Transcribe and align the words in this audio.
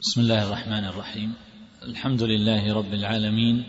بسم 0.00 0.20
الله 0.20 0.46
الرحمن 0.46 0.84
الرحيم. 0.84 1.34
الحمد 1.82 2.22
لله 2.22 2.74
رب 2.74 2.94
العالمين 2.94 3.64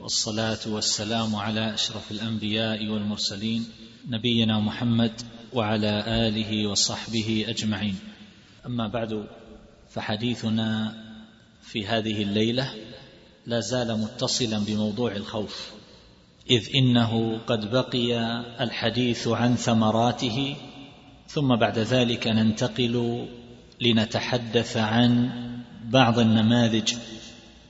والصلاة 0.00 0.58
والسلام 0.66 1.36
على 1.36 1.74
أشرف 1.74 2.10
الأنبياء 2.10 2.86
والمرسلين 2.88 3.64
نبينا 4.08 4.60
محمد 4.60 5.12
وعلى 5.52 6.04
آله 6.06 6.66
وصحبه 6.66 7.44
أجمعين. 7.48 7.94
أما 8.66 8.88
بعد 8.88 9.26
فحديثنا 9.90 10.94
في 11.62 11.86
هذه 11.86 12.22
الليلة 12.22 12.74
لا 13.46 13.60
زال 13.60 14.00
متصلا 14.00 14.58
بموضوع 14.58 15.16
الخوف 15.16 15.70
إذ 16.50 16.68
إنه 16.74 17.38
قد 17.38 17.70
بقي 17.70 18.18
الحديث 18.60 19.28
عن 19.28 19.54
ثمراته 19.54 20.56
ثم 21.28 21.56
بعد 21.56 21.78
ذلك 21.78 22.26
ننتقل 22.26 23.26
لنتحدث 23.80 24.76
عن 24.76 25.47
بعض 25.88 26.18
النماذج 26.18 26.94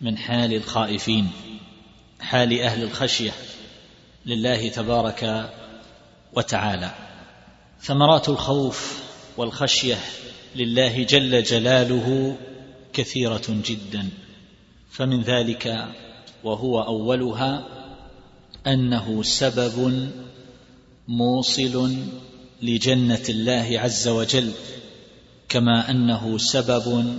من 0.00 0.18
حال 0.18 0.54
الخائفين 0.54 1.30
حال 2.20 2.60
أهل 2.60 2.82
الخشية 2.82 3.32
لله 4.26 4.68
تبارك 4.68 5.50
وتعالى. 6.32 6.90
ثمرات 7.80 8.28
الخوف 8.28 9.02
والخشية 9.36 9.96
لله 10.56 11.02
جل 11.02 11.42
جلاله 11.42 12.36
كثيرة 12.92 13.42
جدا. 13.48 14.08
فمن 14.90 15.22
ذلك 15.22 15.86
وهو 16.44 16.82
أولها 16.82 17.66
أنه 18.66 19.22
سبب 19.22 20.08
موصل 21.08 21.96
لجنة 22.62 23.24
الله 23.28 23.80
عز 23.80 24.08
وجل 24.08 24.52
كما 25.48 25.90
أنه 25.90 26.38
سبب 26.38 27.18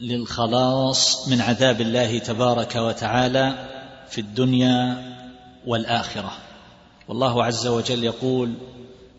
للخلاص 0.00 1.28
من 1.28 1.40
عذاب 1.40 1.80
الله 1.80 2.18
تبارك 2.18 2.76
وتعالى 2.76 3.54
في 4.08 4.20
الدنيا 4.20 5.02
والآخرة. 5.66 6.32
والله 7.08 7.44
عز 7.44 7.66
وجل 7.66 8.04
يقول 8.04 8.52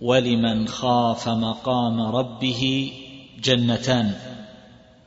ولمن 0.02 0.68
خاف 0.68 1.30
مقام 1.30 2.02
ربه 2.02 2.92
جنتان 3.44 4.12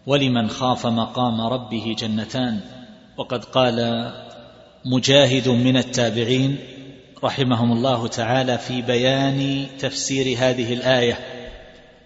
ولمن 0.06 0.50
خاف 0.50 0.86
مقام 0.86 1.40
ربه 1.40 1.96
جنتان. 1.98 2.60
وقد 3.16 3.44
قال 3.44 4.10
مجاهد 4.84 5.48
من 5.48 5.76
التابعين 5.76 6.58
رحمهم 7.24 7.72
الله 7.72 8.06
تعالى 8.06 8.58
في 8.58 8.82
بيان 8.82 9.66
تفسير 9.78 10.38
هذه 10.38 10.74
الآية. 10.74 11.33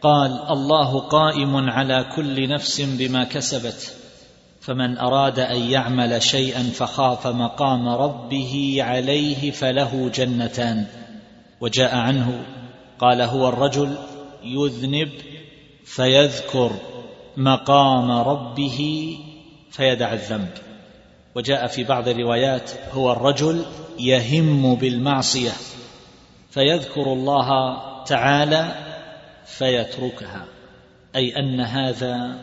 قال 0.03 0.43
الله 0.51 1.01
قائم 1.01 1.71
على 1.71 2.07
كل 2.17 2.49
نفس 2.49 2.81
بما 2.81 3.25
كسبت 3.25 3.95
فمن 4.61 4.99
أراد 4.99 5.39
أن 5.39 5.61
يعمل 5.71 6.23
شيئا 6.23 6.63
فخاف 6.63 7.27
مقام 7.27 7.89
ربه 7.89 8.77
عليه 8.81 9.51
فله 9.51 10.11
جنتان. 10.15 10.87
وجاء 11.61 11.97
عنه 11.97 12.45
قال 12.99 13.23
هو 13.23 13.49
الرجل 13.49 13.95
يذنب 14.45 15.11
فيذكر 15.85 16.71
مقام 17.37 18.11
ربه 18.11 19.19
فيدع 19.71 20.13
الذنب. 20.13 20.51
وجاء 21.35 21.67
في 21.67 21.85
بعض 21.85 22.09
الروايات 22.09 22.71
هو 22.93 23.13
الرجل 23.13 23.65
يهم 23.99 24.75
بالمعصية 24.75 25.53
فيذكر 26.51 27.13
الله 27.13 27.79
تعالى 28.05 28.88
فيتركها. 29.49 30.45
أي 31.17 31.37
أن 31.37 31.61
هذا 31.61 32.39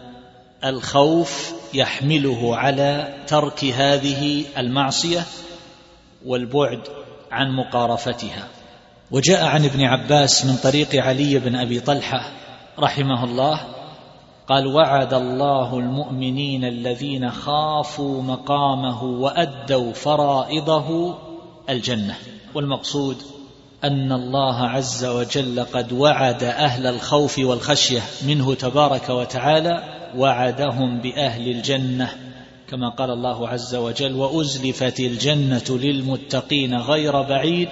الخوف 0.66 1.54
يحمله 1.74 2.56
على 2.56 3.14
ترك 3.28 3.66
هذه 3.66 4.46
المعصية 4.58 5.24
والبعد 6.26 6.82
عن 7.32 7.52
مقارفتها. 7.52 8.48
وجاء 9.12 9.46
عن 9.46 9.66
ابن 9.66 9.82
عباس 9.84 10.46
من 10.46 10.56
طريق 10.56 10.96
علي 10.96 11.40
بن 11.40 11.56
أبي 11.56 11.80
طلحة 11.80 12.32
رحمه 12.80 13.24
الله 13.24 13.62
قال 14.48 14.68
وعد 14.68 15.14
الله 15.14 15.80
المؤمنين 15.80 16.66
الذين 16.66 17.32
خافوا 17.32 18.22
مقامه 18.22 19.04
وأدوا 19.04 19.94
فرائضه 19.94 21.18
الجنة. 21.70 22.16
والمقصود 22.56 23.35
أن 23.86 24.12
الله 24.12 24.68
عز 24.68 25.06
وجل 25.06 25.60
قد 25.60 25.94
وعد 25.94 26.44
أهل 26.44 26.88
الخوف 26.88 27.40
والخشية 27.40 28.02
منه 28.28 28.54
تبارك 28.54 29.10
وتعالى 29.10 29.84
وعدهم 30.18 31.02
بأهل 31.02 31.52
الجنة. 31.52 32.10
كما 32.70 32.90
قال 32.90 33.12
الله 33.12 33.50
عز 33.50 33.76
وجل 33.76 34.14
وأزلفت 34.14 35.00
الجنة 35.00 35.64
للمتقين 35.70 36.76
غير 36.76 37.22
بعيد. 37.22 37.70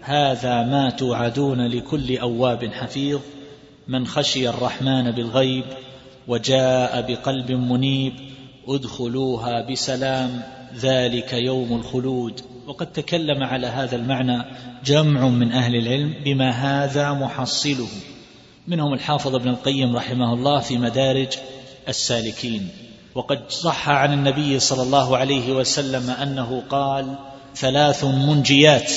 هذا 0.00 0.62
ما 0.62 0.90
توعدون 0.90 1.66
لكل 1.66 2.18
أواب 2.18 2.64
حفيظ. 2.72 3.20
من 3.88 4.06
خشي 4.06 4.48
الرحمن 4.48 5.10
بالغيب 5.10 5.64
وجاء 6.28 7.00
بقلب 7.08 7.52
منيب 7.52 8.12
ادخلوها 8.68 9.70
بسلام 9.70 10.42
ذلك 10.76 11.32
يوم 11.32 11.72
الخلود. 11.72 12.53
وقد 12.66 12.92
تكلم 12.92 13.42
على 13.42 13.66
هذا 13.66 13.96
المعنى 13.96 14.44
جمع 14.84 15.28
من 15.28 15.52
أهل 15.52 15.76
العلم 15.76 16.14
بما 16.24 16.50
هذا 16.50 17.12
محصله 17.12 17.88
منهم 18.68 18.94
الحافظ 18.94 19.34
ابن 19.34 19.48
القيم 19.48 19.96
رحمه 19.96 20.34
الله 20.34 20.60
في 20.60 20.78
مدارج 20.78 21.28
السالكين. 21.88 22.68
وقد 23.14 23.50
صح 23.50 23.88
عن 23.88 24.12
النبي 24.12 24.58
صلى 24.58 24.82
الله 24.82 25.16
عليه 25.16 25.52
وسلم 25.52 26.10
أنه 26.10 26.62
قال 26.70 27.14
ثلاث 27.56 28.04
منجيات 28.04 28.92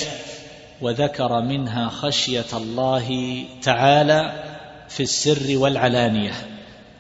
وذكر 0.81 1.41
منها 1.41 1.89
خشية 1.89 2.45
الله 2.53 3.37
تعالى 3.61 4.43
في 4.89 5.03
السر 5.03 5.57
والعلانية. 5.57 6.33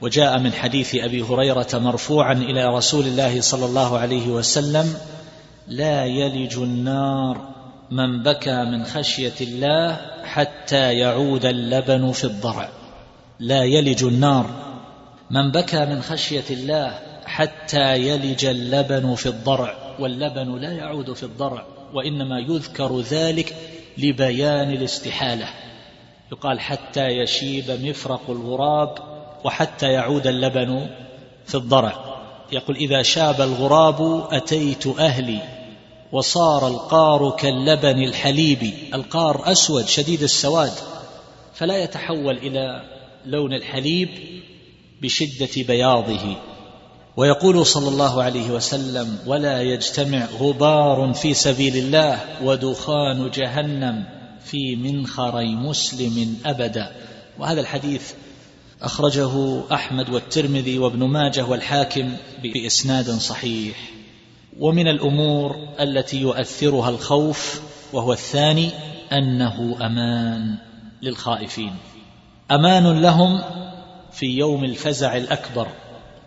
وجاء 0.01 0.39
من 0.39 0.53
حديث 0.53 0.95
أبي 0.95 1.21
هريرة 1.21 1.67
مرفوعا 1.73 2.33
إلى 2.33 2.65
رسول 2.65 3.05
الله 3.05 3.41
صلى 3.41 3.65
الله 3.65 3.97
عليه 3.97 4.27
وسلم 4.27 4.93
لا 5.67 6.05
يلج 6.05 6.57
النار 6.57 7.49
من 7.91 8.23
بكى 8.23 8.63
من 8.63 8.83
خشية 8.83 9.33
الله 9.41 9.97
حتى 10.23 10.93
يعود 10.93 11.45
اللبن 11.45 12.11
في 12.11 12.23
الضرع. 12.23 12.69
لا 13.39 13.63
يلج 13.63 14.03
النار 14.03 14.49
من 15.31 15.51
بكى 15.51 15.85
من 15.85 16.01
خشية 16.01 16.43
الله 16.51 16.99
حتى 17.25 17.97
يلج 17.97 18.45
اللبن 18.45 19.15
في 19.15 19.25
الضرع 19.25 19.75
واللبن 19.99 20.55
لا 20.59 20.71
يعود 20.71 21.13
في 21.13 21.23
الضرع 21.23 21.65
وإنما 21.93 22.39
يذكر 22.39 22.99
ذلك 22.99 23.55
لبيان 23.97 24.71
الاستحالة. 24.71 25.47
يقال 26.31 26.59
حتى 26.59 27.07
يشيب 27.07 27.71
مفرق 27.71 28.21
الغراب 28.29 28.97
وحتى 29.43 29.87
يعود 29.87 30.27
اللبن 30.27 30.87
في 31.45 31.55
الضرع. 31.55 31.93
يقول 32.51 32.75
إذا 32.75 33.01
شاب 33.01 33.41
الغراب 33.41 34.27
أتيت 34.31 34.87
أهلي. 34.87 35.56
وصار 36.11 36.67
القار 36.67 37.35
كاللبن 37.39 38.03
الحليب 38.03 38.73
القار 38.93 39.51
أسود 39.51 39.87
شديد 39.87 40.23
السواد 40.23 40.71
فلا 41.53 41.83
يتحول 41.83 42.37
إلى 42.37 42.81
لون 43.25 43.53
الحليب 43.53 44.09
بشدة 45.01 45.63
بياضه. 45.67 46.37
ويقول 47.17 47.65
صلى 47.65 47.89
الله 47.89 48.23
عليه 48.23 48.51
وسلم 48.51 49.19
ولا 49.25 49.61
يجتمع 49.61 50.25
غبار 50.39 51.13
في 51.13 51.33
سبيل 51.33 51.77
الله 51.77 52.19
ودخان 52.43 53.29
جهنم 53.31 54.03
في 54.45 54.75
منخري 54.75 55.55
مسلم 55.55 56.37
أبدا. 56.45 56.91
وهذا 57.39 57.61
الحديث 57.61 58.11
أخرجه 58.81 59.61
أحمد 59.73 60.09
والترمذي 60.09 60.79
وابن 60.79 61.03
ماجه 61.03 61.45
والحاكم 61.45 62.17
بإسناد 62.43 63.09
صحيح. 63.09 63.96
ومن 64.59 64.87
الأمور 64.87 65.55
التي 65.79 66.21
يؤثرها 66.21 66.89
الخوف 66.89 67.61
وهو 67.93 68.13
الثاني 68.13 68.69
أنه 69.11 69.77
أمان 69.81 70.55
للخائفين. 71.01 71.75
أمان 72.51 73.01
لهم 73.01 73.41
في 74.11 74.25
يوم 74.25 74.63
الفزع 74.63 75.17
الأكبر 75.17 75.67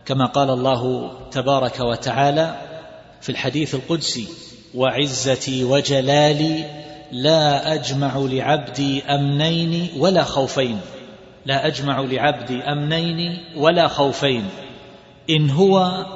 كما 0.06 0.26
قال 0.26 0.50
الله 0.50 1.12
تبارك 1.30 1.80
وتعالى 1.80 2.56
في 3.20 3.32
الحديث 3.32 3.74
القدسي 3.74 4.26
وعزتي 4.74 5.64
وجلالي 5.64 6.64
لا 7.12 7.74
أجمع 7.74 8.16
لعبدي 8.16 9.02
أمنين 9.02 9.88
ولا 9.96 10.24
خوفين. 10.24 10.80
لا 11.46 11.66
أجمع 11.66 12.00
لعبدي 12.00 12.62
أمنين 12.62 13.38
ولا 13.56 13.88
خوفين. 13.88 14.44
إن 15.30 15.50
هو 15.50 16.06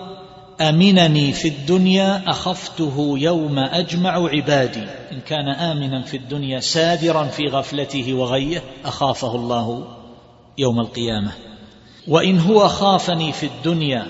آمنني 0.61 1.33
في 1.33 1.49
الدنيا 1.49 2.31
أخفته 2.31 3.15
يوم 3.19 3.59
أجمع 3.59 4.29
عبادي. 4.29 4.85
إن 5.13 5.21
كان 5.27 5.49
آمنا 5.49 6.03
في 6.03 6.17
الدنيا 6.17 6.61
سادرا 6.61 7.25
في 7.25 7.43
غفلته 7.49 8.15
وغيه 8.15 8.63
أخافه 8.85 9.35
الله 9.35 9.87
يوم 10.59 10.81
القيامة. 10.81 11.33
وإن 12.09 12.39
هو 12.39 12.69
خافني 12.69 13.33
في 13.33 13.47
الدنيا 13.47 14.07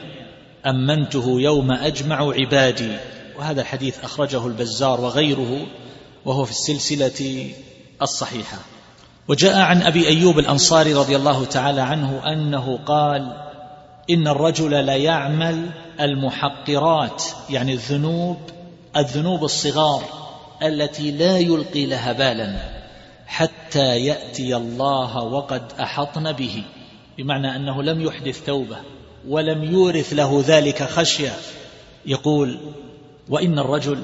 أمنته 0.66 1.40
يوم 1.40 1.72
أجمع 1.72 2.32
عبادي. 2.32 2.96
وهذا 3.38 3.60
الحديث 3.60 4.04
أخرجه 4.04 4.46
البزار 4.46 5.00
وغيره 5.00 5.66
وهو 6.24 6.44
في 6.44 6.50
السلسلة 6.50 7.50
الصحيحة. 8.02 8.58
وجاء 9.28 9.56
عن 9.56 9.82
أبي 9.82 10.08
أيوب 10.08 10.38
الأنصاري 10.38 10.94
رضي 10.94 11.16
الله 11.16 11.44
تعالى 11.44 11.80
عنه 11.80 12.32
أنه 12.32 12.78
قال 12.86 13.43
إن 14.10 14.28
الرجل 14.28 14.84
ليعمل 14.84 15.70
المحقرات 16.00 17.24
يعني 17.50 17.72
الذنوب 17.72 18.36
الذنوب 18.96 19.44
الصغار 19.44 20.04
التي 20.62 21.10
لا 21.10 21.38
يلقي 21.38 21.86
لها 21.86 22.12
بالا 22.12 22.56
حتى 23.26 23.98
يأتي 23.98 24.56
الله 24.56 25.22
وقد 25.22 25.62
أحطن 25.80 26.32
به. 26.32 26.64
بمعنى 27.18 27.56
أنه 27.56 27.82
لم 27.82 28.00
يحدث 28.00 28.44
توبة 28.46 28.76
ولم 29.28 29.64
يورث 29.64 30.12
له 30.12 30.44
ذلك 30.46 30.82
خشية. 30.82 31.32
يقول 32.06 32.58
وإن 33.28 33.58
الرجل 33.58 34.02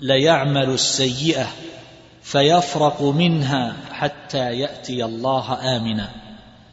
ليعمل 0.00 0.70
السيئة 0.70 1.46
فيفرق 2.22 3.02
منها 3.02 3.76
حتى 3.92 4.58
يأتي 4.58 5.04
الله 5.04 5.76
امنا. 5.76 6.25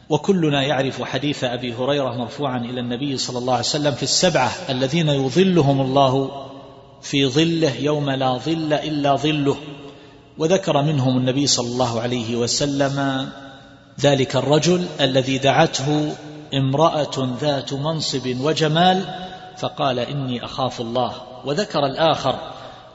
وكلنا 0.08 0.62
يعرف 0.62 1.02
حديث 1.02 1.44
أبي 1.44 1.74
هريرة 1.74 2.16
مرفوعا 2.16 2.58
إلى 2.58 2.80
النبي 2.80 3.16
صلى 3.16 3.38
الله 3.38 3.52
عليه 3.52 3.64
وسلم 3.64 3.92
في 3.92 4.02
السبعة 4.02 4.52
الذين 4.70 5.08
يظلهم 5.08 5.80
الله 5.80 6.30
في 7.02 7.26
ظله 7.26 7.76
يوم 7.76 8.10
لا 8.10 8.38
ظل 8.38 8.72
إلا 8.72 9.16
ظله. 9.16 9.56
وذكر 10.38 10.82
منهم 10.82 11.16
النبي 11.16 11.46
صلى 11.46 11.66
الله 11.66 12.00
عليه 12.00 12.36
وسلم 12.36 13.28
ذلك 14.00 14.36
الرجل 14.36 14.86
الذي 15.00 15.38
دعته 15.38 16.14
امرأة 16.54 17.36
ذات 17.40 17.72
منصب 17.72 18.36
وجمال 18.40 19.04
فقال 19.58 19.98
إني 19.98 20.44
أخاف 20.44 20.80
الله. 20.80 21.12
وذكر 21.44 21.86
الآخر 21.86 22.38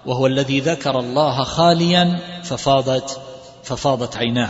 وهو 0.06 0.28
الذي 0.28 0.60
ذكر 0.60 1.00
الله 1.00 1.44
خاليا 1.44 2.20
ففاضت 2.44 3.22
ففاضت 3.64 4.18
عيناه. 4.18 4.50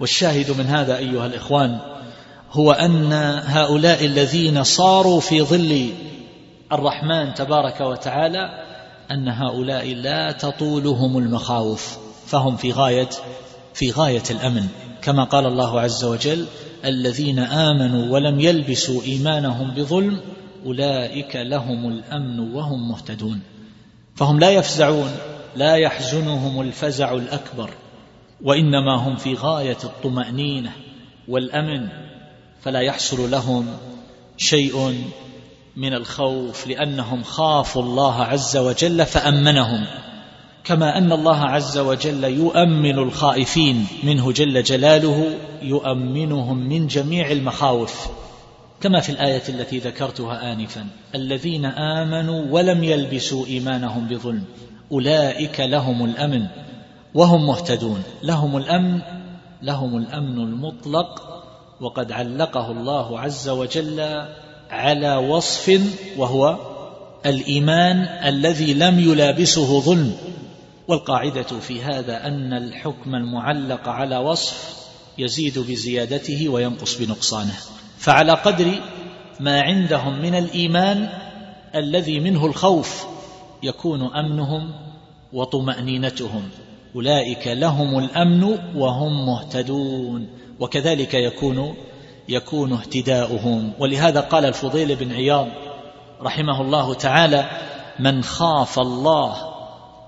والشاهد 0.00 0.50
من 0.50 0.66
هذا 0.66 0.96
أيها 0.96 1.26
الإخوان 1.26 1.78
هو 2.52 2.72
أن 2.72 3.12
هؤلاء 3.44 4.04
الذين 4.04 4.62
صاروا 4.62 5.20
في 5.20 5.42
ظل 5.42 5.90
الرحمن 6.72 7.34
تبارك 7.34 7.80
وتعالى 7.80 8.64
أن 9.10 9.28
هؤلاء 9.28 9.94
لا 9.94 10.32
تطولهم 10.32 11.18
المخاوف 11.18 11.98
فهم 12.26 12.56
في 12.56 12.72
غاية 12.72 13.08
في 13.74 13.90
غاية 13.90 14.22
الأمن. 14.30 14.66
كما 15.02 15.24
قال 15.24 15.46
الله 15.46 15.80
عز 15.80 16.04
وجل 16.04 16.46
الذين 16.84 17.38
آمنوا 17.38 18.12
ولم 18.12 18.40
يلبسوا 18.40 19.02
إيمانهم 19.02 19.70
بظلم 19.70 20.20
أولئك 20.66 21.36
لهم 21.36 21.88
الأمن 21.88 22.54
وهم 22.54 22.88
مهتدون. 22.88 23.40
فهم 24.16 24.40
لا 24.40 24.50
يفزعون 24.50 25.10
لا 25.56 25.74
يحزنهم 25.74 26.60
الفزع 26.60 27.14
الأكبر. 27.14 27.70
وإنما 28.42 28.96
هم 28.96 29.16
في 29.16 29.34
غاية 29.34 29.78
الطمأنينة 29.84 30.72
والأمن 31.28 31.88
فلا 32.60 32.80
يحصل 32.80 33.30
لهم 33.30 33.66
شيء 34.36 35.04
من 35.76 35.94
الخوف 35.94 36.66
لأنهم 36.66 37.22
خافوا 37.22 37.82
الله 37.82 38.22
عز 38.22 38.56
وجل 38.56 39.06
فأمنهم. 39.06 39.86
كما 40.64 40.98
أن 40.98 41.12
الله 41.12 41.38
عز 41.38 41.78
وجل 41.78 42.24
يؤمن 42.24 42.98
الخائفين 42.98 43.86
منه 44.02 44.32
جل 44.32 44.62
جلاله 44.62 45.38
يؤمنهم 45.62 46.56
من 46.68 46.86
جميع 46.86 47.30
المخاوف. 47.30 48.08
كما 48.80 49.00
في 49.00 49.12
الآية 49.12 49.42
التي 49.48 49.78
ذكرتها 49.78 50.52
انفا 50.52 50.86
الذين 51.14 51.64
آمنوا 51.64 52.44
ولم 52.50 52.84
يلبسوا 52.84 53.46
إيمانهم 53.46 54.08
بظلم 54.08 54.44
أولئك 54.92 55.60
لهم 55.60 56.04
الأمن. 56.04 56.46
وهم 57.14 57.46
مهتدون. 57.46 58.02
لهم 58.22 58.56
الأمن 58.56 59.00
لهم 59.62 59.96
الأمن 59.96 60.38
المطلق 60.38 61.42
وقد 61.80 62.12
علقه 62.12 62.70
الله 62.70 63.20
عز 63.20 63.48
وجل 63.48 64.24
على 64.70 65.16
وصف 65.16 65.80
وهو 66.16 66.58
الإيمان 67.26 67.96
الذي 68.02 68.74
لم 68.74 68.98
يلابسه 68.98 69.80
ظلم. 69.80 70.16
والقاعدة 70.88 71.42
في 71.42 71.82
هذا 71.82 72.26
أن 72.26 72.52
الحكم 72.52 73.14
المعلق 73.14 73.88
على 73.88 74.16
وصف 74.16 74.74
يزيد 75.18 75.58
بزيادته 75.58 76.48
وينقص 76.48 76.98
بنقصانه. 76.98 77.54
فعلى 77.98 78.32
قدر 78.32 78.80
ما 79.40 79.60
عندهم 79.60 80.22
من 80.22 80.34
الإيمان 80.34 81.08
الذي 81.74 82.20
منه 82.20 82.46
الخوف 82.46 83.06
يكون 83.62 84.02
أمنهم 84.02 84.72
وطمأنينتهم. 85.32 86.48
أولئك 86.96 87.46
لهم 87.46 87.98
الأمن 87.98 88.58
وهم 88.76 89.26
مهتدون 89.26 90.28
وكذلك 90.60 91.14
يكون 91.14 91.74
يكون 92.28 92.72
اهتداؤهم. 92.72 93.72
ولهذا 93.78 94.20
قال 94.20 94.44
الفضيل 94.44 94.96
بن 94.96 95.12
عياض 95.12 95.48
رحمه 96.22 96.60
الله 96.60 96.94
تعالى 96.94 97.50
من 97.98 98.22
خاف 98.22 98.78
الله 98.78 99.36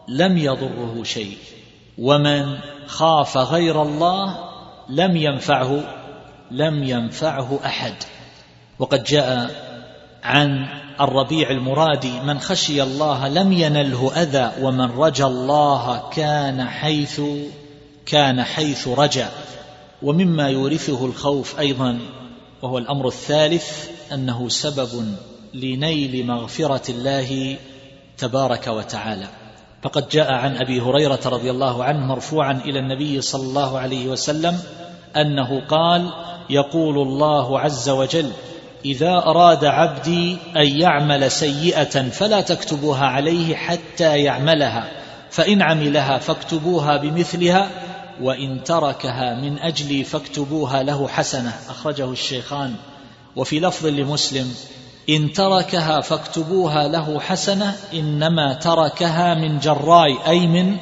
لم 0.08 0.38
يضره 0.38 1.02
شيء 1.02 1.36
ومن 1.98 2.58
خاف 2.86 3.36
غير 3.36 3.82
الله 3.82 4.38
لم 4.88 5.16
ينفعه 5.16 5.80
لم 6.50 6.82
ينفعه 6.82 7.60
أحد. 7.64 7.94
وقد 8.78 9.04
جاء 9.04 9.50
عن 10.22 10.66
الربيع 11.00 11.50
المرادي 11.50 12.20
من 12.20 12.38
خشي 12.38 12.82
الله 12.82 13.28
لم 13.28 13.52
ينله 13.52 14.12
أذى 14.22 14.52
ومن 14.62 14.90
رجا 14.90 15.26
الله 15.26 16.08
كان 16.12 16.68
حيث 16.68 17.20
كان 18.06 18.42
حيث 18.42 18.88
رجا 18.88 19.28
ومما 20.02 20.48
يورثه 20.48 21.06
الخوف 21.06 21.58
أيضا 21.58 21.98
وهو 22.62 22.78
الأمر 22.78 23.08
الثالث 23.08 23.88
أنه 24.12 24.48
سبب 24.48 25.16
لنيل 25.54 26.26
مغفرة 26.26 26.90
الله 26.90 27.56
تبارك 28.18 28.66
وتعالى. 28.66 29.28
فقد 29.82 30.08
جاء 30.08 30.32
عن 30.32 30.56
أبي 30.56 30.80
هريرة 30.80 31.20
رضي 31.26 31.50
الله 31.50 31.84
عنه 31.84 32.06
مرفوعا 32.06 32.52
إلى 32.64 32.78
النبي 32.78 33.20
صلى 33.20 33.42
الله 33.42 33.78
عليه 33.78 34.08
وسلم 34.08 34.58
أنه 35.16 35.66
قال 35.66 36.12
يقول 36.50 36.98
الله 36.98 37.60
عز 37.60 37.88
وجل 37.88 38.32
إذا 38.84 39.10
أراد 39.10 39.64
عبدي 39.64 40.38
أن 40.56 40.66
يعمل 40.66 41.30
سيئة 41.30 42.08
فلا 42.08 42.40
تكتبوها 42.40 43.06
عليه 43.06 43.54
حتى 43.54 44.18
يعملها 44.18 44.90
فإن 45.30 45.62
عملها 45.62 46.18
فاكتبوها 46.18 46.96
بمثلها 46.96 47.70
وإن 48.20 48.64
تركها 48.64 49.34
من 49.34 49.58
أجلي 49.58 50.04
فاكتبوها 50.04 50.82
له 50.82 51.08
حسنة 51.08 51.52
أخرجه 51.68 52.12
الشيخان. 52.12 52.74
وفي 53.36 53.60
لفظ 53.60 53.86
لمسلم 53.86 54.54
إن 55.10 55.32
تركها 55.32 56.00
فاكتبوها 56.00 56.88
له 56.88 57.20
حسنة 57.20 57.76
إنما 57.94 58.54
تركها 58.54 59.34
من 59.34 59.58
جراي 59.58 60.16
أي 60.26 60.46
من 60.46 60.76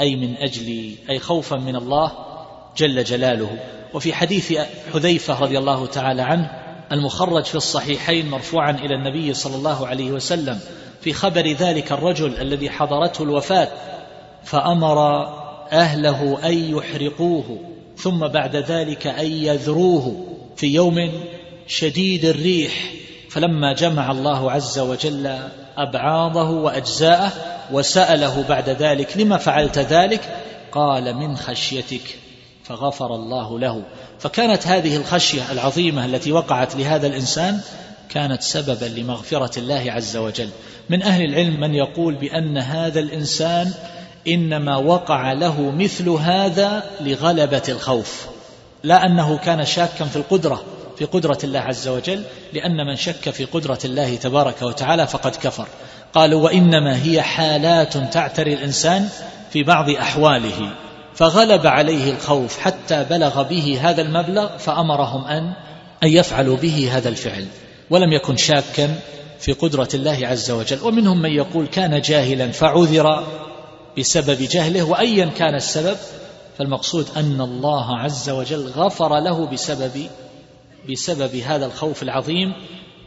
أي 0.00 0.16
من 0.16 0.36
أجلي 0.36 0.96
أي 1.10 1.18
خوفا 1.18 1.56
من 1.56 1.76
الله 1.76 2.12
جل 2.76 3.04
جلاله. 3.04 3.58
وفي 3.94 4.14
حديث 4.14 4.52
حذيفة 4.94 5.40
رضي 5.40 5.58
الله 5.58 5.86
تعالى 5.86 6.22
عنه 6.22 6.63
المخرج 6.94 7.44
في 7.44 7.54
الصحيحين 7.54 8.30
مرفوعا 8.30 8.70
إلى 8.70 8.94
النبي 8.94 9.34
صلى 9.34 9.56
الله 9.56 9.86
عليه 9.86 10.12
وسلم 10.12 10.60
في 11.00 11.12
خبر 11.12 11.52
ذلك 11.52 11.92
الرجل 11.92 12.36
الذي 12.40 12.70
حضرته 12.70 13.22
الوفاة 13.22 13.68
فأمر 14.44 14.98
أهله 15.72 16.38
أن 16.44 16.76
يحرقوه 16.76 17.58
ثم 17.96 18.28
بعد 18.28 18.56
ذلك 18.56 19.06
أن 19.06 19.26
يذروه 19.26 20.26
في 20.56 20.66
يوم 20.66 21.12
شديد 21.66 22.24
الريح. 22.24 22.92
فلما 23.30 23.72
جمع 23.72 24.10
الله 24.10 24.50
عز 24.50 24.78
وجل 24.78 25.38
أبعاضه 25.76 26.50
وأجزاءه 26.50 27.32
وسأله 27.72 28.44
بعد 28.48 28.68
ذلك 28.68 29.16
لما 29.16 29.36
فعلت 29.36 29.78
ذلك؟ 29.78 30.20
قال 30.72 31.14
من 31.14 31.36
خشيتك. 31.36 32.18
فغفر 32.64 33.14
الله 33.14 33.58
له. 33.58 33.82
فكانت 34.18 34.66
هذه 34.66 34.96
الخشية 34.96 35.52
العظيمة 35.52 36.04
التي 36.04 36.32
وقعت 36.32 36.76
لهذا 36.76 37.06
الإنسان 37.06 37.60
كانت 38.08 38.42
سببا 38.42 38.84
لمغفرة 38.84 39.58
الله 39.58 39.84
عز 39.92 40.16
وجل. 40.16 40.48
من 40.90 41.02
أهل 41.02 41.24
العلم 41.24 41.60
من 41.60 41.74
يقول 41.74 42.14
بأن 42.14 42.58
هذا 42.58 43.00
الإنسان 43.00 43.74
إنما 44.28 44.76
وقع 44.76 45.32
له 45.32 45.70
مثل 45.70 46.08
هذا 46.08 46.82
لغلبة 47.00 47.62
الخوف. 47.68 48.26
لا 48.82 49.06
أنه 49.06 49.36
كان 49.36 49.64
شاكا 49.64 50.04
في 50.04 50.16
القدرة 50.16 50.62
في 50.98 51.04
قدرة 51.04 51.38
الله 51.44 51.60
عز 51.60 51.88
وجل 51.88 52.24
لأن 52.52 52.86
من 52.86 52.96
شك 52.96 53.30
في 53.30 53.44
قدرة 53.44 53.78
الله 53.84 54.16
تبارك 54.16 54.62
وتعالى 54.62 55.06
فقد 55.06 55.36
كفر. 55.36 55.68
قالوا 56.14 56.42
وإنما 56.42 57.02
هي 57.02 57.22
حالات 57.22 57.96
تعتري 57.96 58.54
الإنسان 58.54 59.08
في 59.50 59.62
بعض 59.62 59.90
أحواله. 59.90 60.83
فغلب 61.14 61.66
عليه 61.66 62.12
الخوف 62.12 62.58
حتى 62.58 63.04
بلغ 63.10 63.42
به 63.42 63.78
هذا 63.80 64.02
المبلغ 64.02 64.56
فأمرهم 64.56 65.24
ان 65.24 65.52
أن 66.02 66.08
يفعلوا 66.08 66.56
به 66.56 66.88
هذا 66.92 67.08
الفعل. 67.08 67.46
ولم 67.90 68.12
يكن 68.12 68.36
شاكا 68.36 68.94
في 69.38 69.52
قدرة 69.52 69.88
الله 69.94 70.26
عز 70.26 70.50
وجل. 70.50 70.78
ومنهم 70.82 71.22
من 71.22 71.30
يقول 71.30 71.66
كان 71.66 72.00
جاهلا 72.00 72.50
فعذر 72.50 73.26
بسبب 73.98 74.38
جهله 74.50 74.82
وأيا 74.82 75.26
كان 75.26 75.54
السبب 75.54 75.96
فالمقصود 76.58 77.06
أن 77.16 77.40
الله 77.40 77.98
عز 77.98 78.30
وجل 78.30 78.68
غفر 78.68 79.18
له 79.20 79.46
بسبب 79.46 80.06
بسبب 80.90 81.36
هذا 81.36 81.66
الخوف 81.66 82.02
العظيم 82.02 82.52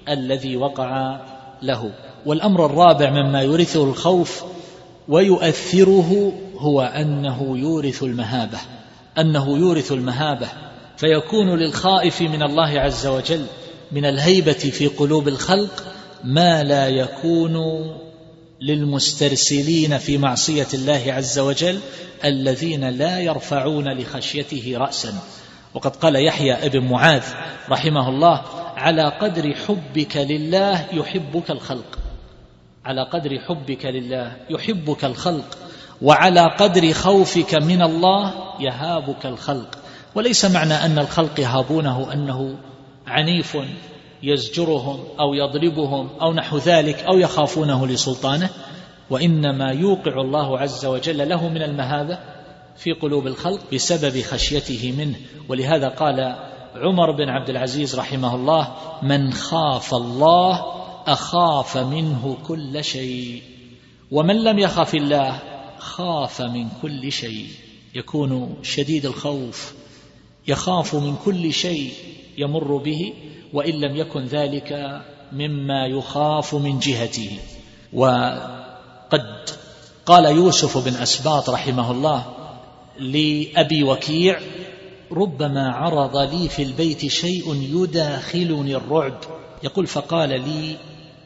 الذي 0.10 0.58
وقع 0.58 1.20
له. 1.62 1.92
والأمر 2.26 2.66
الرابع 2.66 3.10
مما 3.10 3.42
يورثه 3.42 3.84
الخوف 3.84 4.44
ويؤثره 5.08 6.34
هو 6.58 6.82
أنه 6.82 7.58
يورث 7.58 8.04
المهابة 8.04 8.58
أنه 9.18 9.58
يورث 9.58 9.92
المهابة 9.92 10.48
فيكون 10.98 11.56
للخائف 11.56 12.22
من 12.22 12.44
الله 12.44 12.80
عز 12.80 13.08
وجل 13.08 13.46
من 13.92 14.06
الهيبة 14.06 14.54
في 14.54 14.88
قلوب 14.88 15.28
الخلق 15.28 15.84
ما 16.24 16.64
لا 16.64 16.88
يكون 16.88 17.58
للمسترسلين 18.62 19.98
في 19.98 20.18
معصية 20.18 20.68
الله 20.74 21.04
عز 21.08 21.40
وجل 21.40 21.80
الذين 22.26 22.90
لا 22.90 23.20
يرفعون 23.20 23.98
لخشيته 23.98 24.74
رأسا. 24.78 25.14
وقد 25.74 25.96
قال 25.96 26.26
يحيى 26.26 26.54
ابن 26.54 26.80
معاذ 26.80 27.24
رحمه 27.70 28.10
الله 28.10 28.42
على 28.76 29.10
قدر 29.22 29.54
حبك 29.54 30.18
لله 30.18 30.86
يحبك 30.94 31.52
الخلق 31.52 32.00
على 32.86 33.04
قدر 33.04 33.40
حبك 33.40 33.86
لله 33.86 34.38
يحبك 34.50 35.06
الخلق 35.06 35.58
وعلى 36.02 36.56
قدر 36.60 36.94
خوفك 36.94 37.56
من 37.56 37.82
الله 37.82 38.34
يهابك 38.60 39.26
الخلق. 39.26 39.78
وليس 40.16 40.46
معنى 40.46 40.74
أن 40.74 41.00
الخلق 41.00 41.40
يهابونه 41.40 42.14
أنه 42.14 42.58
عنيف 43.08 43.58
يزجرهم 44.24 45.00
أو 45.20 45.34
يضربهم 45.34 46.10
أو 46.22 46.34
نحو 46.34 46.58
ذلك 46.58 47.04
أو 47.04 47.18
يخافونه 47.18 47.88
لسلطانه. 47.88 48.50
وإنما 49.10 49.72
يوقع 49.72 50.22
الله 50.22 50.60
عز 50.60 50.86
وجل 50.86 51.30
له 51.30 51.50
من 51.50 51.62
المهابة 51.62 52.18
في 52.78 52.92
قلوب 52.92 53.28
الخلق 53.28 53.60
بسبب 53.74 54.22
خشيته 54.22 54.94
منه. 54.98 55.16
ولهذا 55.50 55.88
قال 55.88 56.36
عمر 56.76 57.12
بن 57.12 57.30
عبد 57.30 57.50
العزيز 57.50 57.96
رحمه 57.96 58.36
الله 58.36 58.68
من 59.02 59.34
خاف 59.34 59.94
الله 59.94 60.66
أخاف 61.08 61.78
منه 61.78 62.38
كل 62.48 62.84
شيء. 62.84 63.42
ومن 64.12 64.44
لم 64.44 64.60
يخف 64.60 64.96
الله 64.96 65.40
خاف 65.88 66.42
من 66.42 66.68
كل 66.82 67.12
شيء. 67.12 67.48
يكون 67.96 68.58
شديد 68.64 69.06
الخوف 69.06 69.74
يخاف 70.48 70.96
من 70.96 71.16
كل 71.26 71.54
شيء 71.54 71.94
يمر 72.38 72.78
به 72.78 73.14
وإن 73.54 73.74
لم 73.74 73.96
يكن 73.96 74.24
ذلك 74.26 75.02
مما 75.32 75.86
يخاف 75.86 76.56
من 76.56 76.80
جهته. 76.80 77.40
وقد 77.94 79.50
قال 80.06 80.26
يوسف 80.26 80.78
بن 80.78 80.96
أسباط 80.96 81.50
رحمه 81.50 81.92
الله 81.92 82.26
لأبي 83.00 83.84
وكيع 83.84 84.40
ربما 85.12 85.72
عرض 85.72 86.18
لي 86.18 86.50
في 86.50 86.64
البيت 86.64 87.08
شيء 87.08 87.56
يداخلني 87.56 88.76
الرعب. 88.76 89.20
يقول 89.64 89.88
فقال 89.88 90.30
لي 90.30 90.78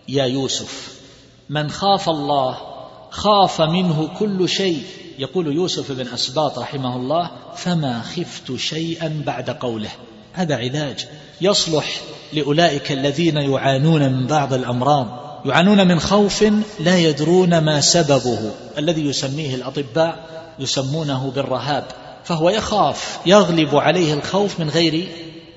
يا 0.08 0.26
يوسف 0.26 1.02
من 1.50 1.70
خاف 1.70 2.10
الله 2.10 2.71
خاف 3.12 3.62
منه 3.62 4.10
كل 4.20 4.50
شيء. 4.50 4.84
يقول 5.20 5.56
يوسف 5.56 5.92
بن 5.92 6.08
أسباط 6.08 6.60
رحمه 6.60 6.96
الله 6.96 7.32
فما 7.56 8.02
خفت 8.02 8.56
شيئا 8.56 9.24
بعد 9.26 9.50
قوله. 9.50 9.90
هذا 10.34 10.56
علاج. 10.56 11.08
يصلح 11.42 12.02
لأولئك 12.34 12.92
الذين 12.92 13.38
يعانون 13.38 14.14
من 14.14 14.28
بعض 14.28 14.54
الأمراض. 14.54 15.08
يعانون 15.46 15.88
من 15.88 16.00
خوف 16.00 16.46
لا 16.80 16.98
يدرون 16.98 17.58
ما 17.58 17.82
سببه. 17.82 18.52
الذي 18.78 19.06
يسميه 19.06 19.56
الأطباء 19.56 20.26
يسمونه 20.60 21.32
بالرهاب. 21.36 21.86
فهو 22.24 22.50
يخاف 22.50 23.20
يغلب 23.26 23.76
عليه 23.76 24.14
الخوف 24.14 24.60
من 24.60 24.70
غير 24.70 25.08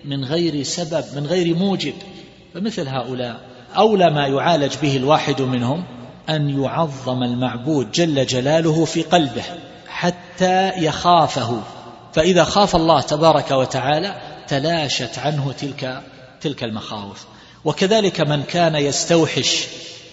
من 0.05 0.25
غير 0.25 0.63
سبب 0.63 1.05
من 1.17 1.27
غير 1.27 1.57
موجب. 1.57 1.95
فمثل 2.55 2.89
هؤلاء 2.89 3.41
أولى 3.77 4.11
ما 4.11 4.27
يعالج 4.27 4.73
به 4.83 4.97
الواحد 4.97 5.43
منهم 5.43 5.85
أن 6.29 6.63
يعظم 6.63 7.23
المعبود 7.23 7.93
جل 7.93 8.27
جلاله 8.27 8.85
في 8.85 9.03
قلبه 9.03 9.43
حتى 9.89 10.73
يخافه. 10.77 11.63
فإذا 12.13 12.45
خاف 12.45 12.77
الله 12.77 13.01
تبارك 13.01 13.51
وتعالى 13.51 14.15
تلاشت 14.49 15.19
عنه 15.19 15.53
تلك 15.53 16.03
تلك 16.41 16.65
المخاوف. 16.65 17.25
وكذلك 17.65 18.21
من 18.21 18.43
كان 18.43 18.75
يستوحش 18.75 19.67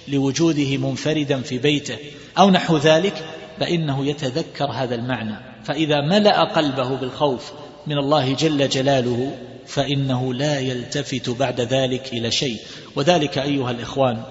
لوجوده 0.07 0.77
منفردا 0.77 1.41
في 1.41 1.57
بيته 1.57 1.97
أو 2.37 2.49
نحو 2.49 2.77
ذلك 2.77 3.25
فإنه 3.59 4.05
يتذكر 4.05 4.65
هذا 4.65 4.95
المعنى. 4.95 5.35
فإذا 5.63 6.01
ملأ 6.01 6.43
قلبه 6.43 6.95
بالخوف 6.95 7.51
من 7.87 7.97
الله 7.97 8.33
جل 8.33 8.69
جلاله 8.69 9.31
فإنه 9.67 10.33
لا 10.33 10.59
يلتفت 10.59 11.29
بعد 11.29 11.61
ذلك 11.61 12.13
إلى 12.13 12.31
شيء. 12.31 12.57
وذلك 12.95 13.37
أيها 13.37 13.71
الإخوان 13.71 14.23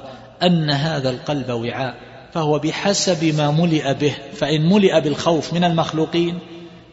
أن 0.43 0.71
هذا 0.71 1.11
القلب 1.11 1.51
وعاء 1.51 1.95
فهو 2.33 2.59
بحسب 2.59 3.25
ما 3.25 3.51
ملئ 3.51 3.95
به 3.95 4.15
فإن 4.35 4.69
ملئ 4.69 5.01
بالخوف 5.01 5.53
من 5.53 5.65
المخلوقين 5.65 6.39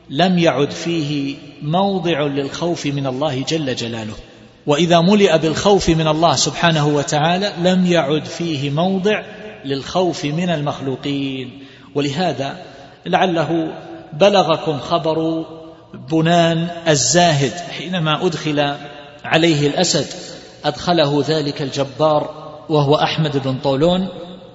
لم 0.09 0.39
يعد 0.39 0.71
فيه 0.71 1.35
موضع 1.61 2.21
للخوف 2.21 2.85
من 2.85 3.07
الله 3.07 3.43
جل 3.43 3.75
جلاله. 3.75 4.13
وإذا 4.65 5.01
ملئ 5.01 5.37
بالخوف 5.37 5.89
من 5.89 6.07
الله 6.07 6.35
سبحانه 6.35 6.87
وتعالى 6.87 7.53
لم 7.63 7.85
يعد 7.85 8.25
فيه 8.25 8.69
موضع 8.69 9.23
للخوف 9.65 10.25
من 10.25 10.49
المخلوقين. 10.49 11.59
ولهذا 11.95 12.57
لعله 13.05 13.73
بلغكم 14.13 14.79
خبر 14.79 15.45
بنان 16.11 16.67
الزاهد 16.87 17.51
حينما 17.51 18.25
أدخل 18.25 18.75
عليه 19.23 19.67
الأسد 19.67 20.05
أدخله 20.65 21.23
ذلك 21.27 21.61
الجبار 21.61 22.46
وهو 22.69 22.95
أحمد 22.95 23.37
بن 23.37 23.57
طولون 23.63 24.07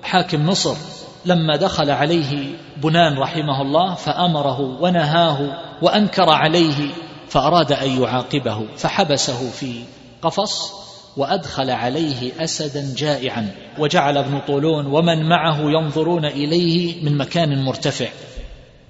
حاكم 0.02 0.49
مصر 0.49 0.76
لما 1.25 1.57
دخل 1.57 1.90
عليه 1.90 2.47
بنان 2.76 3.19
رحمه 3.19 3.62
الله 3.62 3.95
فأمره 3.95 4.61
ونهاه 4.61 5.59
وأنكر 5.83 6.31
عليه 6.31 6.88
فأراد 7.28 7.73
أن 7.73 8.02
يعاقبه 8.02 8.66
فحبسه 8.76 9.50
في 9.50 9.83
قفص 10.23 10.73
وأدخل 11.16 11.71
عليه 11.71 12.45
اسدا 12.45 12.95
جائعا 12.97 13.54
وجعل 13.78 14.19
ابن 14.19 14.40
طولون 14.47 14.87
ومن 14.87 15.28
معه 15.28 15.61
ينظرون 15.61 16.25
إليه 16.25 17.04
من 17.04 17.16
مكان 17.16 17.64
مرتفع 17.64 18.09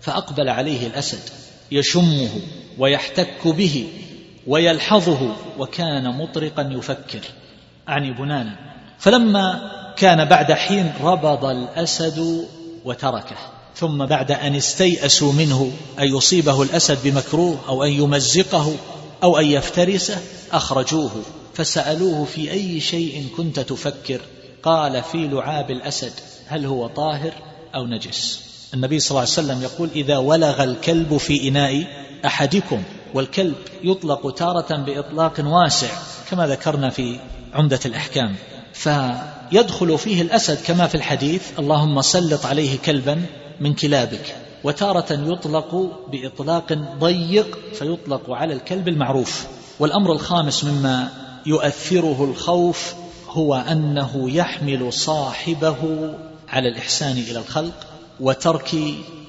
فأقبل 0.01 0.49
عليه 0.49 0.87
الأسد 0.87 1.33
يشمه 1.73 2.31
ويحتك 2.79 3.49
به 3.49 3.89
ويلحظه 4.47 5.37
وكان 5.59 6.19
مطرقا 6.19 6.63
يفكر 6.73 7.21
أعني 7.89 8.13
بنانا 8.13 8.72
فلما 9.03 9.71
كان 9.97 10.25
بعد 10.25 10.53
حين 10.53 10.93
ربض 11.03 11.45
الأسد 11.45 12.49
وتركه 12.85 13.37
ثم 13.77 14.07
بعد 14.07 14.33
أن 14.33 14.55
استيأسوا 14.55 15.33
منه 15.33 15.73
أن 15.99 16.17
يصيبه 16.17 16.63
الأسد 16.63 16.99
بمكروه 17.05 17.59
أو 17.69 17.85
أن 17.85 17.93
يمزقه 17.93 18.75
أو 19.23 19.39
أن 19.39 19.47
يفترسه 19.47 20.19
أخرجوه 20.53 21.11
فسألوه 21.55 22.25
في 22.25 22.51
أي 22.51 22.81
شيء 22.81 23.27
كنت 23.37 23.61
تفكر؟ 23.61 24.21
قال 24.63 25.03
في 25.03 25.29
لعاب 25.29 25.71
الأسد 25.71 26.13
هل 26.47 26.67
هو 26.67 26.87
طاهر 26.87 27.33
أو 27.75 27.87
نجس؟ 27.87 28.41
النبي 28.75 29.01
صلى 29.01 29.11
الله 29.11 29.21
عليه 29.21 29.31
وسلم 29.31 29.63
يقول 29.63 29.89
إذا 29.95 30.19
ولغ 30.19 30.65
الكلب 30.65 31.17
في 31.17 31.49
إناء 31.49 31.87
أحدكم 32.27 32.83
والكلب 33.15 33.55
يطلق 33.85 34.35
تارة 34.35 34.77
بإطلاق 34.77 35.41
واسع 35.45 35.89
كما 36.31 36.47
ذكرنا 36.47 36.91
في 36.91 37.21
عمدة 37.55 37.81
الأحكام. 37.87 38.37
فيدخل 38.73 39.99
فيه 39.99 40.23
الأسد 40.23 40.59
كما 40.67 40.87
في 40.87 40.95
الحديث 40.95 41.43
اللهم 41.59 42.03
سلط 42.03 42.47
عليه 42.47 42.79
كلبا 42.79 43.23
من 43.61 43.75
كلابك 43.75 44.37
وتارة 44.65 45.13
يطلق 45.13 45.91
بإطلاق 46.13 46.73
ضيق 46.99 47.59
فيطلق 47.75 48.31
على 48.31 48.55
الكلب 48.55 48.89
المعروف. 48.89 49.47
والأمر 49.79 50.13
الخامس 50.13 50.65
مما 50.65 51.09
يؤثره 51.47 52.25
الخوف 52.25 52.95
هو 53.29 53.55
أنه 53.55 54.31
يحمل 54.31 54.93
صاحبه 54.93 55.77
على 56.49 56.69
الإحسان 56.69 57.17
إلى 57.19 57.39
الخلق 57.39 57.87
وترك 58.21 58.77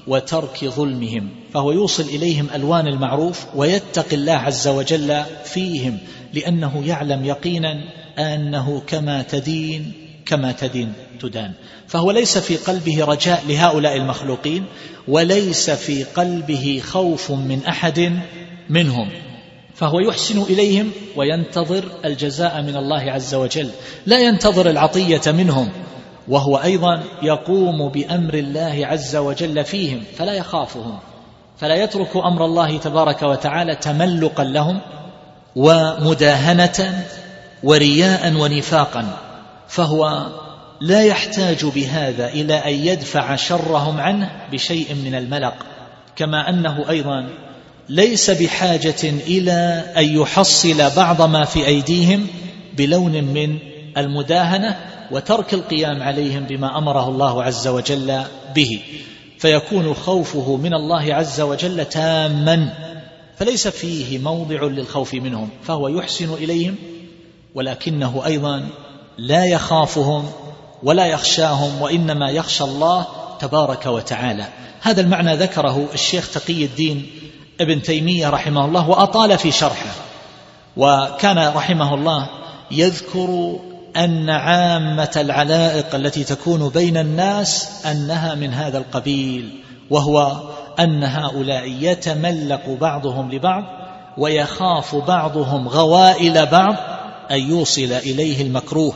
وترك 0.06 0.64
ظلمهم 0.64 1.30
فهو 1.54 1.72
يوصل 1.72 2.02
إليهم 2.02 2.48
ألوان 2.54 2.86
المعروف 2.86 3.44
ويتقي 3.54 4.16
الله 4.16 4.32
عز 4.32 4.68
وجل 4.68 5.22
فيهم 5.44 5.98
لأنه 6.32 6.82
يعلم 6.86 7.24
يقينا 7.24 7.84
أنه 8.18 8.82
كما 8.86 9.22
تدين 9.22 9.92
كما 10.26 10.52
تدين 10.52 10.92
تدان. 11.20 11.52
فهو 11.86 12.10
ليس 12.10 12.38
في 12.38 12.56
قلبه 12.56 13.04
رجاء 13.04 13.42
لهؤلاء 13.48 13.96
المخلوقين 13.96 14.64
وليس 15.08 15.70
في 15.70 16.04
قلبه 16.04 16.82
خوف 16.84 17.30
من 17.30 17.60
أحد 17.68 18.12
منهم. 18.70 19.10
فهو 19.74 20.00
يحسن 20.00 20.42
إليهم 20.42 20.90
وينتظر 21.16 21.84
الجزاء 22.04 22.62
من 22.62 22.76
الله 22.76 23.12
عز 23.12 23.34
وجل. 23.34 23.70
لا 24.06 24.18
ينتظر 24.18 24.70
العطية 24.70 25.22
منهم 25.26 25.68
وهو 26.28 26.56
أيضا 26.56 27.02
يقوم 27.22 27.88
بأمر 27.88 28.34
الله 28.34 28.86
عز 28.86 29.16
وجل 29.16 29.64
فيهم 29.64 30.02
فلا 30.16 30.32
يخافهم. 30.32 30.98
فلا 31.58 31.74
يترك 31.74 32.16
أمر 32.16 32.44
الله 32.44 32.78
تبارك 32.78 33.22
وتعالى 33.22 33.74
تملقا 33.76 34.44
لهم 34.44 34.80
ومداهنة 35.56 37.04
ورياء 37.64 38.34
ونفاقا 38.34 39.18
فهو 39.68 40.26
لا 40.80 41.02
يحتاج 41.02 41.64
بهذا 41.64 42.28
إلى 42.28 42.54
أن 42.54 42.86
يدفع 42.86 43.36
شرهم 43.36 44.00
عنه 44.00 44.30
بشيء 44.52 44.94
من 44.94 45.14
الملق 45.14 45.54
كما 46.16 46.48
أنه 46.48 46.90
أيضا 46.90 47.28
ليس 47.88 48.30
بحاجة 48.30 49.02
إلى 49.04 49.84
أن 49.96 50.04
يحصل 50.04 50.90
بعض 50.96 51.22
ما 51.22 51.44
في 51.44 51.66
أيديهم 51.66 52.26
بلون 52.76 53.24
من 53.24 53.58
المداهنة 53.96 54.76
وترك 55.10 55.54
القيام 55.54 56.02
عليهم 56.02 56.44
بما 56.44 56.78
أمره 56.78 57.08
الله 57.08 57.44
عز 57.44 57.68
وجل 57.68 58.22
به 58.54 58.80
فيكون 59.38 59.94
خوفه 59.94 60.56
من 60.56 60.74
الله 60.74 61.14
عز 61.14 61.40
وجل 61.40 61.84
تاما 61.84 62.74
فليس 63.36 63.68
فيه 63.68 64.18
موضع 64.18 64.62
للخوف 64.62 65.14
منهم 65.14 65.48
فهو 65.62 65.88
يحسن 65.88 66.34
إليهم 66.34 66.74
ولكنه 67.54 68.22
أيضا 68.26 68.68
لا 69.18 69.44
يخافهم 69.44 70.30
ولا 70.82 71.06
يخشاهم 71.06 71.82
وإنما 71.82 72.30
يخشى 72.30 72.64
الله 72.64 73.06
تبارك 73.40 73.86
وتعالى. 73.86 74.44
هذا 74.80 75.00
المعنى 75.00 75.36
ذكره 75.36 75.86
الشيخ 75.94 76.30
تقي 76.32 76.64
الدين 76.64 77.06
ابن 77.60 77.82
تيمية 77.82 78.28
رحمه 78.28 78.64
الله 78.64 78.90
وأطال 78.90 79.38
في 79.38 79.52
شرحه. 79.52 79.94
وكان 80.76 81.38
رحمه 81.38 81.94
الله 81.94 82.28
يذكر 82.70 83.58
أن 83.96 84.30
عامة 84.30 85.10
العلائق 85.16 85.94
التي 85.94 86.24
تكون 86.24 86.68
بين 86.68 86.96
الناس 86.96 87.70
أنها 87.86 88.34
من 88.34 88.54
هذا 88.54 88.78
القبيل 88.78 89.60
وهو 89.90 90.32
أن 90.80 91.04
هؤلاء 91.04 91.68
يتملق 91.80 92.68
بعضهم 92.80 93.32
لبعض 93.32 93.64
ويخاف 94.18 94.94
بعضهم 94.96 95.68
غوائل 95.68 96.46
بعض 96.46 96.76
أن 97.30 97.50
يوصل 97.50 97.92
إليه 97.92 98.42
المكروه 98.42 98.94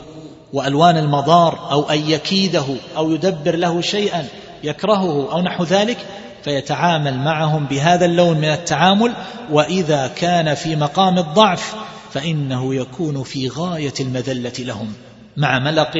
وألوان 0.53 0.97
المضار 0.97 1.71
أو 1.71 1.89
أن 1.89 2.09
يكيده 2.09 2.65
أو 2.97 3.11
يدبر 3.11 3.55
له 3.55 3.81
شيئا 3.81 4.25
يكرهه 4.63 5.31
أو 5.31 5.41
نحو 5.41 5.63
ذلك 5.63 5.97
فيتعامل 6.43 7.17
معهم 7.17 7.65
بهذا 7.65 8.05
اللون 8.05 8.37
من 8.37 8.51
التعامل 8.51 9.13
وإذا 9.51 10.07
كان 10.07 10.55
في 10.55 10.75
مقام 10.75 11.17
الضعف 11.17 11.75
فإنه 12.13 12.75
يكون 12.75 13.23
في 13.23 13.49
غاية 13.49 13.93
المذلة 13.99 14.53
لهم 14.59 14.93
مع 15.37 15.59
ملق 15.59 15.93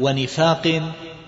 ونفاق 0.00 0.82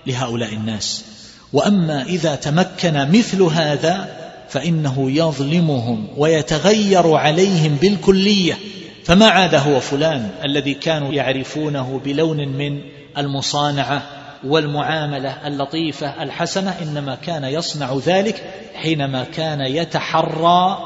لهؤلاء 0.07 0.52
الناس. 0.52 1.04
وأما 1.52 2.02
إذا 2.02 2.35
تمكن 2.35 3.09
مثل 3.12 3.42
هذا 3.42 4.09
فإنه 4.49 5.11
يظلمهم 5.11 6.09
ويتغير 6.16 7.14
عليهم 7.14 7.76
بالكلية 7.80 8.59
فما 9.08 9.28
عاد 9.28 9.54
هو 9.54 9.80
فلان 9.80 10.30
الذي 10.44 10.74
كانوا 10.74 11.12
يعرفونه 11.12 12.00
بلون 12.04 12.48
من 12.48 12.80
المصانعة 13.18 14.02
والمعاملة 14.44 15.46
اللطيفة 15.46 16.22
الحسنة 16.22 16.74
إنما 16.82 17.14
كان 17.14 17.44
يصنع 17.44 17.98
ذلك 18.06 18.42
حينما 18.74 19.24
كان 19.24 19.60
يتحرى 19.60 20.78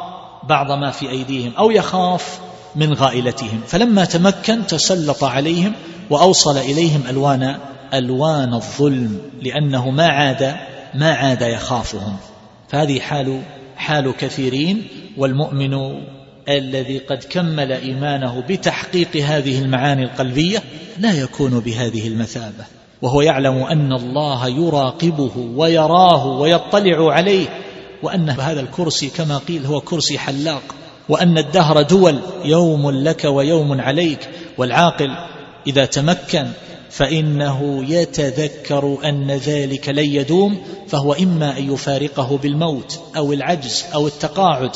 بعض 0.42 0.70
ما 0.70 0.90
في 0.90 1.10
أيديهم 1.10 1.52
أو 1.58 1.70
يخاف 1.70 2.38
من 2.76 2.92
غائلتهم. 2.94 3.60
فلما 3.66 4.04
تمكن 4.04 4.66
تسلط 4.66 5.24
عليهم 5.24 5.72
وأوصل 6.10 6.58
إليهم 6.58 7.02
ألوان 7.10 7.56
ألوان 7.94 8.54
الظلم 8.54 9.20
لأنه 9.42 9.90
ما 9.90 10.06
عاد 10.06 10.56
ما 10.94 11.12
عاد 11.14 11.42
يخافهم. 11.42 12.16
فهذه 12.68 13.00
حال 13.00 13.42
حال 13.76 14.16
كثيرين 14.16 14.86
والمؤمن 15.16 15.74
الذي 16.48 16.98
قد 16.98 17.24
كمل 17.30 17.72
إيمانه 17.72 18.44
بتحقيق 18.48 19.16
هذه 19.16 19.58
المعاني 19.58 20.02
القلبية 20.02 20.62
لا 20.98 21.12
يكون 21.12 21.60
بهذه 21.60 22.08
المثابة 22.08 22.64
وهو 23.02 23.22
يعلم 23.22 23.62
أن 23.62 23.92
الله 23.92 24.48
يراقبه 24.48 25.30
ويراه 25.36 26.26
ويطلع 26.26 27.12
عليه 27.12 27.46
وأن 28.02 28.30
هذا 28.30 28.60
الكرسي 28.60 29.08
كما 29.08 29.38
قيل 29.38 29.66
هو 29.66 29.80
كرسي 29.80 30.18
حلاق 30.18 30.62
وأن 31.08 31.38
الدهر 31.38 31.82
دول 31.82 32.18
يوم 32.44 32.90
لك 32.90 33.24
ويوم 33.24 33.80
عليك 33.80 34.28
والعاقل 34.58 35.10
إذا 35.66 35.84
تمكن 35.84 36.46
فإنه 36.90 37.84
يتذكر 37.88 38.98
أن 39.04 39.30
ذلك 39.30 39.88
لن 39.88 40.04
يدوم 40.04 40.62
فهو 40.88 41.12
إما 41.12 41.58
أن 41.58 41.72
يفارقه 41.72 42.38
بالموت 42.42 43.00
أو 43.16 43.32
العجز 43.32 43.84
أو 43.94 44.06
التقاعد 44.06 44.70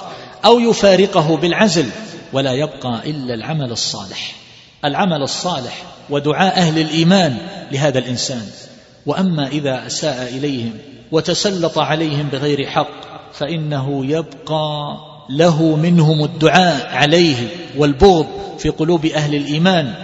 أو 0.47 0.61
يفارقه 0.61 1.37
بالعزل 1.37 1.87
ولا 2.33 2.53
يبقى 2.53 3.11
إلا 3.11 3.35
العمل 3.35 3.73
الصالح. 3.73 4.35
العمل 4.85 5.23
الصالح 5.23 5.83
ودعاء 6.11 6.57
أهل 6.57 6.79
الإيمان 6.79 7.37
لهذا 7.73 7.99
الإنسان. 7.99 8.47
وأما 9.07 9.47
إذا 9.47 9.87
أساء 9.87 10.29
إليهم 10.37 10.73
وتسلط 11.13 11.79
عليهم 11.79 12.29
بغير 12.33 12.67
حق 12.67 12.91
فإنه 13.33 14.07
يبقى 14.07 14.97
له 15.31 15.77
منهم 15.77 16.25
الدعاء 16.25 16.87
عليه 16.97 17.49
والبغض 17.77 18.27
في 18.59 18.69
قلوب 18.69 19.07
أهل 19.07 19.35
الإيمان. 19.35 19.95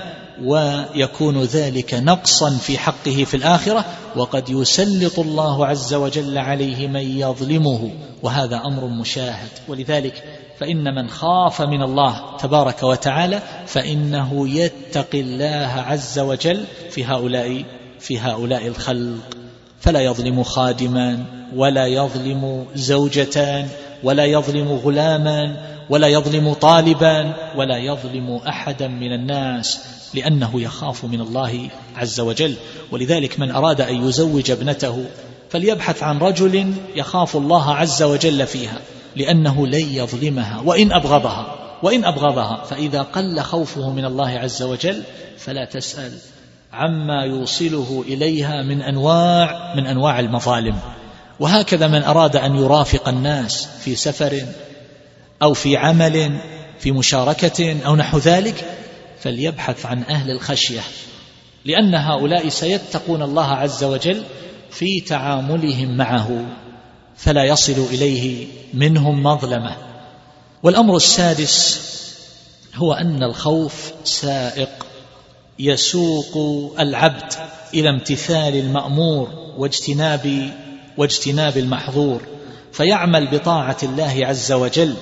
ويكون 0.45 1.43
ذلك 1.43 1.95
نقصا 1.95 2.51
في 2.51 2.79
حقه 2.79 3.25
في 3.25 3.37
الآخرة 3.37 3.85
وقد 4.17 4.51
يسلط 4.51 5.19
الله 5.19 5.67
عز 5.67 5.95
وجل 5.95 6.39
عليه 6.39 6.89
من 6.89 7.19
يظلمه 7.19 7.91
وهذا 8.23 8.57
أمر 8.57 8.87
مشاهد. 8.87 9.49
ولذلك 9.69 10.25
فإن 10.59 10.95
من 10.95 11.09
خاف 11.09 11.63
من 11.63 11.83
الله 11.83 12.37
تبارك 12.37 12.83
وتعالى 12.83 13.43
فإنه 13.67 14.49
يتقي 14.49 15.21
الله 15.21 15.85
عز 15.87 16.19
وجل 16.19 16.65
في 16.91 17.05
هؤلاء 17.05 17.65
في 18.01 18.19
هؤلاء 18.19 18.67
الخلق. 18.67 19.37
فلا 19.81 20.01
يظلم 20.01 20.43
خادما 20.43 21.25
ولا 21.57 21.87
يظلم 21.87 22.67
زوجتان 22.75 23.69
ولا 24.03 24.25
يظلم 24.25 24.73
غلاما 24.73 25.57
ولا 25.91 26.09
يظلم 26.09 26.53
طالبا 26.53 27.35
ولا 27.57 27.77
يظلم 27.77 28.37
احدا 28.49 28.89
من 28.89 29.13
الناس. 29.13 30.02
لأنه 30.15 30.61
يخاف 30.61 31.05
من 31.05 31.21
الله 31.21 31.69
عز 31.97 32.21
وجل. 32.21 32.55
ولذلك 32.91 33.41
من 33.41 33.51
أراد 33.51 33.81
أن 33.81 34.09
يزوج 34.09 34.51
ابنته 34.51 35.05
فليبحث 35.51 36.03
عن 36.03 36.19
رجل 36.19 36.73
يخاف 36.97 37.37
الله 37.37 37.75
عز 37.75 38.03
وجل 38.03 38.47
فيها 38.47 38.79
لأنه 39.17 39.67
لن 39.67 39.95
يظلمها. 39.95 40.61
وإن 40.65 40.93
أبغضها 40.93 41.59
وإن 41.83 42.05
أبغضها 42.05 42.65
فإذا 42.65 43.03
قل 43.03 43.41
خوفه 43.41 43.91
من 43.91 44.05
الله 44.05 44.29
عز 44.29 44.63
وجل 44.63 45.03
فلا 45.39 45.65
تسأل 45.65 46.13
عما 46.73 47.25
يوصله 47.25 48.05
إليها 48.09 48.63
من 48.63 48.83
أنواع 48.83 49.75
من 49.77 49.87
أنواع 49.87 50.21
المظالم. 50.21 50.77
وهكذا 51.41 51.89
من 51.89 52.03
أراد 52.03 52.37
أن 52.37 52.57
يرافق 52.57 53.09
الناس 53.09 53.69
في 53.85 53.95
سفر 53.95 54.43
أو 55.43 55.55
في 55.55 55.77
عمل 55.77 56.41
في 56.79 56.93
مشاركة 56.93 57.87
أو 57.87 57.97
نحو 57.97 58.19
ذلك 58.19 58.65
فليبحث 59.23 59.87
عن 59.87 60.03
أهل 60.03 60.31
الخشية 60.31 60.81
لأن 61.65 61.95
هؤلاء 61.95 62.49
سيتقون 62.49 63.23
الله 63.23 63.47
عز 63.47 63.85
وجل 63.85 64.23
في 64.71 65.01
تعاملهم 65.01 65.97
معه 65.97 66.47
فلا 67.17 67.45
يصل 67.45 67.87
إليه 67.93 68.47
منهم 68.75 69.23
مظلمة. 69.23 69.77
والأمر 70.63 70.97
السادس 70.97 71.81
هو 72.75 72.93
أن 72.93 73.23
الخوف 73.23 73.93
سائق 74.05 74.87
يسوق 75.59 76.37
العبد 76.81 77.33
إلى 77.75 77.91
امتثال 77.91 78.57
المأمور 78.57 79.29
واجتناب 79.59 80.51
واجتناب 80.97 81.57
المحظور 81.57 82.21
فيعمل 82.73 83.27
بطاعة 83.27 83.77
الله 83.83 84.27
عز 84.27 84.53
وجل 84.53 84.95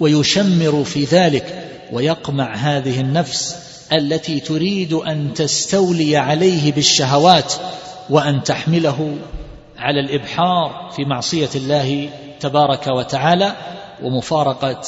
ويشمر 0.00 0.84
في 0.84 1.04
ذلك 1.04 1.71
ويقمع 1.92 2.54
هذه 2.54 3.00
النفس 3.00 3.56
التي 3.92 4.40
تريد 4.40 4.92
أن 4.92 5.34
تستولي 5.34 6.16
عليه 6.16 6.72
بالشهوات 6.72 7.54
وأن 8.10 8.42
تحمله 8.42 9.16
على 9.78 10.00
الإبحار 10.00 10.90
في 10.96 11.04
معصية 11.04 11.48
الله 11.54 12.10
تبارك 12.40 12.86
وتعالى 12.86 13.52
ومفارقه 14.02 14.80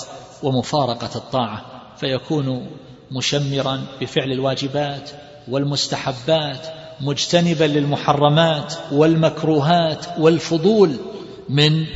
ومفارقة 0.42 1.10
الطاعة. 1.16 1.64
فيكون 1.96 2.66
مشمرا 3.10 3.84
بفعل 4.00 4.32
الواجبات 4.32 5.10
والمستحبات 5.48 6.66
مجتنبا 7.00 7.64
للمحرمات 7.64 8.74
والمكروهات 8.92 10.06
والفضول 10.18 10.96
من 11.48 11.86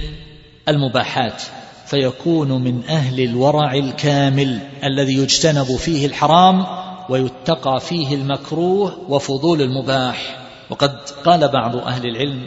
المباحات. 0.68 1.42
فيكون 1.88 2.64
من 2.64 2.85
أهل 2.88 3.20
الورع 3.20 3.72
الكامل 3.74 4.59
الذي 4.85 5.14
يجتنب 5.14 5.77
فيه 5.77 6.07
الحرام 6.07 6.66
ويتقى 7.09 7.81
فيه 7.81 8.14
المكروه 8.14 8.98
وفضول 9.09 9.62
المباح. 9.62 10.46
وقد 10.70 10.98
قال 11.24 11.48
بعض 11.48 11.77
أهل 11.77 12.07
العلم 12.07 12.46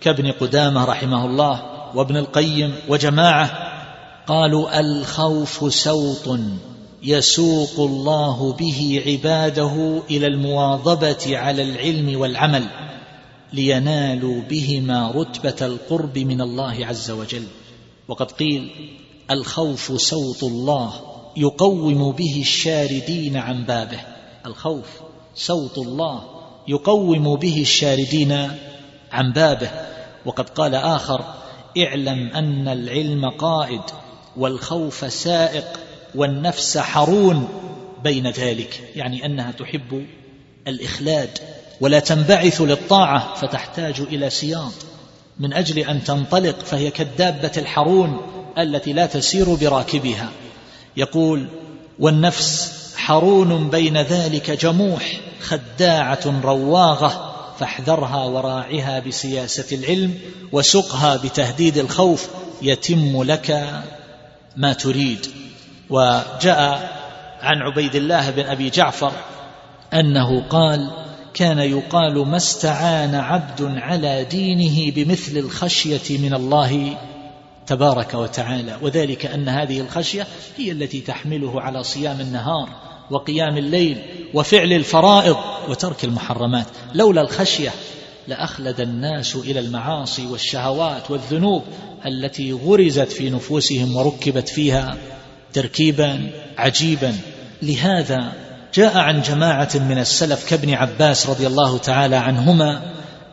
كابن 0.00 0.32
قدامة 0.32 0.84
رحمه 0.84 1.26
الله 1.26 1.62
وابن 1.94 2.16
القيم 2.16 2.74
وجماعة 2.88 3.50
قالوا 4.26 4.80
الخوف 4.80 5.74
سوط 5.74 6.38
يسوق 7.02 7.74
الله 7.78 8.52
به 8.52 9.02
عباده 9.06 10.02
إلى 10.10 10.26
المواظبة 10.26 11.38
على 11.38 11.62
العلم 11.62 12.20
والعمل 12.20 12.64
لينالوا 13.52 14.42
بهما 14.50 15.12
رتبة 15.14 15.66
القرب 15.66 16.18
من 16.18 16.40
الله 16.40 16.86
عز 16.86 17.10
وجل. 17.10 17.44
وقد 18.12 18.30
قيل 18.32 18.70
الخوف 19.30 20.00
سوط 20.00 20.44
الله 20.44 20.92
يقوم 21.36 22.12
به 22.12 22.40
الشاردين 22.40 23.36
عن 23.36 23.64
بابه. 23.64 24.00
الخوف 24.46 24.86
سوط 25.34 25.78
الله 25.78 26.22
يقوم 26.68 27.36
به 27.36 27.60
الشاردين 27.60 28.50
عن 29.12 29.32
بابه. 29.32 29.70
وقد 30.26 30.50
قال 30.50 30.74
آخر 30.74 31.24
اعلم 31.78 32.28
أن 32.28 32.68
العلم 32.68 33.30
قائد 33.30 33.82
والخوف 34.36 35.12
سائق 35.12 35.80
والنفس 36.14 36.78
حرون 36.78 37.48
بين 38.04 38.30
ذلك 38.30 38.90
يعني 38.96 39.26
أنها 39.26 39.52
تحب 39.52 40.06
الإخلاد 40.68 41.38
ولا 41.80 41.98
تنبعث 41.98 42.60
للطاعة 42.60 43.34
فتحتاج 43.34 44.00
إلى 44.00 44.30
سياط 44.30 44.91
من 45.42 45.52
أجل 45.52 45.78
أن 45.78 46.04
تنطلق 46.04 46.58
فهي 46.58 46.90
كالدابة 46.90 47.52
الحرون 47.56 48.20
التي 48.58 48.92
لا 48.92 49.06
تسير 49.06 49.54
براكبها. 49.54 50.28
يقول 50.96 51.46
والنفس 51.98 52.72
حرون 52.96 53.70
بين 53.70 53.98
ذلك 53.98 54.50
جموح 54.50 55.20
خداعة 55.40 56.40
رواغة 56.44 57.34
فاحذرها 57.58 58.24
وراعها 58.24 59.00
بسياسة 59.00 59.76
العلم 59.76 60.14
وسقها 60.52 61.16
بتهديد 61.16 61.78
الخوف 61.78 62.28
يتم 62.62 63.22
لك 63.22 63.72
ما 64.56 64.72
تريد. 64.72 65.26
وجاء 65.90 66.92
عن 67.40 67.62
عبيد 67.62 67.94
الله 67.94 68.30
بن 68.30 68.46
أبي 68.46 68.70
جعفر 68.70 69.12
أنه 69.94 70.48
قال 70.48 70.90
كان 71.34 71.58
يقال 71.58 72.26
ما 72.26 72.36
استعان 72.36 73.14
عبد 73.14 73.62
على 73.62 74.24
دينه 74.24 74.92
بمثل 74.94 75.36
الخشية 75.36 76.18
من 76.18 76.34
الله 76.34 76.98
تبارك 77.66 78.14
وتعالى. 78.14 78.78
وذلك 78.82 79.26
أن 79.26 79.48
هذه 79.48 79.80
الخشية 79.80 80.26
هي 80.58 80.72
التي 80.72 81.00
تحمله 81.00 81.60
على 81.60 81.84
صيام 81.84 82.20
النهار 82.20 82.68
وقيام 83.10 83.56
الليل 83.56 83.98
وفعل 84.34 84.72
الفرائض 84.72 85.36
وترك 85.68 86.04
المحرمات. 86.04 86.66
لولا 86.94 87.20
الخشية 87.20 87.70
لأخلد 88.28 88.80
الناس 88.80 89.36
إلى 89.36 89.60
المعاصي 89.60 90.26
والشهوات 90.26 91.10
والذنوب 91.10 91.62
التي 92.06 92.52
غرزت 92.52 93.12
في 93.12 93.30
نفوسهم 93.30 93.96
وركبت 93.96 94.48
فيها 94.48 94.96
تركيبا 95.52 96.30
عجيبا. 96.58 97.16
لهذا 97.62 98.32
جاء 98.74 98.98
عن 98.98 99.22
جماعة 99.22 99.70
من 99.74 99.98
السلف 99.98 100.48
كابن 100.48 100.74
عباس 100.74 101.30
رضي 101.30 101.46
الله 101.46 101.78
تعالى 101.78 102.16
عنهما 102.16 102.82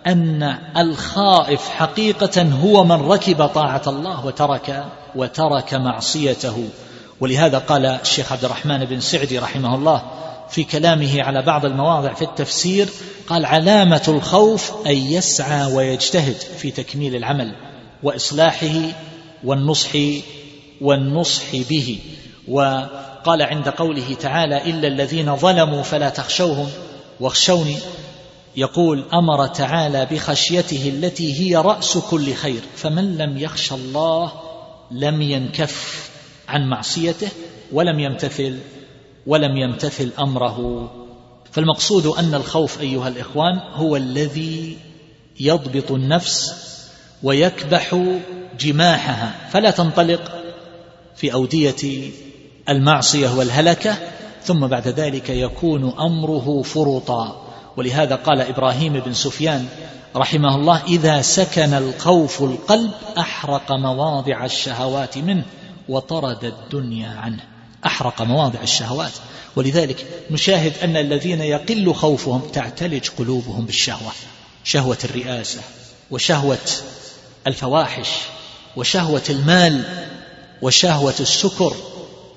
أن 0.08 0.58
الخائف 0.78 1.70
حقيقة 1.70 2.42
هو 2.42 2.84
من 2.84 3.12
ركب 3.12 3.46
طاعة 3.46 3.82
الله 3.88 4.26
وترك 4.26 4.86
وترك 5.16 5.74
معصيته. 5.74 6.70
ولهذا 7.20 7.58
قال 7.58 7.86
الشيخ 7.86 8.32
عبد 8.32 8.46
الرحمن 8.46 8.86
بن 8.86 9.00
سعدي 9.00 9.40
رحمه 9.40 9.76
الله 9.76 10.02
في 10.50 10.64
كلامه 10.64 11.24
على 11.24 11.42
بعض 11.42 11.66
المواضع 11.66 12.14
في 12.14 12.22
التفسير 12.22 12.90
قال 13.28 13.46
علامة 13.46 14.04
الخوف 14.08 14.88
أن 14.88 14.96
يسعى 14.96 15.74
ويجتهد 15.74 16.36
في 16.36 16.72
تكميل 16.72 17.16
العمل 17.16 17.56
وإصلاحه 18.04 18.76
والنصح 19.44 19.90
والنصح 20.82 21.44
به. 21.70 22.00
وقال 23.20 23.42
عند 23.42 23.70
قوله 23.70 24.14
تعالى 24.14 24.70
إلا 24.70 24.88
الذين 24.88 25.36
ظلموا 25.36 25.84
فلا 25.84 26.10
تخشوهم 26.10 26.70
واخشوني 27.20 27.78
يقول 28.56 29.06
أمر 29.14 29.48
تعالى 29.48 30.08
بخشيته 30.12 30.90
التي 30.90 31.42
هي 31.42 31.56
رأس 31.56 31.98
كل 31.98 32.34
خير 32.34 32.62
فمن 32.76 33.18
لم 33.18 33.38
يخش 33.38 33.74
الله 33.74 34.32
لم 34.92 35.22
ينكف 35.22 36.10
عن 36.48 36.70
معصيته 36.70 37.30
ولم 37.72 38.00
يمتثل 38.00 38.60
ولم 39.28 39.58
يمتثل 39.58 40.12
أمره. 40.20 40.90
فالمقصود 41.52 42.06
أن 42.06 42.34
الخوف 42.34 42.82
أيها 42.82 43.08
الإخوان 43.08 43.60
هو 43.74 43.96
الذي 43.96 44.78
يضبط 45.40 45.92
النفس 45.92 46.54
ويكبح 47.24 48.16
جماحها 48.60 49.50
فلا 49.52 49.72
تنطلق 49.72 50.32
في 51.16 51.34
أودية 51.34 52.12
المعصية 52.70 53.30
والهلكة 53.30 53.98
ثم 54.44 54.68
بعد 54.68 54.88
ذلك 54.88 55.30
يكون 55.30 55.94
أمره 56.00 56.62
فرطا 56.62 57.46
ولهذا 57.78 58.16
قال 58.16 58.42
إبراهيم 58.42 58.94
بن 58.94 59.14
سفيان 59.14 59.68
رحمه 60.16 60.56
الله 60.56 60.84
إذا 60.88 61.22
سكن 61.22 61.74
الخوف 61.74 62.44
القلب 62.44 62.92
أحرق 63.18 63.72
مواضع 63.72 64.46
الشهوات 64.46 65.18
منه 65.18 65.46
وطرد 65.90 66.44
الدنيا 66.44 67.10
عنه. 67.10 67.44
أحرق 67.86 68.22
مواضع 68.22 68.62
الشهوات. 68.62 69.12
ولذلك 69.56 70.06
نشاهد 70.32 70.74
أن 70.84 70.98
الذين 70.98 71.42
يقل 71.42 71.94
خوفهم 71.94 72.42
تعتلج 72.54 73.10
قلوبهم 73.18 73.66
بالشهوة. 73.66 74.12
شهوة 74.64 74.98
الرئاسة 75.04 75.62
وشهوة 76.12 76.58
الفواحش 77.48 78.10
وشهوة 78.76 79.24
المال 79.30 79.84
وشهوة 80.62 81.16
السكر 81.20 81.74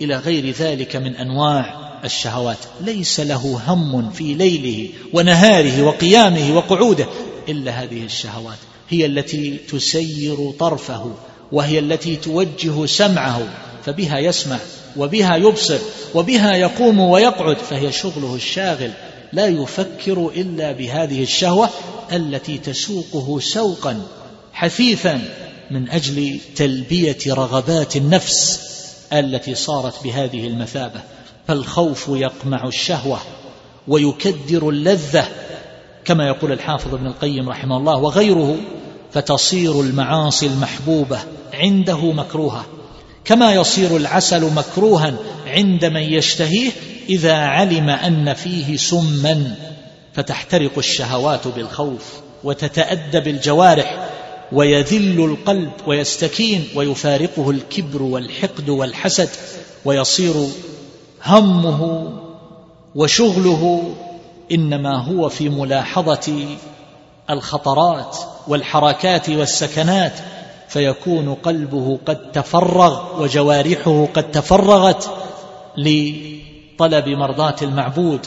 إلى 0.00 0.16
غير 0.16 0.50
ذلك 0.50 0.96
من 0.96 1.16
أنواع 1.16 1.92
الشهوات. 2.04 2.58
ليس 2.80 3.20
له 3.20 3.60
هم 3.66 4.10
في 4.10 4.34
ليله 4.34 4.88
ونهاره 5.12 5.82
وقيامه 5.82 6.56
وقعوده 6.56 7.06
إلا 7.48 7.72
هذه 7.72 8.04
الشهوات. 8.04 8.58
هي 8.88 9.06
التي 9.06 9.56
تسير 9.56 10.50
طرفه 10.58 11.12
وهي 11.52 11.78
التي 11.78 12.16
توجه 12.16 12.86
سمعه 12.86 13.48
فبها 13.84 14.18
يسمع 14.18 14.58
وبها 14.96 15.36
يبصر 15.36 15.78
وبها 16.14 16.54
يقوم 16.56 17.00
ويقعد 17.00 17.56
فهي 17.58 17.92
شغله 17.92 18.34
الشاغل. 18.34 18.90
لا 19.32 19.46
يفكر 19.46 20.30
إلا 20.36 20.72
بهذه 20.72 21.22
الشهوة 21.22 21.70
التي 22.12 22.58
تسوقه 22.58 23.40
سوقا 23.40 24.06
حثيثا 24.52 25.20
من 25.70 25.90
أجل 25.90 26.40
تلبية 26.56 27.18
رغبات 27.28 27.96
النفس. 27.96 28.71
التي 29.12 29.54
صارت 29.54 30.04
بهذه 30.04 30.46
المثابة 30.46 31.00
فالخوف 31.48 32.08
يقمع 32.08 32.66
الشهوة 32.66 33.18
ويكدر 33.88 34.68
اللذة 34.68 35.28
كما 36.04 36.26
يقول 36.26 36.52
الحافظ 36.52 36.94
ابن 36.94 37.06
القيم 37.06 37.48
رحمه 37.48 37.76
الله 37.76 37.96
وغيره 37.96 38.56
فتصير 39.12 39.80
المعاصي 39.80 40.46
المحبوبة 40.46 41.18
عنده 41.54 42.12
مكروهة 42.12 42.64
كما 43.24 43.54
يصير 43.54 43.96
العسل 43.96 44.54
مكروها 44.54 45.14
عند 45.46 45.84
من 45.84 46.02
يشتهيه 46.02 46.70
إذا 47.08 47.34
علم 47.34 47.90
أن 47.90 48.34
فيه 48.34 48.76
سما 48.76 49.54
فتحترق 50.14 50.78
الشهوات 50.78 51.48
بالخوف 51.48 52.20
وتتأدب 52.44 53.28
الجوارح 53.28 54.08
ويذل 54.52 55.24
القلب 55.24 55.72
ويستكين 55.86 56.68
ويفارقه 56.76 57.50
الكبر 57.50 58.02
والحقد 58.02 58.68
والحسد 58.68 59.28
ويصير 59.84 60.34
همه 61.24 62.12
وشغله 62.94 63.94
إنما 64.52 65.04
هو 65.04 65.28
في 65.28 65.48
ملاحظة 65.48 66.46
الخطرات 67.30 68.18
والحركات 68.48 69.30
والسكنات 69.30 70.12
فيكون 70.68 71.34
قلبه 71.34 71.98
قد 72.06 72.32
تفرغ 72.32 73.22
وجوارحه 73.22 74.06
قد 74.14 74.30
تفرغت 74.30 75.10
لطلب 75.76 77.08
مرضاة 77.08 77.56
المعبود 77.62 78.26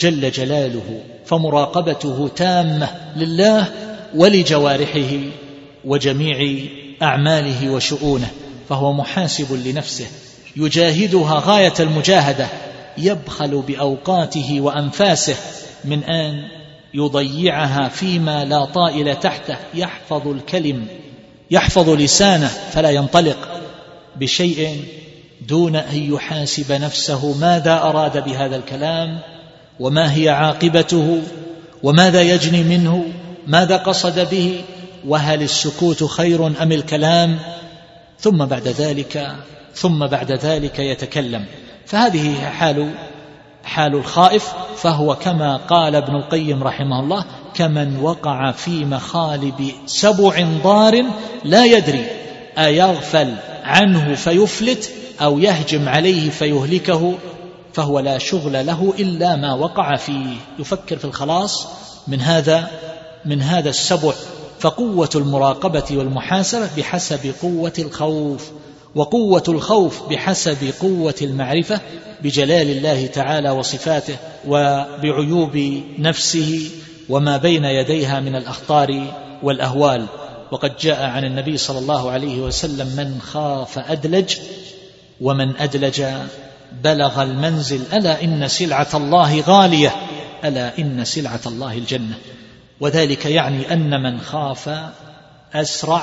جل 0.00 0.30
جلاله 0.30 1.00
فمراقبته 1.26 2.28
تامة 2.36 2.88
لله 3.16 3.68
ولجوارحه 4.14 5.20
وجميع 5.86 6.66
أعماله 7.02 7.70
وشؤونه 7.70 8.30
فهو 8.68 8.92
محاسب 8.92 9.66
لنفسه 9.66 10.06
يجاهدها 10.56 11.42
غاية 11.44 11.74
المجاهدة 11.80 12.46
يبخل 12.98 13.62
بأوقاته 13.62 14.60
وأنفاسه 14.60 15.36
من 15.84 16.04
أن 16.04 16.48
يضيعها 16.94 17.88
فيما 17.88 18.44
لا 18.44 18.64
طائل 18.64 19.16
تحته 19.20 19.56
يحفظ 19.74 20.28
الكلم 20.28 20.86
يحفظ 21.50 21.90
لسانه 21.90 22.50
فلا 22.72 22.90
ينطلق 22.90 23.62
بشيء 24.16 24.84
دون 25.48 25.76
أن 25.76 26.12
يحاسب 26.12 26.72
نفسه 26.72 27.38
ماذا 27.38 27.72
أراد 27.72 28.24
بهذا 28.24 28.56
الكلام 28.56 29.18
وما 29.80 30.14
هي 30.14 30.28
عاقبته 30.28 31.22
وماذا 31.82 32.22
يجني 32.22 32.62
منه 32.62 33.04
ماذا 33.46 33.76
قصد 33.76 34.30
به 34.30 34.60
وهل 35.06 35.42
السكوت 35.42 36.04
خير 36.04 36.46
أم 36.46 36.72
الكلام؟ 36.72 37.38
ثم 38.20 38.44
بعد 38.44 38.68
ذلك 38.68 39.36
ثم 39.74 40.06
بعد 40.06 40.32
ذلك 40.32 40.78
يتكلم. 40.78 41.44
فهذه 41.86 42.44
حال 42.44 42.94
حال 43.64 43.94
الخائف 43.94 44.52
فهو 44.76 45.16
كما 45.16 45.56
قال 45.56 45.96
ابن 45.96 46.16
القيم 46.16 46.62
رحمه 46.62 47.00
الله 47.00 47.24
كمن 47.54 48.00
وقع 48.00 48.52
في 48.52 48.84
مخالب 48.84 49.72
سبع 49.86 50.46
ضار 50.62 51.04
لا 51.44 51.64
يدري 51.64 52.06
أيغفل 52.58 53.34
عنه 53.64 54.14
فيفلت 54.14 54.90
أو 55.20 55.38
يهجم 55.38 55.88
عليه 55.88 56.30
فيهلكه 56.30 57.14
فهو 57.72 57.98
لا 57.98 58.18
شغل 58.18 58.66
له 58.66 58.94
إلا 58.98 59.36
ما 59.36 59.54
وقع 59.54 59.96
فيه. 59.96 60.36
يفكر 60.58 60.96
في 60.96 61.04
الخلاص 61.04 61.66
من 62.08 62.20
هذا 62.20 62.70
من 63.24 63.42
هذا 63.42 63.70
السبع 63.70 64.12
فقوة 64.64 65.10
المراقبة 65.14 65.84
والمحاسبة 65.90 66.68
بحسب 66.76 67.34
قوة 67.42 67.72
الخوف 67.78 68.50
وقوة 68.94 69.42
الخوف 69.48 70.08
بحسب 70.08 70.72
قوة 70.80 71.14
المعرفة 71.22 71.80
بجلال 72.22 72.70
الله 72.70 73.06
تعالى 73.06 73.50
وصفاته 73.50 74.16
وبعيوب 74.48 75.82
نفسه 75.98 76.70
وما 77.08 77.36
بين 77.36 77.64
يديها 77.64 78.20
من 78.20 78.36
الأخطار 78.36 79.14
والأهوال. 79.42 80.06
وقد 80.52 80.76
جاء 80.76 81.02
عن 81.02 81.24
النبي 81.24 81.56
صلى 81.56 81.78
الله 81.78 82.10
عليه 82.10 82.40
وسلم 82.40 82.86
من 82.86 83.20
خاف 83.20 83.78
أدلج 83.78 84.36
ومن 85.20 85.56
أدلج 85.56 86.04
بلغ 86.84 87.22
المنزل 87.22 87.80
ألا 87.92 88.24
إن 88.24 88.48
سلعة 88.48 88.88
الله 88.94 89.40
غالية 89.40 89.94
ألا 90.44 90.78
إن 90.78 91.04
سلعة 91.04 91.40
الله 91.46 91.72
الجنة. 91.78 92.18
وذلك 92.80 93.26
يعني 93.26 93.72
أن 93.72 94.02
من 94.02 94.20
خاف 94.20 94.70
أسرع 95.54 96.02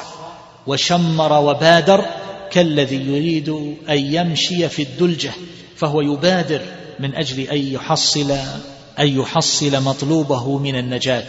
وشمر 0.67 1.33
وبادر 1.33 2.05
كالذي 2.51 2.95
يريد 2.95 3.49
أن 3.89 3.97
يمشي 3.97 4.69
في 4.69 4.81
الدلجة 4.81 5.31
فهو 5.75 6.01
يبادر 6.01 6.61
من 6.99 7.15
أجل 7.15 7.39
أن 7.39 7.57
يحصل 7.57 8.31
أن 8.99 9.07
يحصل 9.07 9.83
مطلوبه 9.83 10.57
من 10.57 10.75
النجاة. 10.75 11.27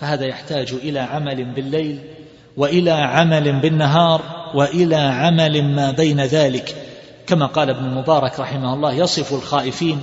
فهذا 0.00 0.26
يحتاج 0.26 0.72
إلى 0.72 1.00
عمل 1.00 1.54
بالليل 1.54 1.98
وإلى 2.56 2.90
عمل 2.90 3.60
بالنهار 3.60 4.50
وإلى 4.54 4.96
عمل 4.96 5.64
ما 5.64 5.90
بين 5.90 6.20
ذلك. 6.20 6.74
كما 7.26 7.46
قال 7.46 7.70
ابن 7.70 7.84
المبارك 7.84 8.40
رحمه 8.40 8.74
الله 8.74 8.92
يصف 8.92 9.34
الخائفين 9.34 10.00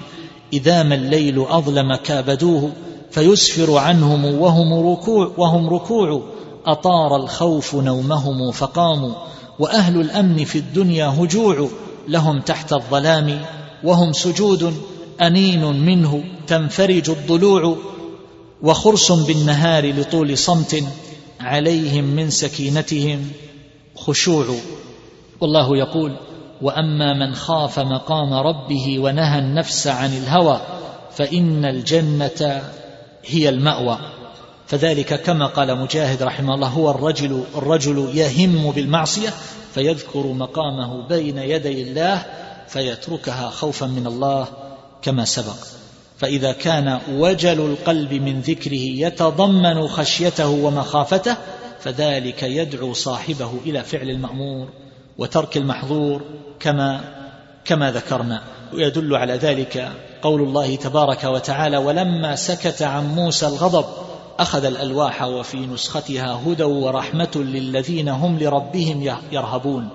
إذا 0.53 0.83
ما 0.83 0.95
الليل 0.95 1.45
أظلم 1.47 1.95
كابدوه 1.95 2.71
فيسفر 3.11 3.77
عنهم 3.77 4.25
وهم 4.25 4.91
ركوع 4.91 5.31
وهم 5.37 5.69
ركوع. 5.69 6.21
أطار 6.65 7.15
الخوف 7.15 7.75
نومهم 7.75 8.51
فقاموا. 8.51 9.13
وأهل 9.59 10.01
الأمن 10.01 10.45
في 10.45 10.57
الدنيا 10.57 11.07
هجوع. 11.07 11.67
لهم 12.07 12.39
تحت 12.39 12.73
الظلام. 12.73 13.41
وهم 13.83 14.13
سجود 14.13 14.73
أنين 15.21 15.85
منه 15.85 16.23
تنفرج 16.47 17.09
الضلوع. 17.09 17.77
وخرس 18.61 19.11
بالنهار 19.11 19.99
لطول 19.99 20.37
صمت 20.37 20.83
عليهم 21.39 22.03
من 22.03 22.29
سكينتهم. 22.29 23.31
خشوع. 23.95 24.45
والله 25.41 25.77
يقول 25.77 26.17
وأما 26.61 27.13
من 27.13 27.35
خاف 27.35 27.79
مقام 27.79 28.33
ربه 28.33 28.99
ونهى 28.99 29.39
النفس 29.39 29.87
عن 29.87 30.13
الهوى 30.13 30.61
فإن 31.11 31.65
الجنة 31.65 32.61
هي 33.25 33.49
المأوى. 33.49 33.99
فذلك 34.67 35.21
كما 35.21 35.45
قال 35.45 35.77
مجاهد 35.77 36.23
رحمه 36.23 36.55
الله 36.55 36.67
هو 36.67 36.91
الرجل 36.91 37.43
الرجل 37.55 38.11
يهم 38.13 38.71
بالمعصية 38.71 39.29
فيذكر 39.73 40.27
مقامه 40.27 41.07
بين 41.07 41.37
يدي 41.37 41.81
الله 41.81 42.25
فيتركها 42.67 43.49
خوفا 43.49 43.85
من 43.85 44.07
الله 44.07 44.47
كما 45.01 45.25
سبق. 45.25 45.57
فإذا 46.17 46.51
كان 46.51 46.99
وجل 47.09 47.59
القلب 47.59 48.13
من 48.13 48.41
ذكره 48.41 48.73
يتضمن 48.73 49.87
خشيته 49.87 50.49
ومخافته 50.49 51.35
فذلك 51.79 52.43
يدعو 52.43 52.93
صاحبه 52.93 53.51
إلى 53.65 53.83
فعل 53.83 54.09
المأمور 54.09 54.69
وترك 55.17 55.57
المحظور 55.57 56.21
كما 56.59 57.01
كما 57.65 57.91
ذكرنا. 57.91 58.41
ويدل 58.73 59.15
على 59.15 59.33
ذلك 59.33 59.91
قول 60.21 60.41
الله 60.41 60.75
تبارك 60.75 61.23
وتعالى 61.23 61.77
ولما 61.77 62.35
سكت 62.35 62.81
عن 62.81 63.15
موسى 63.15 63.47
الغضب 63.47 63.85
أخذ 64.39 64.65
الألواح 64.65 65.23
وفي 65.23 65.57
نسختها 65.57 66.41
هدى 66.45 66.63
ورحمة 66.63 67.31
للذين 67.35 68.09
هم 68.09 68.37
لربهم 68.37 69.15
يرهبون. 69.31 69.89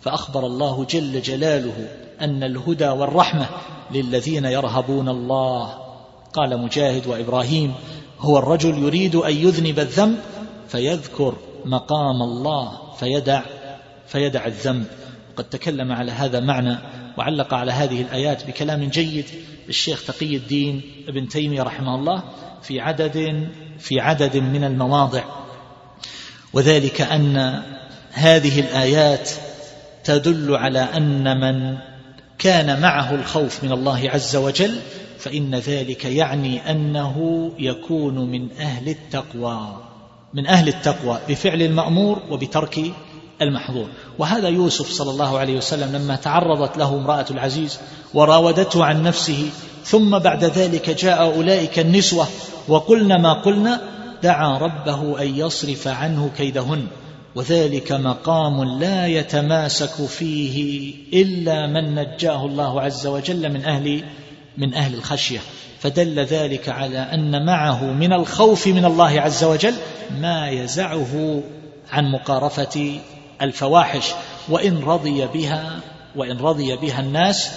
فأخبر 0.00 0.46
الله 0.46 0.84
جل 0.84 1.22
جلاله 1.22 1.88
أن 2.20 2.42
الهدى 2.42 2.88
والرحمة 2.88 3.46
للذين 3.90 4.44
يرهبون 4.44 5.08
الله. 5.08 5.74
قال 6.32 6.58
مجاهد 6.58 7.06
وإبراهيم 7.06 7.74
هو 8.20 8.38
الرجل 8.38 8.78
يريد 8.78 9.16
أن 9.16 9.36
يذنب 9.36 9.78
الذنب 9.78 10.18
فيذكر 10.68 11.34
مقام 11.64 12.22
الله 12.22 12.72
فيدع 12.98 13.42
فيدع 14.06 14.46
الذنب. 14.46 14.84
قد 15.36 15.44
تكلم 15.44 15.92
على 15.92 16.12
هذا 16.12 16.40
معنى 16.40 16.78
وعلق 17.16 17.54
على 17.54 17.72
هذه 17.72 18.02
الآيات 18.02 18.46
بكلام 18.46 18.84
جيد 18.84 19.24
الشيخ 19.68 20.04
تقي 20.04 20.36
الدين 20.36 20.82
ابن 21.08 21.28
تيمية 21.28 21.62
رحمه 21.62 21.94
الله 21.94 22.22
في 22.62 22.80
عدد 22.80 23.48
في 23.78 24.00
عدد 24.00 24.36
من 24.36 24.64
المواضع. 24.64 25.24
وذلك 26.52 27.00
أن 27.00 27.62
هذه 28.12 28.60
الآيات 28.60 29.30
تدل 30.04 30.56
على 30.56 30.80
أن 30.80 31.40
من 31.40 31.78
كان 32.38 32.80
معه 32.80 33.14
الخوف 33.14 33.64
من 33.64 33.72
الله 33.72 34.10
عز 34.10 34.36
وجل 34.36 34.80
فإن 35.18 35.54
ذلك 35.54 36.04
يعني 36.04 36.70
أنه 36.70 37.50
يكون 37.58 38.30
من 38.30 38.52
أهل 38.60 38.88
التقوى 38.88 39.84
من 40.34 40.46
أهل 40.46 40.68
التقوى 40.68 41.18
بفعل 41.28 41.62
المأمور 41.62 42.22
وبترك 42.30 42.92
المحظور. 43.42 43.88
وهذا 44.18 44.48
يوسف 44.48 44.90
صلى 44.90 45.10
الله 45.10 45.38
عليه 45.38 45.56
وسلم 45.56 45.96
لما 45.96 46.16
تعرضت 46.16 46.78
له 46.78 46.94
امرأة 46.94 47.26
العزيز 47.30 47.78
وراودته 48.14 48.84
عن 48.84 49.02
نفسه 49.02 49.50
ثم 49.84 50.18
بعد 50.18 50.44
ذلك 50.44 50.90
جاء 50.90 51.22
أولئك 51.36 51.78
النسوة 51.78 52.26
وقلن 52.68 53.22
ما 53.22 53.32
قلنا 53.32 53.80
دعا 54.22 54.58
ربه 54.58 55.22
أن 55.22 55.36
يصرف 55.36 55.88
عنه 55.88 56.30
كيدهن. 56.36 56.86
وذلك 57.34 57.92
مقام 57.92 58.78
لا 58.78 59.06
يتماسك 59.06 60.06
فيه 60.06 60.94
إلا 61.12 61.66
من 61.66 61.94
نجاه 61.94 62.46
الله 62.46 62.80
عز 62.80 63.06
وجل 63.06 63.52
من 63.52 63.64
أهل 63.64 64.02
من 64.58 64.74
أهل 64.74 64.94
الخشية. 64.94 65.40
فدل 65.80 66.18
ذلك 66.20 66.68
على 66.68 66.98
أن 66.98 67.46
معه 67.46 67.84
من 67.84 68.12
الخوف 68.12 68.66
من 68.66 68.84
الله 68.84 69.20
عز 69.20 69.44
وجل 69.44 69.74
ما 70.20 70.50
يزعه 70.50 71.42
عن 71.90 72.12
مقارفة 72.12 73.00
الفواحش 73.42 74.04
وإن 74.48 74.78
رضي 74.78 75.26
بها 75.26 75.80
وإن 76.16 76.38
رضي 76.38 76.76
بها 76.76 77.00
الناس 77.00 77.50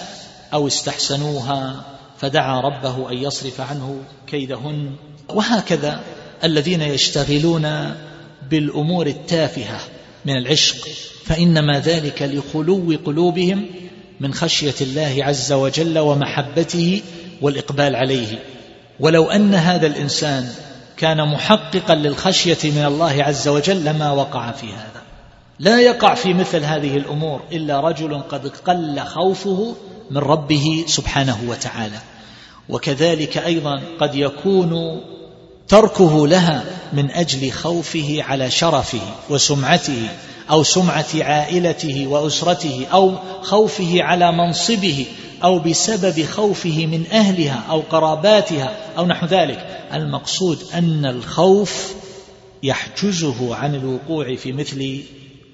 أو 0.52 0.66
استحسنوها 0.66 1.84
فدعا 2.18 2.60
ربه 2.60 3.10
أن 3.10 3.18
يصرف 3.18 3.60
عنه 3.60 4.02
كيدهن. 4.26 4.90
وهكذا 5.28 6.00
الذين 6.44 6.82
يشتغلون 6.82 7.94
بالأمور 8.50 9.06
التافهة 9.06 9.80
من 10.24 10.36
العشق 10.36 10.88
فإنما 11.24 11.80
ذلك 11.80 12.22
لخلو 12.22 12.96
قلوبهم 13.04 13.66
من 14.20 14.34
خشية 14.34 14.74
الله 14.80 15.16
عز 15.20 15.52
وجل 15.52 15.98
ومحبته 15.98 17.02
والإقبال 17.40 17.96
عليه. 17.96 18.38
ولو 19.00 19.30
أن 19.30 19.54
هذا 19.54 19.86
الإنسان 19.86 20.48
كان 20.96 21.28
محققا 21.28 21.94
للخشية 21.94 22.58
من 22.64 22.84
الله 22.84 23.24
عز 23.24 23.48
وجل 23.48 23.84
لما 23.84 24.10
وقع 24.10 24.50
في 24.50 24.66
هذا. 24.66 25.01
لا 25.62 25.80
يقع 25.80 26.14
في 26.14 26.34
مثل 26.34 26.64
هذه 26.64 26.96
الأمور 26.96 27.40
إلا 27.52 27.80
رجل 27.80 28.20
قد 28.20 28.48
قل 28.48 29.00
خوفه 29.00 29.74
من 30.10 30.18
ربه 30.18 30.84
سبحانه 30.86 31.38
وتعالى. 31.48 31.98
وكذلك 32.68 33.38
أيضا 33.38 33.82
قد 34.00 34.14
يكون 34.14 35.00
تركه 35.68 36.28
لها 36.28 36.64
من 36.92 37.10
أجل 37.10 37.52
خوفه 37.52 38.22
على 38.22 38.50
شرفه 38.50 39.00
وسمعته 39.30 40.08
أو 40.50 40.62
سمعة 40.62 41.06
عائلته 41.14 42.06
وأسرته 42.06 42.86
أو 42.92 43.14
خوفه 43.42 44.02
على 44.02 44.32
منصبه 44.32 45.06
أو 45.44 45.58
بسبب 45.58 46.24
خوفه 46.24 46.86
من 46.86 47.06
أهلها 47.12 47.62
أو 47.70 47.80
قراباتها 47.80 48.76
أو 48.98 49.06
نحو 49.06 49.26
ذلك. 49.26 49.86
المقصود 49.92 50.58
أن 50.74 51.06
الخوف 51.06 51.94
يحجزه 52.62 53.54
عن 53.54 53.74
الوقوع 53.74 54.36
في 54.36 54.52
مثل 54.52 55.02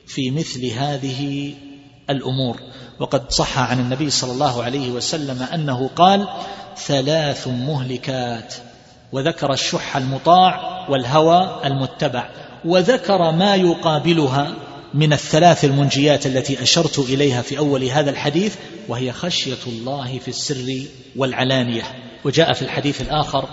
في 0.08 0.30
مثل 0.30 0.66
هذه 0.66 1.54
الأمور. 2.10 2.60
وقد 3.00 3.30
صح 3.32 3.58
عن 3.58 3.80
النبي 3.80 4.10
صلى 4.10 4.32
الله 4.32 4.62
عليه 4.62 4.90
وسلم 4.90 5.42
أنه 5.42 5.90
قال 5.96 6.28
ثلاث 6.76 7.48
مهلكات 7.48 8.54
وذكر 9.12 9.52
الشح 9.52 9.96
المطاع 9.96 10.86
والهوى 10.90 11.60
المتبع 11.64 12.30
وذكر 12.64 13.30
ما 13.30 13.54
يقابلها 13.54 14.54
من 14.94 15.12
الثلاث 15.12 15.64
المنجيات 15.64 16.26
التي 16.26 16.62
أشرت 16.62 16.98
إليها 16.98 17.42
في 17.42 17.58
أول 17.58 17.84
هذا 17.84 18.10
الحديث 18.10 18.56
وهي 18.88 19.12
خشية 19.12 19.66
الله 19.66 20.18
في 20.18 20.28
السر 20.28 20.82
والعلانية. 21.16 21.82
وجاء 22.24 22.52
في 22.52 22.62
الحديث 22.62 23.00
الآخر 23.00 23.48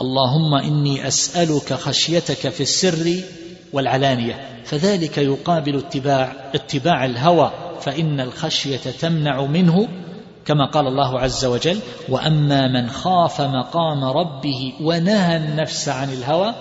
اللهم 0.00 0.54
إني 0.54 1.08
أسألك 1.08 1.72
خشيتك 1.72 2.48
في 2.48 2.60
السر 2.62 3.20
والعلانية. 3.72 4.40
فذلك 4.64 5.18
يقابل 5.18 5.76
اتباع 5.78 6.32
اتباع 6.54 7.04
الهوى 7.04 7.52
فإن 7.80 8.20
الخشية 8.20 8.76
تمنع 8.76 9.44
منه 9.44 9.88
كما 10.46 10.66
قال 10.66 10.86
الله 10.86 11.20
عز 11.20 11.44
وجل 11.44 11.78
وأما 12.08 12.68
من 12.68 12.90
خاف 12.90 13.40
مقام 13.40 14.04
ربه 14.04 14.72
ونهى 14.80 15.36
النفس 15.36 15.88
عن 15.88 16.12
الهوى 16.12 16.54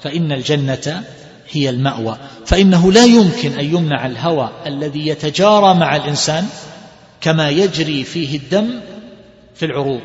فإن 0.00 0.32
الجنة 0.32 1.02
هي 1.50 1.70
المأوى. 1.70 2.16
فإنه 2.46 2.92
لا 2.92 3.04
يمكن 3.04 3.52
أن 3.52 3.64
يمنع 3.64 4.06
الهوى 4.06 4.50
الذي 4.66 5.08
يتجارى 5.08 5.74
مع 5.74 5.96
الإنسان 5.96 6.46
كما 7.20 7.50
يجري 7.50 8.04
فيه 8.04 8.36
الدم 8.36 8.80
في 9.54 9.66
العروق. 9.66 10.02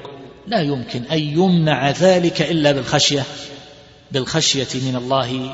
لا 0.47 0.61
يمكن 0.61 1.03
أن 1.11 1.19
يمنع 1.19 1.89
ذلك 1.89 2.41
إلا 2.41 2.71
بالخشية 2.71 3.23
بالخشية 4.11 4.67
من 4.89 4.95
الله 4.95 5.53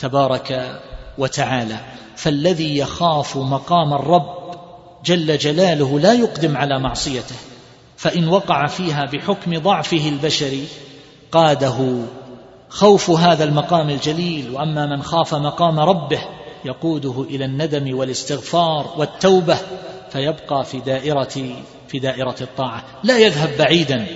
تبارك 0.00 0.80
وتعالى. 1.18 1.76
فالذي 2.16 2.78
يخاف 2.78 3.36
مقام 3.36 3.94
الرب 3.94 4.54
جل 5.04 5.38
جلاله 5.38 6.00
لا 6.00 6.12
يقدم 6.12 6.56
على 6.56 6.78
معصيته. 6.78 7.34
فإن 7.96 8.28
وقع 8.28 8.66
فيها 8.66 9.04
بحكم 9.04 9.58
ضعفه 9.58 10.08
البشري 10.08 10.66
قاده 11.32 12.02
خوف 12.68 13.10
هذا 13.10 13.44
المقام 13.44 13.90
الجليل. 13.90 14.50
وأما 14.50 14.86
من 14.86 15.02
خاف 15.02 15.34
مقام 15.34 15.80
ربه 15.80 16.20
يقوده 16.64 17.26
إلى 17.30 17.44
الندم 17.44 17.98
والاستغفار 17.98 18.94
والتوبة 18.96 19.56
فيبقى 20.10 20.64
في 20.64 20.80
دائره 20.80 21.54
في 21.88 21.98
دائرة 21.98 22.36
الطاعة. 22.40 22.84
لا 23.02 23.18
يذهب 23.18 23.50
بعيدا. 23.58 24.06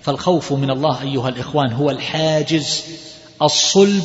فالخوف 0.00 0.52
من 0.52 0.70
الله 0.70 1.02
أيها 1.02 1.28
الإخوان 1.28 1.72
هو 1.72 1.90
الحاجز 1.90 2.84
الصلب 3.42 4.04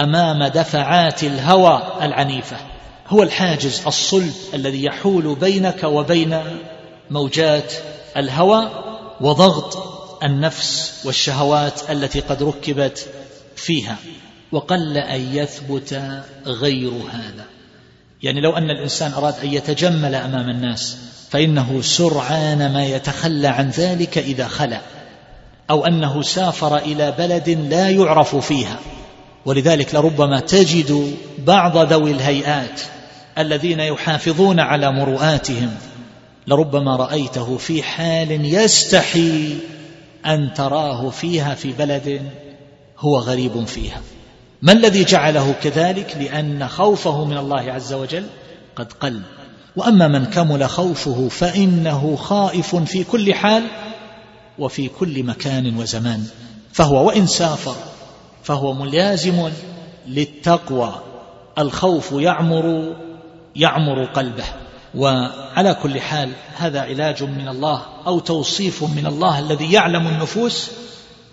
أمام 0.00 0.44
دفعات 0.44 1.24
الهوى 1.24 1.82
العنيفة. 2.02 2.56
هو 3.08 3.22
الحاجز 3.22 3.82
الصلب 3.86 4.34
الذي 4.54 4.84
يحول 4.84 5.34
بينك 5.34 5.84
وبين 5.84 6.40
موجات 7.10 7.72
الهوى 8.16 8.68
وضغط 9.20 9.78
النفس 10.22 11.02
والشهوات 11.04 11.90
التي 11.90 12.20
قد 12.20 12.42
ركبت 12.42 13.06
فيها. 13.56 13.96
وقل 14.52 14.96
أن 14.96 15.36
يثبت 15.36 16.02
غير 16.46 16.92
هذا. 17.12 17.44
يعني 18.22 18.40
لو 18.40 18.56
أن 18.56 18.70
الإنسان 18.70 19.12
أراد 19.12 19.34
أن 19.42 19.52
يتجمل 19.52 20.14
أمام 20.14 20.50
الناس 20.50 20.96
فإنه 21.30 21.82
سرعان 21.82 22.72
ما 22.72 22.86
يتخلى 22.86 23.48
عن 23.48 23.70
ذلك 23.70 24.18
إذا 24.18 24.48
خلا 24.48 24.80
أو 25.70 25.86
أنه 25.86 26.22
سافر 26.22 26.76
إلى 26.76 27.14
بلد 27.18 27.48
لا 27.48 27.90
يعرف 27.90 28.36
فيها. 28.36 28.78
ولذلك 29.46 29.94
لربما 29.94 30.40
تجد 30.40 31.16
بعض 31.38 31.92
ذوي 31.92 32.10
الهيئات 32.10 32.80
الذين 33.38 33.80
يحافظون 33.80 34.60
على 34.60 34.92
مروءاتهم 34.92 35.70
لربما 36.46 36.96
رأيته 36.96 37.56
في 37.56 37.82
حال 37.82 38.54
يستحي 38.54 39.56
أن 40.26 40.54
تراه 40.54 41.10
فيها 41.10 41.54
في 41.54 41.72
بلد 41.72 42.22
هو 42.98 43.18
غريب 43.18 43.64
فيها. 43.64 44.00
ما 44.62 44.72
الذي 44.72 45.04
جعله 45.04 45.54
كذلك؟ 45.62 46.16
لأن 46.20 46.68
خوفه 46.68 47.24
من 47.24 47.36
الله 47.36 47.72
عز 47.72 47.92
وجل 47.92 48.26
قد 48.76 48.92
قل. 48.92 49.20
وأما 49.76 50.08
من 50.08 50.24
كمل 50.24 50.68
خوفه 50.68 51.28
فإنه 51.28 52.16
خائف 52.16 52.76
في 52.76 53.04
كل 53.04 53.34
حال 53.34 53.62
وفي 54.58 54.88
كل 54.88 55.22
مكان 55.22 55.76
وزمان 55.76 56.26
فهو 56.72 57.06
وإن 57.06 57.26
سافر 57.26 57.76
فهو 58.50 58.72
ملازم 58.72 59.50
للتقوى. 60.06 60.94
الخوف 61.58 62.12
يعمر 62.12 62.96
يعمر 63.56 64.04
قلبه. 64.04 64.44
وعلى 64.94 65.74
كل 65.82 66.00
حال 66.00 66.32
هذا 66.56 66.80
علاج 66.80 67.22
من 67.22 67.48
الله 67.48 67.82
أو 68.06 68.18
توصيف 68.18 68.82
من 68.82 69.06
الله 69.06 69.38
الذي 69.38 69.72
يعلم 69.72 70.06
النفوس 70.06 70.70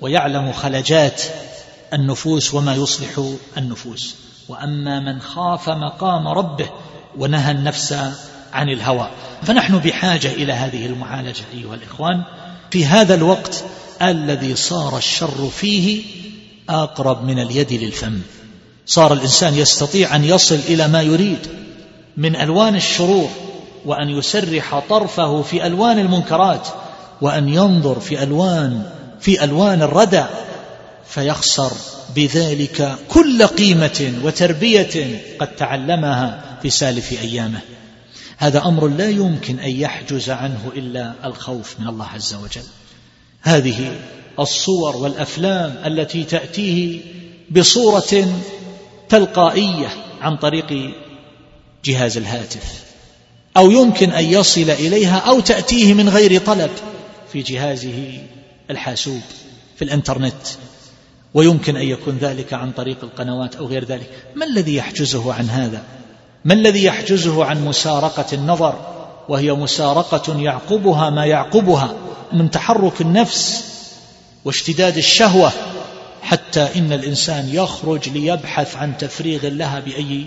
ويعلم 0.02 0.52
خلجات 0.52 1.22
النفوس 1.94 2.54
وما 2.54 2.76
يصلح 2.76 3.24
النفوس. 3.58 4.16
وأما 4.50 5.00
من 5.00 5.22
خاف 5.22 5.70
مقام 5.70 6.28
ربه 6.28 6.70
ونهى 7.18 7.52
النفس 7.52 7.94
عن 8.54 8.70
الهوى. 8.70 9.10
فنحن 9.44 9.78
بحاجة 9.78 10.28
إلى 10.28 10.54
هذه 10.54 10.86
المعالجة 10.86 11.44
أيها 11.54 11.76
الإخوان. 11.76 12.24
في 12.72 12.86
هذا 12.86 13.16
الوقت 13.16 13.64
الذي 14.02 14.56
صار 14.56 14.98
الشر 14.98 15.50
فيه 15.50 16.17
أقرب 16.70 17.24
من 17.24 17.40
اليد 17.40 17.74
للفم. 17.74 18.20
صار 18.86 19.14
الإنسان 19.14 19.54
يستطيع 19.56 20.16
أن 20.16 20.24
يصل 20.24 20.56
إلى 20.56 20.88
ما 20.88 21.02
يريد 21.02 21.48
من 22.18 22.36
ألوان 22.36 22.76
الشرور 22.76 23.30
وأن 23.86 24.10
يسرح 24.10 24.80
طرفه 24.90 25.42
في 25.42 25.68
ألوان 25.68 26.00
المنكرات 26.00 26.68
وأن 27.22 27.50
ينظر 27.50 28.00
في 28.00 28.24
ألوان 28.24 28.84
في 29.20 29.44
ألوان 29.44 29.82
الردى. 29.82 30.26
فيخسر 31.10 31.72
بذلك 32.16 32.96
كل 33.10 33.48
قيمة 33.48 34.14
وتربية 34.24 35.22
قد 35.40 35.56
تعلمها 35.56 36.58
في 36.62 36.70
سالف 36.70 37.22
أيامه. 37.22 37.60
هذا 38.38 38.66
أمر 38.66 38.88
لا 38.88 39.10
يمكن 39.10 39.60
أن 39.60 39.70
يحجز 39.70 40.30
عنه 40.30 40.72
إلا 40.76 41.14
الخوف 41.26 41.80
من 41.80 41.88
الله 41.88 42.06
عز 42.06 42.34
وجل. 42.34 42.64
هذه 43.42 43.92
الصور 44.40 44.98
والأفلام 44.98 45.76
التي 45.86 46.24
تأتيه 46.24 47.02
بصورة 47.52 48.28
تلقائية 49.10 49.88
عن 50.22 50.38
طريق 50.38 50.94
جهاز 51.86 52.18
الهاتف 52.18 52.88
أو 53.58 53.72
يمكن 53.72 54.12
أن 54.12 54.26
يصل 54.26 54.70
إليها 54.70 55.18
أو 55.18 55.40
تأتيه 55.40 55.94
من 55.94 56.10
غير 56.10 56.42
طلب 56.42 56.72
في 57.34 57.42
جهازه 57.42 58.20
الحاسوب 58.70 59.22
في 59.76 59.84
الإنترنت. 59.86 60.34
ويمكن 61.34 61.76
أن 61.76 61.88
يكون 61.88 62.18
ذلك 62.18 62.54
عن 62.54 62.72
طريق 62.72 62.98
القنوات 63.04 63.56
أو 63.56 63.66
غير 63.66 63.86
ذلك. 63.86 64.10
ما 64.36 64.46
الذي 64.46 64.76
يحجزه 64.76 65.34
عن 65.34 65.50
هذا؟ 65.50 65.84
ما 66.46 66.54
الذي 66.54 66.84
يحجزه 66.84 67.46
عن 67.46 67.66
مسارقة 67.66 68.26
النظر؟ 68.34 68.76
وهي 69.30 69.54
مسارقة 69.54 70.40
يعقبها 70.42 71.10
ما 71.10 71.26
يعقبها 71.26 71.96
من 72.34 72.52
تحرك 72.52 73.02
النفس 73.02 73.67
واشتداد 74.48 74.98
الشهوة 74.98 75.52
حتى 76.22 76.68
إن 76.76 76.94
الإنسان 76.94 77.50
يخرج 77.54 78.10
ليبحث 78.10 78.76
عن 78.76 78.98
تفريغ 78.98 79.48
لها 79.48 79.80
بأي 79.80 80.26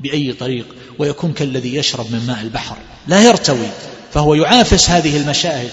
بأي 0.00 0.32
طريق 0.32 0.66
ويكون 0.98 1.32
كالذي 1.32 1.76
يشرب 1.76 2.12
من 2.12 2.26
ماء 2.26 2.40
البحر. 2.40 2.76
لا 3.06 3.22
يرتوي 3.22 3.66
فهو 4.12 4.34
يعافس 4.34 4.90
هذه 4.90 5.16
المشاهد 5.16 5.70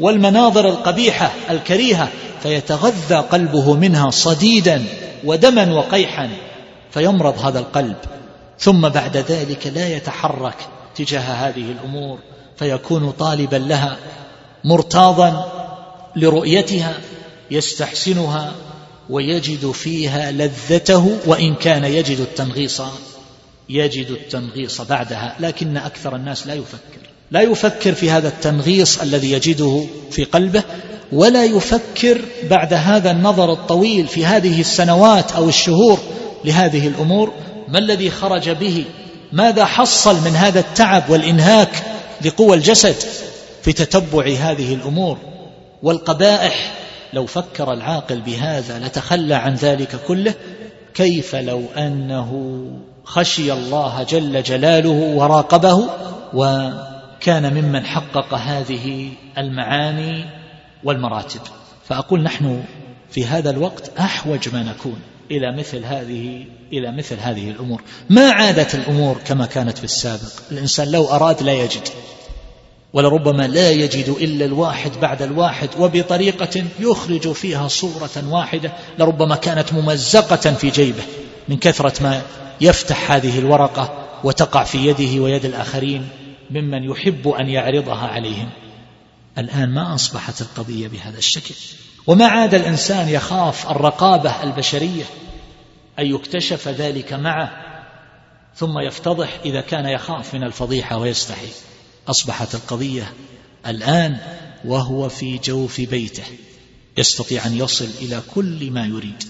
والمناظر 0.00 0.68
القبيحة 0.68 1.30
الكريهة 1.50 2.08
فيتغذى 2.42 3.14
قلبه 3.14 3.74
منها 3.74 4.10
صديدا 4.10 4.84
ودما 5.24 5.72
وقيحا 5.72 6.30
فيمرض 6.90 7.38
هذا 7.38 7.58
القلب. 7.58 7.96
ثم 8.58 8.88
بعد 8.88 9.16
ذلك 9.16 9.66
لا 9.66 9.96
يتحرك 9.96 10.56
تجاه 10.96 11.20
هذه 11.20 11.72
الأمور 11.72 12.18
فيكون 12.56 13.10
طالبا 13.10 13.56
لها 13.56 13.96
مرتاضا 14.64 15.52
لرؤيتها 16.16 16.94
يستحسنها 17.50 18.52
ويجد 19.10 19.70
فيها 19.70 20.32
لذته 20.32 21.18
وإن 21.26 21.54
كان 21.54 21.84
يجد 21.84 22.20
التنغيص 22.20 22.82
يجد 23.68 24.10
التنغيص 24.10 24.80
بعدها. 24.80 25.36
لكن 25.40 25.76
أكثر 25.76 26.16
الناس 26.16 26.46
لا 26.46 26.54
يفكر. 26.54 27.06
لا 27.30 27.40
يفكر 27.40 27.92
في 27.94 28.10
هذا 28.10 28.28
التنغيص 28.28 29.00
الذي 29.00 29.32
يجده 29.32 29.84
في 30.10 30.24
قلبه 30.24 30.62
ولا 31.12 31.44
يفكر 31.44 32.20
بعد 32.50 32.74
هذا 32.74 33.10
النظر 33.10 33.52
الطويل 33.52 34.06
في 34.06 34.26
هذه 34.26 34.60
السنوات 34.60 35.32
أو 35.32 35.48
الشهور 35.48 35.98
لهذه 36.44 36.88
الأمور. 36.88 37.32
ما 37.68 37.78
الذي 37.78 38.10
خرج 38.10 38.50
به؟ 38.50 38.84
ماذا 39.32 39.64
حصل 39.64 40.16
من 40.24 40.36
هذا 40.36 40.60
التعب 40.60 41.10
والإنهاك 41.10 41.82
لقوى 42.24 42.56
الجسد 42.56 42.96
في 43.62 43.72
تتبع 43.72 44.26
هذه 44.26 44.74
الأمور؟ 44.74 45.18
والقبائح 45.82 46.72
لو 47.12 47.26
فكر 47.26 47.72
العاقل 47.72 48.20
بهذا 48.20 48.78
لتخلى 48.78 49.34
عن 49.34 49.54
ذلك 49.54 49.96
كله 50.06 50.34
كيف 50.94 51.34
لو 51.34 51.64
أنه 51.76 52.62
خشي 53.04 53.52
الله 53.52 54.02
جل 54.02 54.42
جلاله 54.42 55.14
وراقبه 55.16 55.88
وكان 56.34 57.54
ممن 57.54 57.86
حقق 57.86 58.34
هذه 58.34 59.10
المعاني 59.38 60.24
والمراتب؟ 60.84 61.40
فأقول 61.88 62.22
نحن 62.22 62.64
في 63.10 63.24
هذا 63.24 63.50
الوقت 63.50 63.98
أحوج 63.98 64.54
ما 64.54 64.62
نكون 64.62 65.00
إلى 65.30 65.56
مثل 65.56 65.84
هذه 65.84 66.44
إلى 66.72 66.92
مثل 66.92 67.16
هذه 67.20 67.50
الأمور. 67.50 67.82
ما 68.10 68.30
عادت 68.30 68.74
الأمور 68.74 69.18
كما 69.26 69.46
كانت 69.46 69.78
في 69.78 69.84
السابق؟ 69.84 70.32
الإنسان 70.52 70.90
لو 70.90 71.08
أراد 71.08 71.42
لا 71.42 71.52
يجد. 71.52 71.88
ولربما 72.96 73.46
لا 73.46 73.70
يجد 73.70 74.08
إلا 74.08 74.44
الواحد 74.44 74.92
بعد 75.00 75.22
الواحد 75.22 75.68
وبطريقة 75.78 76.64
يخرج 76.80 77.32
فيها 77.32 77.68
صورة 77.68 78.24
واحدة 78.28 78.72
لربما 78.98 79.36
كانت 79.36 79.72
ممزقة 79.72 80.52
في 80.52 80.70
جيبه 80.70 81.02
من 81.48 81.56
كثرة 81.56 82.02
ما 82.02 82.22
يفتح 82.60 83.12
هذه 83.12 83.38
الورقة 83.38 84.08
وتقع 84.24 84.64
في 84.64 84.78
يده 84.86 85.22
ويد 85.22 85.44
الآخرين 85.44 86.08
ممن 86.50 86.84
يحب 86.84 87.28
أن 87.28 87.48
يعرضها 87.48 88.06
عليهم. 88.06 88.50
الآن 89.38 89.68
ما 89.68 89.94
أصبحت 89.94 90.40
القضية 90.40 90.88
بهذا 90.88 91.18
الشكل. 91.18 91.54
وما 92.06 92.26
عاد 92.26 92.54
الإنسان 92.54 93.08
يخاف 93.08 93.70
الرقابة 93.70 94.42
البشرية 94.42 95.04
أن 95.98 96.06
يكتشف 96.06 96.68
ذلك 96.68 97.12
معه 97.12 97.50
ثم 98.54 98.78
يفتضح 98.78 99.28
إذا 99.44 99.60
كان 99.60 99.86
يخاف 99.86 100.34
من 100.34 100.42
الفضيحة 100.42 100.98
ويستحي. 100.98 101.65
أصبحت 102.08 102.54
القضية 102.54 103.12
الآن 103.66 104.16
وهو 104.64 105.08
في 105.08 105.38
جوف 105.38 105.80
بيته 105.80 106.24
يستطيع 106.98 107.46
أن 107.46 107.56
يصل 107.56 107.88
إلى 108.02 108.22
كل 108.34 108.70
ما 108.70 108.86
يريد. 108.86 109.24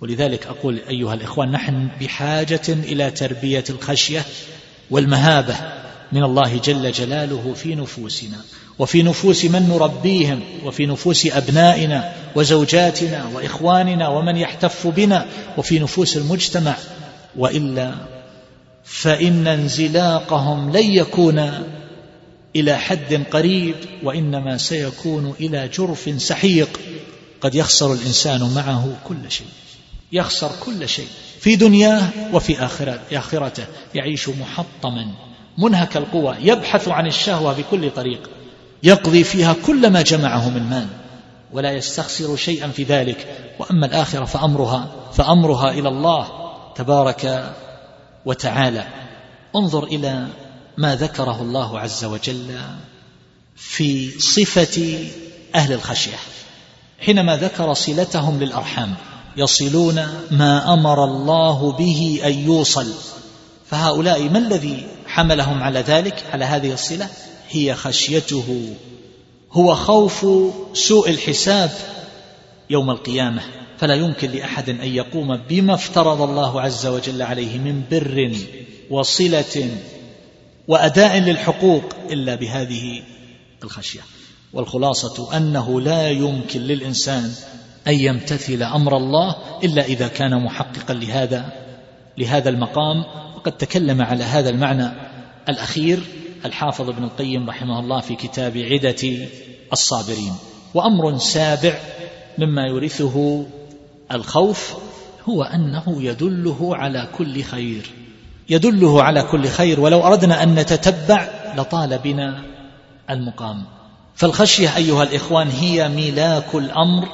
ولذلك 0.00 0.46
أقول 0.46 0.80
أيها 0.88 1.14
الإخوان 1.14 1.50
نحن 1.50 1.88
بحاجة 2.00 2.68
إلى 2.68 3.10
تربية 3.10 3.64
الخشية 3.70 4.24
والمهابة 4.90 5.56
من 6.12 6.22
الله 6.22 6.56
جل 6.56 6.92
جلاله 6.92 7.54
في 7.56 7.74
نفوسنا 7.74 8.40
وفي 8.78 9.02
نفوس 9.02 9.44
من 9.44 9.68
نربيهم 9.68 10.40
وفي 10.64 10.86
نفوس 10.86 11.26
أبنائنا 11.26 12.12
وزوجاتنا 12.36 13.26
وإخواننا 13.34 14.08
ومن 14.08 14.36
يحتف 14.36 14.86
بنا 14.86 15.26
وفي 15.58 15.78
نفوس 15.78 16.16
المجتمع. 16.16 16.76
وإلا 17.36 17.94
فإن 18.84 19.46
انزلاقهم 19.46 20.76
لن 20.76 20.84
يكون 20.84 21.50
إلى 22.56 22.78
حد 22.78 23.24
قريب 23.30 23.74
وإنما 24.02 24.56
سيكون 24.56 25.34
إلى 25.40 25.68
جرف 25.68 26.22
سحيق. 26.22 26.80
قد 27.40 27.54
يخسر 27.54 27.92
الإنسان 27.92 28.40
معه 28.54 28.96
كل 29.04 29.30
شيء. 29.30 29.46
يخسر 30.12 30.50
كل 30.64 30.88
شيء. 30.88 31.08
في 31.40 31.56
دنياه 31.56 32.02
وفي 32.32 32.64
آخرته. 33.12 33.64
يعيش 33.94 34.28
محطما. 34.28 35.06
منهك 35.58 35.96
القوى. 35.96 36.36
يبحث 36.40 36.88
عن 36.88 37.06
الشهوة 37.06 37.52
بكل 37.52 37.90
طريق. 37.90 38.30
يقضي 38.82 39.24
فيها 39.24 39.56
كل 39.66 39.90
ما 39.90 40.02
جمعه 40.02 40.50
من 40.50 40.62
مال. 40.62 40.86
ولا 41.52 41.72
يستخسر 41.72 42.36
شيئا 42.36 42.68
في 42.68 42.82
ذلك. 42.82 43.26
وأما 43.58 43.86
الآخرة 43.86 44.24
فأمرها 44.24 44.90
فأمرها 45.12 45.70
إلى 45.70 45.88
الله 45.88 46.28
تبارك 46.74 47.54
وتعالى. 48.24 48.84
انظر 49.56 49.84
إلى 49.84 50.26
ما 50.76 50.96
ذكره 50.96 51.42
الله 51.42 51.80
عز 51.80 52.04
وجل 52.04 52.60
في 53.56 54.20
صفة 54.20 54.98
أهل 55.54 55.72
الخشية. 55.72 56.16
حينما 57.00 57.36
ذكر 57.36 57.74
صلتهم 57.74 58.40
للأرحام 58.40 58.94
يصلون 59.36 60.06
ما 60.30 60.74
أمر 60.74 61.04
الله 61.04 61.72
به 61.72 62.20
أن 62.24 62.32
يوصل. 62.32 62.94
فهؤلاء 63.66 64.22
ما 64.22 64.38
الذي 64.38 64.86
حملهم 65.06 65.62
على 65.62 65.80
ذلك؟ 65.80 66.24
على 66.32 66.44
هذه 66.44 66.72
الصلة؟ 66.72 67.08
هي 67.50 67.74
خشيته. 67.74 68.74
هو 69.52 69.74
خوف 69.74 70.26
سوء 70.72 71.10
الحساب 71.10 71.70
يوم 72.70 72.90
القيامة. 72.90 73.42
فلا 73.78 73.94
يمكن 73.94 74.30
لأحد 74.30 74.68
أن 74.68 74.94
يقوم 74.94 75.36
بما 75.36 75.74
افترض 75.74 76.22
الله 76.22 76.60
عز 76.60 76.86
وجل 76.86 77.22
عليه 77.22 77.58
من 77.58 77.82
بر 77.90 78.36
وصلة 78.90 79.70
وأداء 80.68 81.18
للحقوق 81.18 81.84
إلا 82.10 82.34
بهذه 82.34 83.02
الخشية. 83.64 84.00
والخلاصة 84.52 85.36
أنه 85.36 85.80
لا 85.80 86.10
يمكن 86.10 86.60
للإنسان 86.60 87.32
أن 87.88 87.94
يمتثل 87.94 88.62
أمر 88.62 88.96
الله 88.96 89.36
إلا 89.64 89.84
إذا 89.84 90.08
كان 90.08 90.44
محققا 90.44 90.94
لهذا 90.94 91.52
لهذا 92.18 92.48
المقام. 92.48 93.04
وقد 93.36 93.52
تكلم 93.52 94.02
على 94.02 94.24
هذا 94.24 94.50
المعنى 94.50 94.88
الأخير 95.48 96.00
الحافظ 96.44 96.88
ابن 96.88 97.04
القيم 97.04 97.50
رحمه 97.50 97.80
الله 97.80 98.00
في 98.00 98.16
كتاب 98.16 98.58
عدة 98.58 99.28
الصابرين. 99.72 100.32
وأمر 100.74 101.18
سابع 101.18 101.78
مما 102.38 102.62
يورثه 102.66 103.46
الخوف 104.12 104.76
هو 105.28 105.42
أنه 105.42 106.02
يدله 106.02 106.76
على 106.76 107.08
كل 107.18 107.42
خير. 107.42 108.01
يدله 108.48 109.02
على 109.02 109.22
كل 109.22 109.48
خير 109.48 109.80
ولو 109.80 110.06
أردنا 110.06 110.42
أن 110.42 110.54
نتتبع 110.54 111.28
لطال 111.56 111.98
بنا 111.98 112.42
المقام. 113.10 113.64
فالخشية 114.14 114.76
أيها 114.76 115.02
الإخوان 115.02 115.48
هي 115.48 115.88
ميلاك 115.88 116.54
الأمر 116.54 117.08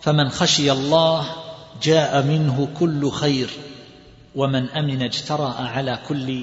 فمن 0.00 0.28
خشي 0.28 0.72
الله 0.72 1.26
جاء 1.82 2.22
منه 2.22 2.68
كل 2.80 3.10
خير 3.10 3.50
ومن 4.36 4.68
أمن 4.68 5.02
اجترأ 5.02 5.54
على 5.58 5.98
كل 6.08 6.42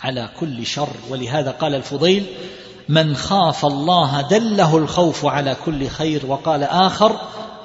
على 0.00 0.28
كل 0.40 0.66
شر. 0.66 0.88
ولهذا 1.10 1.50
قال 1.50 1.74
الفضيل 1.74 2.26
من 2.88 3.16
خاف 3.16 3.66
الله 3.66 4.20
دله 4.20 4.76
الخوف 4.76 5.26
على 5.26 5.56
كل 5.64 5.88
خير 5.88 6.26
وقال 6.26 6.62
آخر 6.62 7.20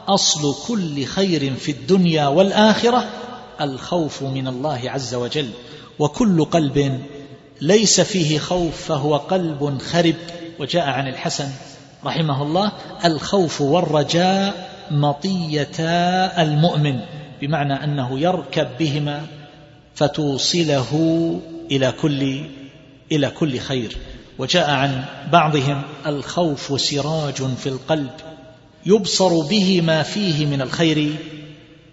أصل 0.08 0.56
كل 0.68 1.06
خير 1.06 1.56
في 1.56 1.72
الدنيا 1.72 2.28
والآخرة 2.28 3.08
الخوف 3.62 4.24
من 4.24 4.48
الله 4.48 4.82
عز 4.86 5.16
وجل. 5.16 5.50
وكل 6.00 6.46
قلب 6.46 7.02
ليس 7.62 8.02
فيه 8.02 8.40
خوف 8.40 8.82
فهو 8.82 9.18
قلب 9.18 9.82
خرب. 9.82 10.16
وجاء 10.60 10.90
عن 10.90 11.08
الحسن 11.08 11.50
رحمه 12.06 12.44
الله 12.44 12.72
الخوف 13.06 13.62
والرجاء 13.62 14.70
مطيتا 14.92 16.42
المؤمن 16.42 17.00
بمعنى 17.42 17.84
أنه 17.84 18.20
يركب 18.20 18.68
بهما 18.80 19.22
فتوصله 19.96 20.92
إلى 21.72 21.94
كل 22.02 22.42
إلى 23.12 23.30
كل 23.30 23.60
خير. 23.60 23.98
وجاء 24.38 24.70
عن 24.70 25.06
بعضهم 25.32 25.82
الخوف 26.06 26.82
سراج 26.82 27.36
في 27.36 27.70
القلب 27.70 28.12
يبصر 28.86 29.42
به 29.42 29.82
ما 29.82 30.04
فيه 30.04 30.46
من 30.46 30.62
الخير 30.62 31.16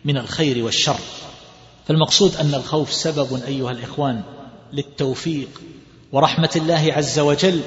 من 0.05 0.17
الخير 0.17 0.65
والشر. 0.65 1.01
فالمقصود 1.89 2.37
أن 2.37 2.55
الخوف 2.55 2.93
سبب 2.93 3.43
أيها 3.47 3.71
الإخوان 3.71 4.23
للتوفيق 4.73 5.49
ورحمة 6.13 6.51
الله 6.57 6.93
عز 6.93 7.19
وجل 7.19 7.61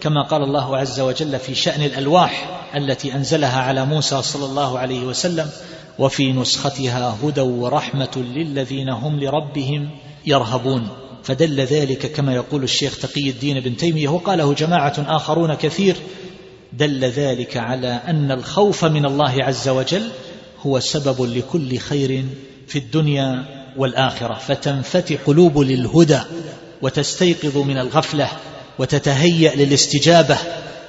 كما 0.00 0.22
قال 0.22 0.42
الله 0.42 0.76
عز 0.76 1.00
وجل 1.00 1.38
في 1.38 1.54
شأن 1.54 1.82
الألواح 1.82 2.60
التي 2.76 3.14
أنزلها 3.14 3.60
على 3.60 3.84
موسى 3.84 4.22
صلى 4.22 4.44
الله 4.44 4.78
عليه 4.78 5.00
وسلم 5.00 5.50
وفي 5.98 6.32
نسختها 6.32 7.16
هدى 7.22 7.40
ورحمة 7.40 8.16
للذين 8.16 8.88
هم 8.88 9.20
لربهم 9.20 9.90
يرهبون. 10.26 10.88
فدل 11.22 11.60
ذلك 11.60 12.12
كما 12.12 12.34
يقول 12.34 12.62
الشيخ 12.62 12.98
تقي 12.98 13.30
الدين 13.30 13.60
بن 13.60 13.76
تيمية 13.76 14.08
وقاله 14.08 14.54
جماعة 14.54 14.94
آخرون 14.98 15.54
كثير 15.54 15.96
دل 16.72 17.04
ذلك 17.04 17.56
على 17.56 18.00
أن 18.06 18.30
الخوف 18.30 18.84
من 18.84 19.06
الله 19.06 19.44
عز 19.44 19.68
وجل 19.68 20.08
هو 20.66 20.80
سبب 20.80 21.22
لكل 21.22 21.78
خير 21.78 22.24
في 22.66 22.78
الدنيا 22.78 23.59
والآخرة 23.76 24.34
فتنفتح 24.34 25.16
قلوب 25.26 25.58
للهدى 25.58 26.20
وتستيقظ 26.82 27.56
من 27.56 27.78
الغفلة 27.78 28.28
وتتهيأ 28.78 29.54
للاستجابة 29.54 30.38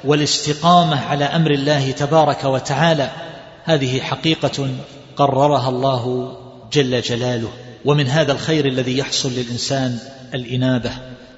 والاستقامة 0.04 1.06
على 1.06 1.26
أمر 1.26 1.52
الله 1.52 1.92
تبارك 1.92 2.44
وتعالى. 2.44 3.10
هذه 3.64 4.00
حقيقة 4.00 4.70
قررها 5.16 5.70
الله 5.70 6.36
جل 6.74 7.02
جلاله. 7.02 7.50
ومن 7.86 8.08
هذا 8.08 8.32
الخير 8.32 8.66
الذي 8.66 8.98
يحصل 8.98 9.32
للإنسان 9.32 10.00
الإنابة 10.34 10.92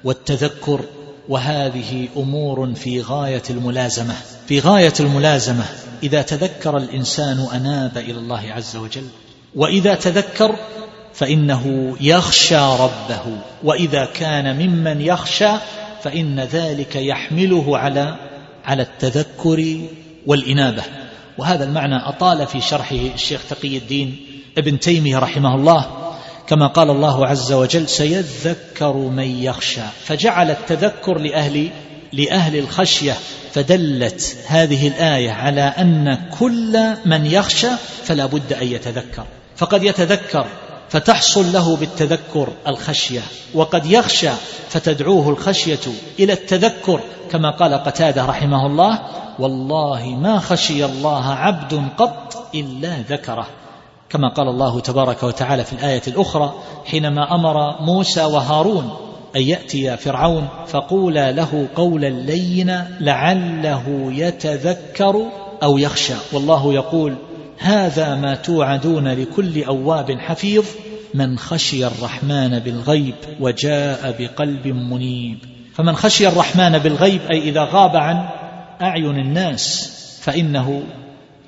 والتذكر 0.04 0.80
وهذه 1.28 2.08
أمور 2.16 2.74
في 2.74 3.00
غاية 3.00 3.42
الملازمة. 3.50 4.14
في 4.48 4.60
غاية 4.60 4.94
الملازمة 5.00 5.64
إذا 6.02 6.22
تذكر 6.22 6.76
الإنسان 6.76 7.46
أناب 7.54 7.98
إلى 7.98 8.18
الله 8.18 8.52
عز 8.52 8.76
وجل. 8.76 9.06
وإذا 9.54 9.94
تذكر 9.94 10.56
فإنه 11.14 11.96
يخشى 12.00 12.56
ربه 12.56 13.38
وإذا 13.62 14.04
كان 14.04 14.56
ممن 14.56 15.00
يخشى 15.00 15.50
فإن 16.02 16.40
ذلك 16.40 16.96
يحمله 16.96 17.78
على 17.78 18.16
على 18.64 18.82
التذكر 18.82 19.78
والإنابة. 20.26 20.82
وهذا 21.38 21.64
المعنى 21.64 21.96
أطال 21.96 22.46
في 22.46 22.60
شرحه 22.60 22.96
الشيخ 23.14 23.40
تقي 23.50 23.76
الدين 23.76 24.16
ابن 24.58 24.78
تيمية 24.78 25.18
رحمه 25.18 25.54
الله. 25.54 25.86
كما 26.46 26.66
قال 26.66 26.90
الله 26.90 27.26
عز 27.26 27.52
وجل 27.52 27.88
سيذكر 27.88 28.92
من 28.92 29.42
يخشى 29.42 29.80
فجعل 30.04 30.50
التذكر 30.50 31.18
لأهل 31.18 31.70
لأهل 32.12 32.58
الخشية 32.58 33.14
فدلت 33.52 34.36
هذه 34.46 34.88
الآية 34.88 35.30
على 35.30 35.60
أن 35.60 36.18
كل 36.38 36.94
من 37.06 37.26
يخشى 37.26 37.70
فلا 38.04 38.26
بد 38.26 38.52
أن 38.52 38.66
يتذكر. 38.66 39.24
فقد 39.56 39.82
يتذكر 39.82 40.46
فتحصل 40.94 41.52
له 41.52 41.76
بالتذكر 41.76 42.48
الخشية 42.68 43.20
وقد 43.54 43.86
يخشى 43.86 44.30
فتدعوه 44.68 45.28
الخشية 45.28 45.80
إلى 46.18 46.32
التذكر 46.32 47.00
كما 47.30 47.50
قال 47.50 47.74
قتادة 47.74 48.24
رحمه 48.24 48.66
الله 48.66 49.00
والله 49.38 50.06
ما 50.06 50.38
خشي 50.38 50.84
الله 50.84 51.26
عبد 51.26 51.82
قط 51.98 52.46
إلا 52.54 52.96
ذكره 53.08 53.46
كما 54.08 54.28
قال 54.28 54.48
الله 54.48 54.80
تبارك 54.80 55.22
وتعالى 55.22 55.64
في 55.64 55.72
الآية 55.72 56.02
الأخرى 56.08 56.54
حينما 56.84 57.34
أمر 57.34 57.82
موسى 57.82 58.24
وهارون 58.24 58.90
أن 59.36 59.42
يأتي 59.42 59.96
فرعون 59.96 60.48
فقولا 60.66 61.32
له 61.32 61.68
قولا 61.76 62.10
لينا 62.10 62.90
لعله 63.00 63.82
يتذكر 64.12 65.26
أو 65.62 65.78
يخشى 65.78 66.14
والله 66.32 66.74
يقول 66.74 67.14
هذا 67.58 68.14
ما 68.14 68.34
توعدون 68.34 69.08
لكل 69.08 69.64
أواب 69.64 70.18
حفيظ 70.18 70.64
من 71.14 71.38
خشي 71.38 71.86
الرحمن 71.86 72.58
بالغيب 72.58 73.14
وجاء 73.40 74.14
بقلب 74.18 74.66
منيب. 74.66 75.38
فمن 75.74 75.96
خشي 75.96 76.28
الرحمن 76.28 76.78
بالغيب 76.78 77.20
أي 77.30 77.38
إذا 77.38 77.68
غاب 77.72 77.96
عن 77.96 78.28
أعين 78.82 79.18
الناس 79.18 79.92
فإنه 80.20 80.82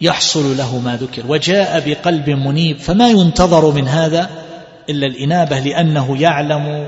يحصل 0.00 0.56
له 0.56 0.78
ما 0.78 0.96
ذكر. 0.96 1.22
وجاء 1.28 1.82
بقلب 1.88 2.30
منيب. 2.30 2.78
فما 2.78 3.08
ينتظر 3.08 3.70
من 3.70 3.88
هذا 3.88 4.30
إلا 4.90 5.06
الإنابة 5.06 5.58
لأنه 5.58 6.20
يعلم 6.20 6.86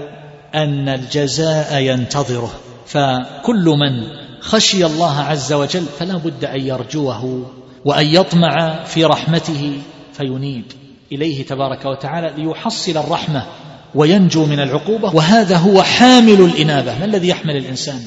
أن 0.55 0.89
الجزاء 0.89 1.83
ينتظره. 1.83 2.51
فكل 2.87 3.65
من 3.65 4.09
خشي 4.41 4.87
الله 4.87 5.21
عز 5.21 5.53
وجل 5.53 5.85
فلا 5.99 6.17
بد 6.17 6.45
أن 6.45 6.61
يرجوه. 6.61 7.47
وأن 7.89 8.07
يطمع 8.07 8.85
في 8.85 9.05
رحمته 9.05 9.73
فينيب 10.13 10.65
إليه 11.13 11.47
تبارك 11.47 11.85
وتعالى 11.85 12.33
ليحصل 12.37 12.97
الرحمة 12.97 13.47
وينجو 13.95 14.47
من 14.47 14.61
العقوبة. 14.61 15.17
وهذا 15.17 15.57
هو 15.57 15.83
حامل 15.83 16.41
الإنابة. 16.41 16.99
ما 16.99 17.05
الذي 17.05 17.29
يحمل 17.29 17.57
الإنسان؟ 17.57 18.01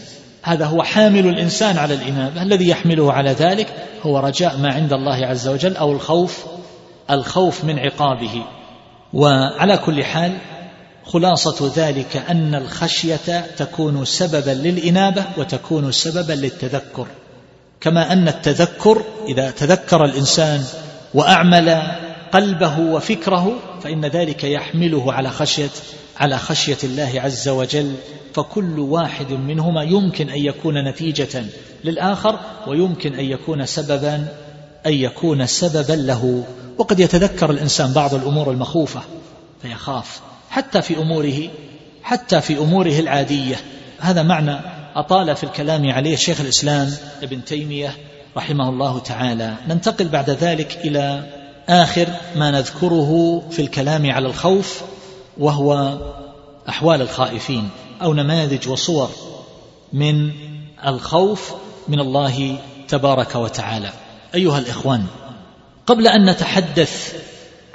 هذا 0.44 0.66
هو 0.66 0.84
حامل 0.84 1.28
الإنسان 1.28 1.78
على 1.78 1.94
الإنابة. 1.94 2.42
الذي 2.42 2.70
يحمله 2.70 3.14
على 3.14 3.32
ذلك؟ 3.32 3.68
هو 4.04 4.20
رجاء 4.20 4.58
ما 4.58 4.74
عند 4.74 4.94
الله 4.94 5.26
عز 5.26 5.48
وجل 5.48 5.78
أو 5.78 5.92
الخوف 5.92 6.46
الخوف 7.12 7.64
من 7.64 7.80
عقابه. 7.80 8.44
وعلى 9.14 9.78
كل 9.78 10.04
حال 10.04 10.38
خلاصة 11.06 11.72
ذلك 11.76 12.24
أن 12.30 12.56
الخشية 12.56 13.46
تكون 13.58 14.06
سببا 14.06 14.52
للإنابة 14.52 15.26
وتكون 15.38 15.92
سببا 15.92 16.34
للتذكر. 16.34 17.08
كما 17.82 18.14
أن 18.14 18.28
التذكر 18.28 19.04
إذا 19.28 19.52
تذكر 19.52 20.06
الإنسان 20.06 20.64
وأعمل 21.14 21.82
قلبه 22.32 22.80
وفكره 22.80 23.60
فإن 23.84 24.06
ذلك 24.06 24.44
يحمله 24.44 25.14
على 25.14 25.30
خشية 25.30 25.70
على 26.18 26.38
خشية 26.38 26.78
الله 26.84 27.12
عز 27.16 27.50
وجل. 27.50 27.96
فكل 28.34 28.80
واحد 28.80 29.32
منهما 29.32 29.84
يمكن 29.84 30.30
أن 30.30 30.40
يكون 30.40 30.88
نتيجة 30.88 31.46
للآخر 31.84 32.40
ويمكن 32.68 33.14
أن 33.14 33.26
يكون 33.26 33.66
سببا 33.66 34.28
أن 34.86 34.94
يكون 34.94 35.46
سببا 35.46 35.94
له. 35.94 36.44
وقد 36.78 37.00
يتذكر 37.00 37.52
الإنسان 37.52 37.94
بعض 37.94 38.14
الأمور 38.14 38.52
المخوفة 38.52 39.02
فيخاف 39.62 40.20
حتى 40.50 40.82
في 40.82 40.98
أموره 40.98 41.50
حتى 42.04 42.42
في 42.42 42.58
أموره 42.58 43.00
العادية. 43.00 43.56
هذا 44.00 44.24
معنى 44.24 44.81
أطال 44.96 45.36
في 45.36 45.44
الكلام 45.44 45.92
عليه 45.92 46.16
شيخ 46.16 46.42
الإسلام 46.42 46.94
ابن 47.24 47.46
تيمية 47.46 47.96
رحمه 48.38 48.70
الله 48.70 49.00
تعالى. 49.00 49.56
ننتقل 49.68 50.08
بعد 50.08 50.30
ذلك 50.30 50.78
إلى 50.86 51.24
آخر 51.70 52.08
ما 52.36 52.52
نذكره 52.52 53.44
في 53.52 53.62
الكلام 53.62 54.12
على 54.12 54.28
الخوف 54.28 54.82
وهو 55.38 55.98
أحوال 56.70 57.02
الخائفين 57.02 57.70
أو 58.02 58.14
نماذج 58.14 58.68
وصور 58.68 59.10
من 59.94 60.32
الخوف 60.86 61.54
من 61.88 62.00
الله 62.00 62.60
تبارك 62.88 63.36
وتعالى. 63.36 63.90
أيها 64.36 64.60
الإخوان 64.60 65.06
قبل 65.88 66.08
أن 66.08 66.30
نتحدث 66.30 67.16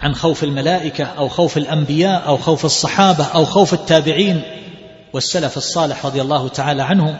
عن 0.01 0.15
خوف 0.15 0.45
الملائكة 0.45 1.05
أو 1.05 1.29
خوف 1.29 1.57
الأنبياء 1.57 2.27
أو 2.27 2.37
خوف 2.37 2.65
الصحابة 2.65 3.25
أو 3.25 3.45
خوف 3.45 3.75
التابعين 3.75 4.43
والسلف 5.17 5.57
الصالح 5.57 6.07
رضي 6.07 6.23
الله 6.23 6.49
تعالى 6.49 6.83
عنهم 6.83 7.17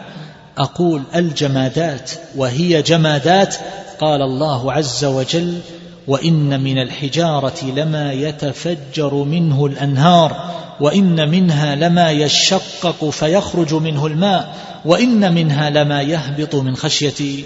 أقول 0.57 1.03
الجمادات 1.15 2.11
وهي 2.35 2.81
جمادات 2.81 3.55
قال 3.99 4.21
الله 4.21 4.73
عز 4.73 5.05
وجل 5.05 5.59
وإن 6.07 6.59
من 6.63 6.77
الحجارة 6.77 7.65
لما 7.75 8.13
يتفجر 8.13 9.13
منه 9.13 9.65
الأنهار 9.65 10.51
وإن 10.79 11.29
منها 11.29 11.75
لما 11.75 12.11
يشقق 12.11 13.09
فيخرج 13.09 13.73
منه 13.73 14.07
الماء 14.07 14.55
وإن 14.85 15.33
منها 15.33 15.69
لما 15.69 16.01
يهبط 16.01 16.55
من 16.55 16.75
خشية 16.75 17.43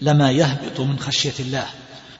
لما 0.00 0.30
يهبط 0.30 0.80
من 0.80 0.98
خشية 0.98 1.34
الله. 1.40 1.64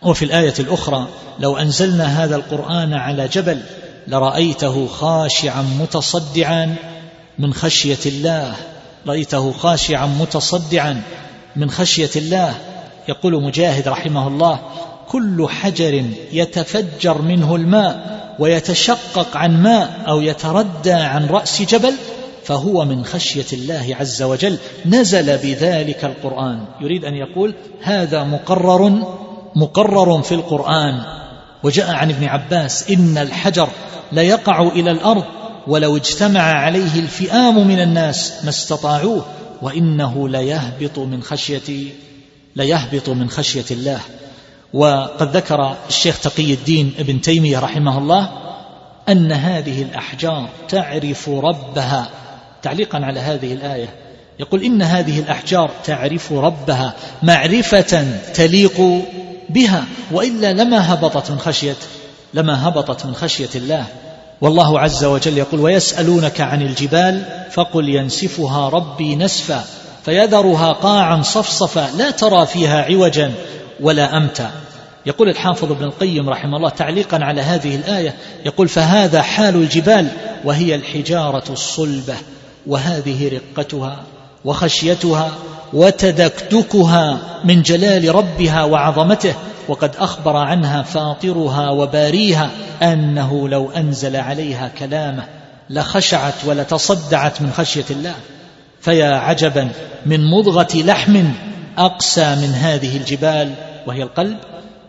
وفي 0.02 0.24
الآية 0.24 0.54
الأخرى 0.58 1.08
لو 1.40 1.56
أنزلنا 1.56 2.24
هذا 2.24 2.36
القرآن 2.36 2.94
على 2.94 3.28
جبل 3.28 3.60
لرأيته 4.08 4.86
خاشعا 4.86 5.62
متصدعا 5.62 6.76
من 7.38 7.54
خشية 7.54 7.98
الله. 8.06 8.54
رأيته 9.06 9.52
خاشعا 9.52 10.06
متصدعا 10.06 11.02
من 11.56 11.70
خشية 11.70 12.10
الله. 12.16 12.54
يقول 13.08 13.42
مجاهد 13.42 13.88
رحمه 13.88 14.28
الله 14.28 14.60
كل 15.08 15.46
حجر 15.48 16.04
يتفجر 16.32 17.22
منه 17.22 17.56
الماء 17.56 18.14
ويتشقق 18.38 19.36
عن 19.36 19.62
ماء 19.62 20.02
أو 20.08 20.20
يتردى 20.20 20.92
عن 20.92 21.26
رأس 21.26 21.62
جبل 21.62 21.94
فهو 22.44 22.84
من 22.84 23.04
خشية 23.04 23.46
الله 23.52 23.96
عز 24.00 24.22
وجل. 24.22 24.58
نزل 24.86 25.38
بذلك 25.38 26.04
القرآن. 26.04 26.64
يريد 26.80 27.04
أن 27.04 27.14
يقول 27.14 27.54
هذا 27.82 28.24
مقرر 28.24 29.02
مقرر 29.56 30.22
في 30.22 30.34
القرآن. 30.34 31.02
وجاء 31.62 31.90
عن 31.90 32.10
ابن 32.10 32.24
عباس 32.24 32.90
إن 32.90 33.18
الحجر 33.18 33.68
ليقع 34.12 34.62
إلى 34.62 34.90
الأرض 34.90 35.24
ولو 35.66 35.96
اجتمع 35.96 36.40
عليه 36.40 37.00
الفئام 37.00 37.68
من 37.68 37.80
الناس 37.80 38.32
ما 38.42 38.48
استطاعوه 38.50 39.24
وإنه 39.62 40.28
ليهبط 40.28 40.98
من 40.98 41.22
خشية 41.22 41.92
ليهبط 42.56 43.08
من 43.08 43.30
خشية 43.30 43.64
الله. 43.70 44.00
وقد 44.72 45.36
ذكر 45.36 45.76
الشيخ 45.88 46.20
تقي 46.20 46.54
الدين 46.54 46.94
ابن 46.98 47.20
تيمية 47.20 47.58
رحمه 47.58 47.98
الله 47.98 48.30
أن 49.08 49.32
هذه 49.32 49.82
الأحجار 49.82 50.48
تعرف 50.68 51.28
ربها. 51.28 52.10
تعليقا 52.62 52.98
على 52.98 53.20
هذه 53.20 53.52
الآية. 53.52 53.88
يقول 54.40 54.62
إن 54.62 54.82
هذه 54.82 55.20
الأحجار 55.20 55.70
تعرف 55.84 56.32
ربها 56.32 56.94
معرفة 57.22 58.18
تليق 58.34 59.02
بها 59.48 59.84
وإلا 60.12 60.52
لما 60.52 60.94
هبطت 60.94 61.30
من 61.30 61.38
خشية 61.38 61.76
لما 62.34 62.68
هبطت 62.68 63.06
من 63.06 63.14
خشية 63.14 63.48
الله. 63.54 63.86
والله 64.40 64.80
عز 64.80 65.04
وجل 65.04 65.38
يقول 65.38 65.60
ويسألونك 65.60 66.40
عن 66.40 66.62
الجبال 66.62 67.22
فقل 67.50 67.88
ينسفها 67.88 68.68
ربي 68.68 69.16
نسفا 69.16 69.64
فيذرها 70.04 70.72
قاعا 70.72 71.22
صفصفا 71.22 71.90
لا 71.96 72.10
ترى 72.10 72.46
فيها 72.46 72.82
عوجا 72.82 73.32
ولا 73.80 74.16
أمتا. 74.16 74.50
يقول 75.06 75.28
الحافظ 75.28 75.72
ابن 75.72 75.84
القيم 75.84 76.30
رحمه 76.30 76.56
الله 76.56 76.68
تعليقا 76.68 77.18
على 77.24 77.40
هذه 77.40 77.76
الآية 77.76 78.14
يقول 78.44 78.68
فهذا 78.68 79.22
حال 79.22 79.54
الجبال 79.54 80.08
وهي 80.44 80.74
الحجارة 80.74 81.44
الصلبة 81.50 82.14
وهذه 82.66 83.40
رقتها 83.56 84.02
وخشيتها 84.44 85.30
وتدكدكها 85.72 87.18
من 87.44 87.62
جلال 87.62 88.14
ربها 88.14 88.64
وعظمته 88.64 89.34
وقد 89.68 89.96
أخبر 89.98 90.36
عنها 90.36 90.82
فاطرها 90.82 91.70
وباريها 91.70 92.50
أنه 92.82 93.48
لو 93.48 93.70
أنزل 93.70 94.16
عليها 94.16 94.70
كلامه 94.78 95.24
لخشعت 95.70 96.34
ولتصدعت 96.46 97.42
من 97.42 97.52
خشية 97.52 97.84
الله. 97.90 98.14
فيا 98.80 99.06
عجبا 99.06 99.68
من 100.06 100.30
مضغة 100.30 100.68
لحم 100.74 101.24
أقسى 101.78 102.34
من 102.34 102.54
هذه 102.54 102.96
الجبال 102.96 103.54
وهي 103.86 104.02
القلب 104.02 104.36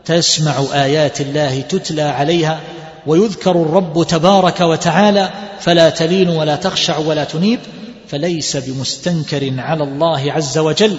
تسمع 0.06 0.64
آيات 0.74 1.22
الله 1.22 1.62
تتلى 1.62 2.02
عليها 2.02 2.60
ويذكر 3.08 3.52
الرب 3.52 4.06
تبارك 4.08 4.62
وتعالى 4.62 5.30
فلا 5.60 5.90
تلين 5.90 6.30
ولا 6.30 6.56
تخشع 6.56 6.98
ولا 6.98 7.24
تنيب 7.24 7.60
فليس 8.08 8.58
بمستنكر 8.58 9.54
على 9.58 9.84
الله 9.84 10.32
عز 10.32 10.58
وجل 10.58 10.98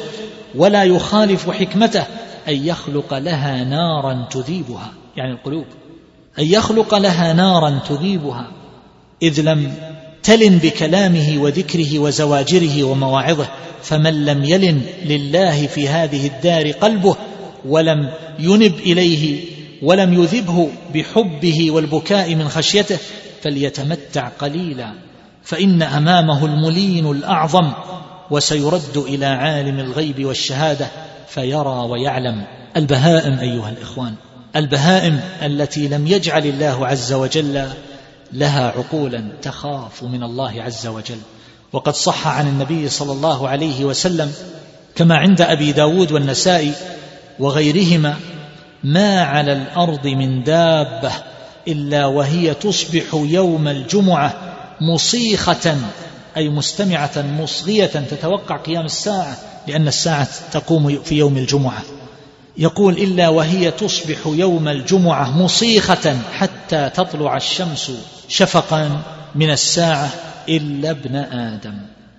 ولا 0.54 0.84
يخالف 0.84 1.50
حكمته 1.50 2.04
أن 2.48 2.66
يخلق 2.66 3.14
لها 3.14 3.64
نارا 3.64 4.26
تذيبها. 4.30 4.92
يعني 5.16 5.32
القلوب. 5.32 5.66
أن 6.38 6.44
يخلق 6.44 6.94
لها 6.94 7.32
نارا 7.32 7.80
تذيبها. 7.88 8.50
إذ 9.22 9.40
لم 9.40 9.74
تلن 10.22 10.58
بكلامه 10.58 11.38
وذكره 11.38 11.98
وزواجره 11.98 12.84
ومواعظه 12.84 13.46
فمن 13.82 14.24
لم 14.24 14.44
يلن 14.44 14.82
لله 15.04 15.66
في 15.66 15.88
هذه 15.88 16.26
الدار 16.26 16.70
قلبه 16.70 17.16
ولم 17.66 18.10
ينب 18.38 18.74
إليه 18.74 19.44
ولم 19.82 20.12
يذبه 20.12 20.68
بحبه 20.94 21.70
والبكاء 21.70 22.34
من 22.34 22.48
خشيته 22.48 22.98
فليتمتع 23.42 24.28
قليلا. 24.28 24.92
فإن 25.42 25.82
أمامه 25.82 26.44
الملين 26.44 27.10
الأعظم 27.10 27.72
وسيرد 28.30 28.96
إلى 28.96 29.26
عالم 29.26 29.78
الغيب 29.80 30.24
والشهادة. 30.24 30.86
فيرى 31.28 31.88
ويعلم 31.90 32.44
البهائم 32.76 33.38
أيها 33.38 33.70
الإخوان. 33.70 34.14
البهائم 34.56 35.20
التي 35.42 35.88
لم 35.88 36.06
يجعل 36.06 36.46
الله 36.46 36.86
عز 36.86 37.12
وجل 37.12 37.68
لها 38.32 38.68
عقولا 38.68 39.32
تخاف 39.42 40.02
من 40.02 40.22
الله 40.22 40.62
عز 40.62 40.86
وجل. 40.86 41.18
وقد 41.72 41.94
صح 41.94 42.26
عن 42.26 42.48
النبي 42.48 42.88
صلى 42.88 43.12
الله 43.12 43.48
عليه 43.48 43.84
وسلم 43.84 44.32
كما 44.94 45.16
عند 45.16 45.40
أبي 45.40 45.72
داود 45.72 46.12
والنسائي 46.12 46.72
وغيرهما 47.38 48.16
ما 48.84 49.22
على 49.22 49.52
الأرض 49.52 50.06
من 50.06 50.42
دابة 50.42 51.12
إلا 51.68 52.06
وهي 52.06 52.54
تصبح 52.54 53.04
يوم 53.14 53.68
الجمعة 53.68 54.34
مصيخة 54.80 55.76
أي 56.36 56.48
مستمعة 56.48 57.24
مصغية 57.40 57.86
تتوقع 57.86 58.56
قيام 58.56 58.84
الساعة. 58.84 59.36
لأن 59.68 59.88
الساعة 59.88 60.28
تقوم 60.52 60.98
في 61.04 61.14
يوم 61.14 61.36
الجمعة. 61.36 61.82
يقول 62.58 62.94
إلا 62.94 63.28
وهي 63.28 63.70
تصبح 63.70 64.18
يوم 64.26 64.68
الجمعة 64.68 65.42
مصيخة 65.42 66.18
حتى 66.32 66.90
تطلع 66.94 67.36
الشمس 67.36 67.92
شفقا 68.28 69.02
من 69.34 69.50
الساعة 69.50 70.10
إلا 70.48 70.90
ابن 70.90 71.16
آدم. 71.16 71.74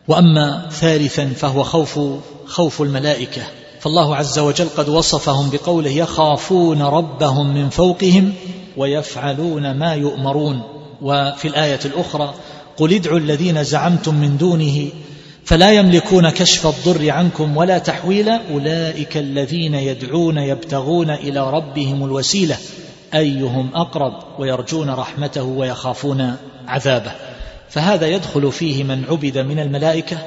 وأما 0.07 0.69
ثالثا 0.71 1.25
فهو 1.35 1.63
خوف 1.63 1.99
خوف 2.45 2.81
الملائكة. 2.81 3.41
فالله 3.79 4.15
عز 4.15 4.39
وجل 4.39 4.67
قد 4.77 4.89
وصفهم 4.89 5.49
بقوله 5.49 5.89
يخافون 5.89 6.81
ربهم 6.81 7.53
من 7.53 7.69
فوقهم 7.69 8.33
ويفعلون 8.77 9.71
ما 9.71 9.93
يؤمرون. 9.93 10.61
وفي 11.01 11.47
الآية 11.47 11.79
الأخرى 11.85 12.33
قل 12.77 12.93
ادعوا 12.93 13.19
الذين 13.19 13.63
زعمتم 13.63 14.15
من 14.15 14.37
دونه 14.37 14.89
فلا 15.47 15.71
يملكون 15.71 16.29
كشف 16.29 16.67
الضر 16.67 17.11
عنكم 17.11 17.57
ولا 17.57 17.77
تحويلا 17.77 18.41
أولئك 18.51 19.17
الذين 19.17 19.75
يدعون 19.75 20.37
يبتغون 20.37 21.09
إلى 21.09 21.51
ربهم 21.51 22.03
الوسيلة. 22.03 22.57
أيهم 23.13 23.69
أقرب 23.75 24.13
ويرجون 24.39 24.89
رحمته 24.89 25.43
ويخافون 25.43 26.35
عذابه. 26.67 27.11
فهذا 27.69 28.07
يدخل 28.07 28.51
فيه 28.51 28.83
من 28.83 29.05
عبد 29.09 29.37
من 29.37 29.59
الملائكة 29.59 30.17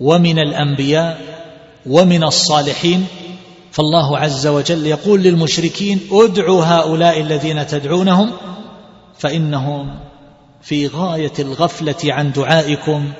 ومن 0.00 0.38
الأنبياء 0.38 1.20
ومن 1.86 2.24
الصالحين. 2.24 3.06
فالله 3.72 4.18
عز 4.18 4.46
وجل 4.46 4.86
يقول 4.86 5.22
للمشركين 5.22 6.00
ادعوا 6.12 6.64
هؤلاء 6.64 7.20
الذين 7.20 7.66
تدعونهم 7.66 8.30
فإنهم 9.18 9.94
في 10.62 10.86
غاية 10.86 11.32
الغفلة 11.38 11.96
عن 12.04 12.32
دعائكم 12.32 13.12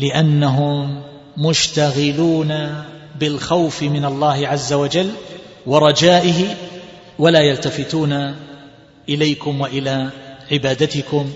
لأنهم 0.00 1.02
مشتغلون 1.36 2.82
بالخوف 3.20 3.82
من 3.82 4.04
الله 4.04 4.48
عز 4.48 4.72
وجل 4.72 5.10
ورجائه 5.66 6.56
ولا 7.18 7.40
يلتفتون 7.40 8.34
إليكم 9.08 9.60
وإلى 9.60 10.10
عبادتكم 10.52 11.30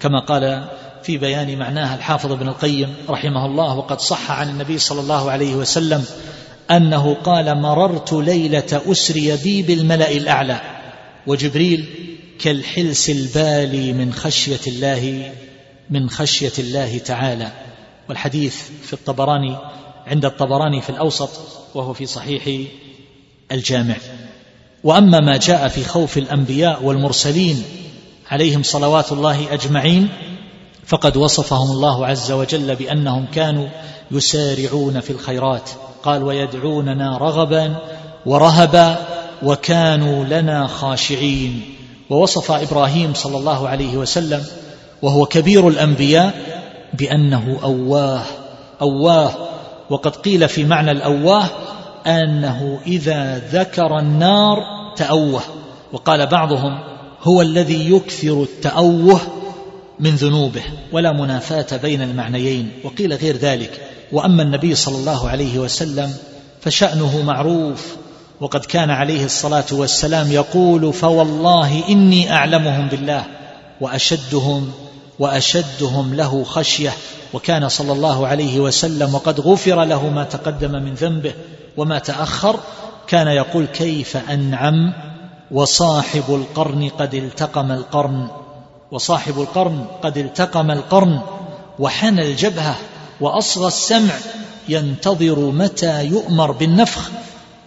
كما 0.00 0.20
قال 0.20 0.68
في 1.02 1.18
بيان 1.18 1.58
معناها 1.58 1.96
الحافظ 1.96 2.32
ابن 2.32 2.48
القيم 2.48 2.94
رحمه 3.08 3.46
الله 3.46 3.76
وقد 3.76 4.00
صح 4.00 4.30
عن 4.30 4.48
النبي 4.48 4.78
صلى 4.78 5.00
الله 5.00 5.30
عليه 5.30 5.54
وسلم 5.54 6.04
أنه 6.70 7.14
قال 7.14 7.60
مررت 7.60 8.12
ليلة 8.12 8.82
أسري 8.86 9.36
بي 9.36 9.62
بالملأ 9.62 10.10
الأعلى 10.10 10.60
وجبريل 11.26 11.84
كالحلس 12.40 13.10
البالي 13.10 13.92
من 13.92 14.12
خشية 14.12 14.60
الله 14.66 15.32
من 15.90 16.10
خشية 16.10 16.52
الله 16.58 16.98
تعالى. 16.98 17.52
والحديث 18.08 18.56
في 18.82 18.92
الطبراني 18.92 19.56
عند 20.06 20.24
الطبراني 20.24 20.80
في 20.80 20.90
الأوسط 20.90 21.30
وهو 21.74 21.92
في 21.92 22.06
صحيح 22.06 22.68
الجامع. 23.52 23.96
وأما 24.84 25.20
ما 25.20 25.36
جاء 25.36 25.68
في 25.68 25.84
خوف 25.84 26.18
الأنبياء 26.18 26.84
والمرسلين 26.84 27.62
عليهم 28.30 28.62
صلوات 28.62 29.12
الله 29.12 29.52
أجمعين 29.52 30.08
فقد 30.86 31.16
وصفهم 31.16 31.70
الله 31.70 32.06
عز 32.06 32.32
وجل 32.32 32.76
بأنهم 32.76 33.26
كانوا 33.26 33.68
يسارعون 34.10 35.00
في 35.00 35.10
الخيرات. 35.10 35.70
قال 36.02 36.22
ويدعوننا 36.22 37.18
رغبا 37.18 37.76
ورهبا 38.26 38.96
وكانوا 39.42 40.24
لنا 40.24 40.66
خاشعين 40.66 41.62
ووصف 42.10 42.50
إبراهيم 42.50 43.14
صلى 43.14 43.36
الله 43.36 43.68
عليه 43.68 43.96
وسلم 43.96 44.44
وهو 45.02 45.26
كبير 45.26 45.68
الأنبياء 45.68 46.57
بأنه 46.94 47.58
أواه 47.62 48.22
أواه. 48.80 49.32
وقد 49.90 50.16
قيل 50.16 50.48
في 50.48 50.64
معنى 50.64 50.90
الأواه 50.90 51.50
أنه 52.06 52.80
إذا 52.86 53.38
ذكر 53.52 53.98
النار 53.98 54.58
تأوه. 54.96 55.42
وقال 55.92 56.26
بعضهم 56.26 56.78
هو 57.22 57.42
الذي 57.42 57.92
يكثر 57.92 58.42
التأوه 58.42 59.20
من 60.00 60.10
ذنوبه 60.10 60.62
ولا 60.92 61.12
منافاة 61.12 61.76
بين 61.76 62.02
المعنيين 62.02 62.70
وقيل 62.84 63.12
غير 63.12 63.36
ذلك. 63.36 63.80
وأما 64.12 64.42
النبي 64.42 64.74
صلى 64.74 64.96
الله 64.96 65.28
عليه 65.28 65.58
وسلم 65.58 66.14
فشأنه 66.60 67.22
معروف. 67.22 67.96
وقد 68.40 68.64
كان 68.64 68.90
عليه 68.90 69.24
الصلاة 69.24 69.64
والسلام 69.72 70.32
يقول 70.32 70.92
فوالله 70.92 71.88
إني 71.88 72.32
أعلمهم 72.32 72.88
بالله 72.88 73.24
وأشدهم 73.80 74.72
وأشدهم 75.18 76.14
له 76.14 76.44
خشية 76.44 76.92
وكان 77.34 77.68
صلى 77.68 77.92
الله 77.92 78.26
عليه 78.26 78.60
وسلم 78.60 79.14
وقد 79.14 79.40
غفر 79.40 79.84
له 79.84 80.08
ما 80.08 80.24
تقدم 80.24 80.72
من 80.72 80.94
ذنبه 80.94 81.34
وما 81.76 81.98
تأخر. 81.98 82.60
كان 83.06 83.28
يقول 83.28 83.66
كيف 83.66 84.16
أنعم؟ 84.16 84.92
وصاحب 85.50 86.24
القرن 86.28 86.88
قد 86.88 87.14
التقم 87.14 87.72
القرن 87.72 88.28
وصاحب 88.90 89.40
القرن 89.40 89.84
قد 90.02 90.18
التقم 90.18 90.70
القرن 90.70 91.20
وحنى 91.78 92.22
الجبهة 92.22 92.76
وأصغى 93.20 93.66
السمع 93.66 94.14
ينتظر 94.68 95.38
متى 95.38 96.04
يؤمر 96.04 96.52
بالنفخ. 96.52 97.10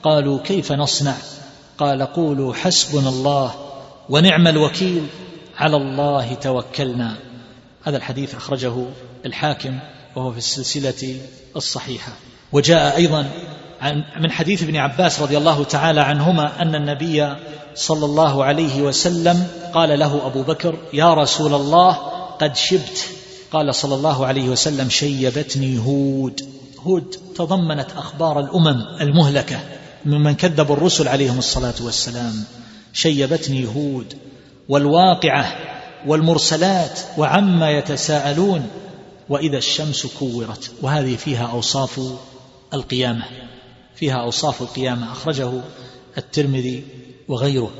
قالوا 0.03 0.39
كيف 0.39 0.71
نصنع؟ 0.71 1.13
قال 1.77 2.03
قولوا 2.03 2.53
حسبنا 2.53 3.09
الله 3.09 3.51
ونعم 4.09 4.47
الوكيل 4.47 5.07
على 5.57 5.75
الله 5.77 6.33
توكلنا. 6.33 7.30
هذا 7.83 7.97
الحديث 7.97 8.35
أخرجه 8.35 8.73
الحاكم 9.25 9.79
وهو 10.15 10.31
في 10.31 10.37
السلسلة 10.37 11.17
الصحيحة. 11.55 12.11
وجاء 12.51 12.95
أيضا 12.95 13.29
عن 13.81 14.03
من 14.19 14.31
حديث 14.31 14.63
ابن 14.63 14.75
عباس 14.75 15.19
رضي 15.19 15.37
الله 15.37 15.63
تعالى 15.63 16.01
عنهما 16.01 16.61
أن 16.61 16.75
النبي 16.75 17.35
صلى 17.75 18.05
الله 18.05 18.43
عليه 18.43 18.81
وسلم 18.81 19.47
قال 19.73 19.99
له 19.99 20.25
أبو 20.25 20.41
بكر 20.41 20.77
يا 20.93 21.13
رسول 21.13 21.53
الله 21.53 21.93
قد 22.39 22.55
شبت. 22.55 23.07
قال 23.51 23.75
صلى 23.75 23.95
الله 23.95 24.25
عليه 24.25 24.49
وسلم 24.49 24.89
شيبتني 24.89 25.77
هود. 25.77 26.41
هود 26.79 27.15
تضمنت 27.35 27.91
أخبار 27.97 28.39
الأمم 28.39 28.81
المهلكة 29.01 29.59
ممن 30.05 30.35
كذبوا 30.35 30.75
الرسل 30.75 31.07
عليهم 31.07 31.37
الصلاة 31.37 31.75
والسلام. 31.81 32.43
شيبتني 32.93 33.67
هود. 33.67 34.13
والواقعة 34.69 35.55
والمرسلات 36.07 36.99
وعما 37.17 37.71
يتساءلون 37.71 38.67
وإذا 39.29 39.57
الشمس 39.57 40.05
كورت. 40.05 40.71
وهذه 40.81 41.15
فيها 41.15 41.45
أوصاف 41.47 41.99
القيامة 42.73 43.25
فيها 43.95 44.21
أوصاف 44.21 44.61
القيامة 44.61 45.11
أخرجه 45.11 45.51
الترمذي 46.17 46.83
وغيره. 47.27 47.71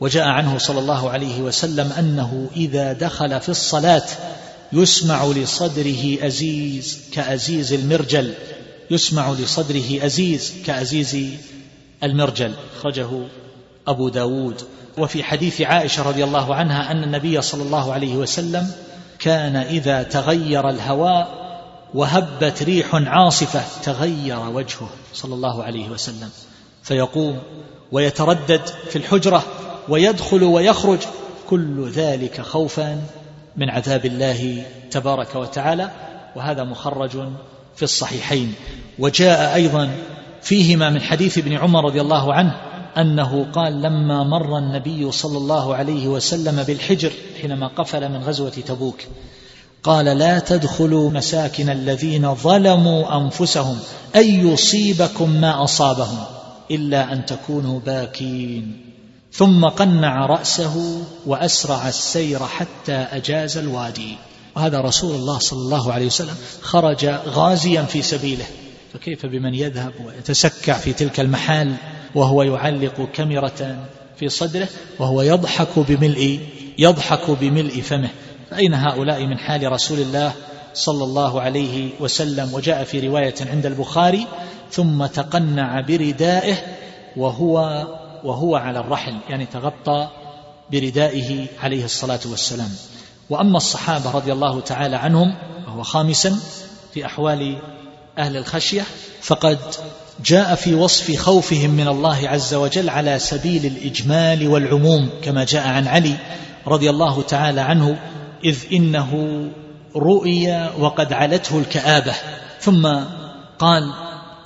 وجاء 0.00 0.28
عنه 0.28 0.58
صلى 0.58 0.78
الله 0.78 1.10
عليه 1.10 1.42
وسلم 1.42 1.92
أنه 1.92 2.48
إذا 2.56 2.92
دخل 2.92 3.40
في 3.40 3.48
الصلاة 3.48 4.04
يسمع 4.72 5.26
لصدره 5.26 6.26
أزيز 6.26 7.00
كأزيز 7.12 7.72
المرجل 7.72 8.34
يسمع 8.90 9.32
لصدره 9.32 10.06
أزيز 10.06 10.54
كأزيز 10.66 11.16
المرجل 12.02 12.52
أخرجه 12.76 13.08
أبو 13.88 14.08
داود 14.08 14.62
وفي 14.98 15.24
حديث 15.24 15.60
عائشة 15.60 16.08
رضي 16.08 16.24
الله 16.24 16.54
عنها 16.54 16.90
أن 16.90 17.02
النبي 17.02 17.42
صلى 17.42 17.62
الله 17.62 17.92
عليه 17.92 18.16
وسلم 18.16 18.70
كان 19.18 19.56
إذا 19.56 20.02
تغير 20.02 20.68
الهواء 20.68 21.42
وهبت 21.94 22.62
ريح 22.62 22.94
عاصفة 22.94 23.62
تغير 23.82 24.38
وجهه 24.38 24.88
صلى 25.14 25.34
الله 25.34 25.64
عليه 25.64 25.88
وسلم. 25.88 26.30
فيقوم 26.82 27.38
ويتردد 27.92 28.60
في 28.90 28.96
الحجرة 28.96 29.44
ويدخل 29.88 30.42
ويخرج 30.42 30.98
كل 31.48 31.90
ذلك 31.90 32.40
خوفا 32.40 33.02
من 33.56 33.70
عذاب 33.70 34.06
الله 34.06 34.64
تبارك 34.90 35.34
وتعالى. 35.34 35.90
وهذا 36.36 36.64
مخرج 36.64 37.10
في 37.76 37.82
الصحيحين. 37.82 38.54
وجاء 38.98 39.54
أيضا 39.54 39.90
فيهما 40.42 40.90
من 40.90 41.00
حديث 41.00 41.38
ابن 41.38 41.52
عمر 41.52 41.84
رضي 41.84 42.00
الله 42.00 42.34
عنه 42.34 42.71
أنه 42.96 43.46
قال 43.52 43.82
لما 43.82 44.24
مر 44.24 44.58
النبي 44.58 45.12
صلى 45.12 45.38
الله 45.38 45.74
عليه 45.74 46.08
وسلم 46.08 46.62
بالحجر 46.62 47.12
حينما 47.42 47.66
قفل 47.66 48.08
من 48.08 48.22
غزوة 48.22 48.50
تبوك 48.50 49.00
قال 49.82 50.04
لا 50.04 50.38
تدخلوا 50.38 51.10
مساكن 51.10 51.68
الذين 51.70 52.34
ظلموا 52.34 53.16
أنفسهم 53.16 53.78
أن 54.16 54.48
يصيبكم 54.52 55.30
ما 55.30 55.64
أصابهم 55.64 56.18
إلا 56.70 57.12
أن 57.12 57.26
تكونوا 57.26 57.80
باكين. 57.80 58.92
ثم 59.32 59.64
قنع 59.64 60.26
رأسه 60.26 61.02
وأسرع 61.26 61.88
السير 61.88 62.38
حتى 62.46 62.92
أجاز 62.92 63.56
الوادي. 63.56 64.16
وهذا 64.56 64.80
رسول 64.80 65.14
الله 65.14 65.38
صلى 65.38 65.58
الله 65.58 65.92
عليه 65.92 66.06
وسلم 66.06 66.34
خرج 66.62 67.06
غازيا 67.06 67.82
في 67.82 68.02
سبيله. 68.02 68.44
فكيف 68.94 69.26
بمن 69.26 69.54
يذهب 69.54 69.92
ويتسكع 70.06 70.72
في 70.78 70.92
تلك 70.92 71.20
المحال؟ 71.20 71.74
وهو 72.14 72.42
يعلق 72.42 73.08
كاميرة 73.14 73.76
في 74.16 74.28
صدره 74.28 74.68
وهو 74.98 75.22
يضحك 75.22 75.78
بملء 75.78 76.40
يضحك 76.78 77.30
بملء 77.30 77.80
فمه. 77.80 78.10
فأين 78.50 78.74
هؤلاء 78.74 79.26
من 79.26 79.38
حال 79.38 79.72
رسول 79.72 79.98
الله 79.98 80.32
صلى 80.74 81.04
الله 81.04 81.40
عليه 81.40 81.90
وسلم؟ 82.00 82.54
وجاء 82.54 82.84
في 82.84 83.08
رواية 83.08 83.34
عند 83.40 83.66
البخاري 83.66 84.26
ثم 84.70 85.06
تقنع 85.06 85.80
بردائه 85.80 86.54
وهو 87.16 87.86
وهو 88.24 88.56
على 88.56 88.78
الرحل 88.80 89.16
يعني 89.28 89.46
تغطى 89.46 90.08
بردائه 90.72 91.46
عليه 91.62 91.84
الصلاة 91.84 92.20
والسلام. 92.30 92.70
وأما 93.30 93.56
الصحابة 93.56 94.10
رضي 94.10 94.32
الله 94.32 94.60
تعالى 94.60 94.96
عنهم 94.96 95.34
وهو 95.66 95.82
خامسا 95.82 96.40
في 96.94 97.06
أحوال 97.06 97.58
أهل 98.18 98.36
الخشية 98.36 98.82
فقد 99.22 99.58
جاء 100.24 100.54
في 100.54 100.74
وصف 100.74 101.16
خوفهم 101.16 101.70
من 101.70 101.88
الله 101.88 102.28
عز 102.28 102.54
وجل 102.54 102.88
على 102.90 103.18
سبيل 103.18 103.66
الإجمال 103.66 104.48
والعموم 104.48 105.10
كما 105.22 105.44
جاء 105.44 105.68
عن 105.68 105.88
علي 105.88 106.14
رضي 106.66 106.90
الله 106.90 107.22
تعالى 107.22 107.60
عنه 107.60 107.98
إذ 108.44 108.58
إنه 108.72 109.42
رؤي 109.96 110.70
وقد 110.78 111.12
علته 111.12 111.58
الكآبة. 111.58 112.14
ثم 112.60 112.88
قال 113.58 113.92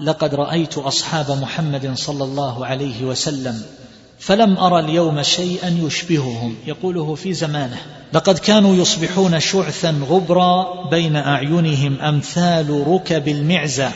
لقد 0.00 0.34
رأيت 0.34 0.78
أصحاب 0.78 1.30
محمد 1.30 1.92
صلى 1.94 2.24
الله 2.24 2.66
عليه 2.66 3.04
وسلم 3.04 3.62
فلم 4.18 4.58
أرى 4.58 4.80
اليوم 4.80 5.22
شيئا 5.22 5.78
يشبههم. 5.82 6.56
يقوله 6.66 7.14
في 7.14 7.32
زمانه 7.32 7.78
لقد 8.12 8.38
كانوا 8.38 8.76
يصبحون 8.76 9.40
شعثا 9.40 9.90
غبرا 10.08 10.88
بين 10.90 11.16
أعينهم 11.16 12.00
أمثال 12.00 12.84
ركب 12.88 13.28
المعزى 13.28 13.88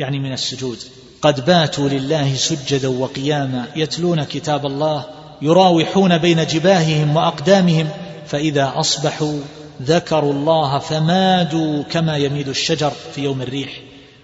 يعني 0.00 0.18
من 0.18 0.32
السجود. 0.32 0.78
قد 1.22 1.44
باتوا 1.46 1.88
لله 1.88 2.34
سجدا 2.34 2.88
وقياما 2.88 3.66
يتلون 3.76 4.24
كتاب 4.24 4.66
الله 4.66 5.04
يراوحون 5.42 6.18
بين 6.18 6.46
جباههم 6.46 7.16
وأقدامهم 7.16 7.88
فإذا 8.26 8.72
أصبحوا 8.76 9.38
ذكروا 9.82 10.32
الله 10.32 10.78
فمادوا 10.78 11.82
كما 11.82 12.16
يميد 12.16 12.48
الشجر 12.48 12.92
في 13.14 13.20
يوم 13.22 13.42
الريح 13.42 13.70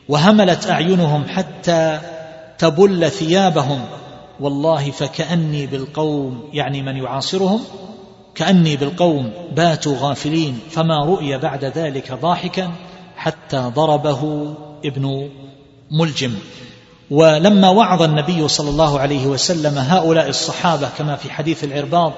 وهملت 0.08 0.70
أعينهم 0.70 1.24
حتى 1.28 2.00
تبل 2.58 3.10
ثيابهم. 3.10 3.80
والله 4.40 4.90
فكأني 4.90 5.66
بالقوم 5.66 6.50
يعني 6.52 6.82
من 6.82 6.96
يعاصرهم 6.96 7.60
كأني 8.34 8.76
بالقوم 8.76 9.30
باتوا 9.56 9.96
غافلين 9.98 10.58
فما 10.70 11.04
رؤي 11.04 11.38
بعد 11.38 11.64
ذلك 11.64 12.12
ضاحكا 12.12 12.72
حتى 13.16 13.70
ضربه 13.74 14.54
ابن 14.84 15.30
ملجم. 15.90 16.32
ولما 17.10 17.70
وعظ 17.70 18.02
النبي 18.02 18.48
صلى 18.48 18.70
الله 18.70 19.00
عليه 19.00 19.26
وسلم 19.26 19.78
هؤلاء 19.78 20.28
الصحابة 20.28 20.88
كما 20.98 21.16
في 21.16 21.30
حديث 21.30 21.64
العرباض 21.64 22.12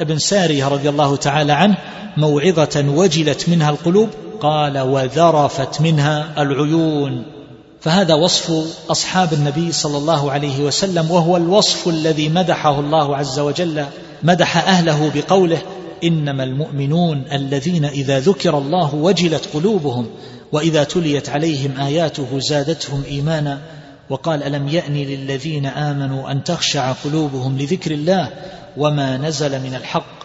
ابن 0.00 0.18
سارية 0.18 0.68
رضي 0.68 0.88
الله 0.88 1.16
تعالى 1.16 1.52
عنه 1.52 1.76
موعظة 2.16 2.84
وجلت 2.88 3.48
منها 3.48 3.70
القلوب 3.70 4.08
قال 4.40 4.78
وذرفت 4.78 5.80
منها 5.80 6.42
العيون 6.42 7.24
فهذا 7.80 8.14
وصف 8.14 8.52
أصحاب 8.90 9.32
النبي 9.32 9.72
صلى 9.72 9.98
الله 9.98 10.32
عليه 10.32 10.60
وسلم 10.60 11.10
وهو 11.10 11.36
الوصف 11.36 11.88
الذي 11.88 12.28
مدحه 12.28 12.80
الله 12.80 13.16
عز 13.16 13.38
وجل 13.38 13.84
مدح 14.22 14.56
أهله 14.56 15.10
بقوله 15.14 15.58
إنما 16.04 16.44
المؤمنون 16.44 17.24
الذين 17.32 17.84
إذا 17.84 18.20
ذكر 18.20 18.58
الله 18.58 18.94
وجلت 18.94 19.48
قلوبهم 19.54 20.06
وإذا 20.52 20.84
تليت 20.84 21.28
عليهم 21.28 21.80
آياته 21.80 22.38
زادتهم 22.38 23.02
إيمانا 23.08 23.60
وقال 24.10 24.42
ألم 24.42 24.68
يأن 24.68 24.94
للذين 24.94 25.66
آمنوا 25.66 26.30
أن 26.30 26.44
تخشع 26.44 26.92
قلوبهم 26.92 27.58
لذكر 27.58 27.90
الله 27.90 28.30
وما 28.76 29.16
نزل 29.16 29.62
من 29.62 29.74
الحق؟ 29.74 30.16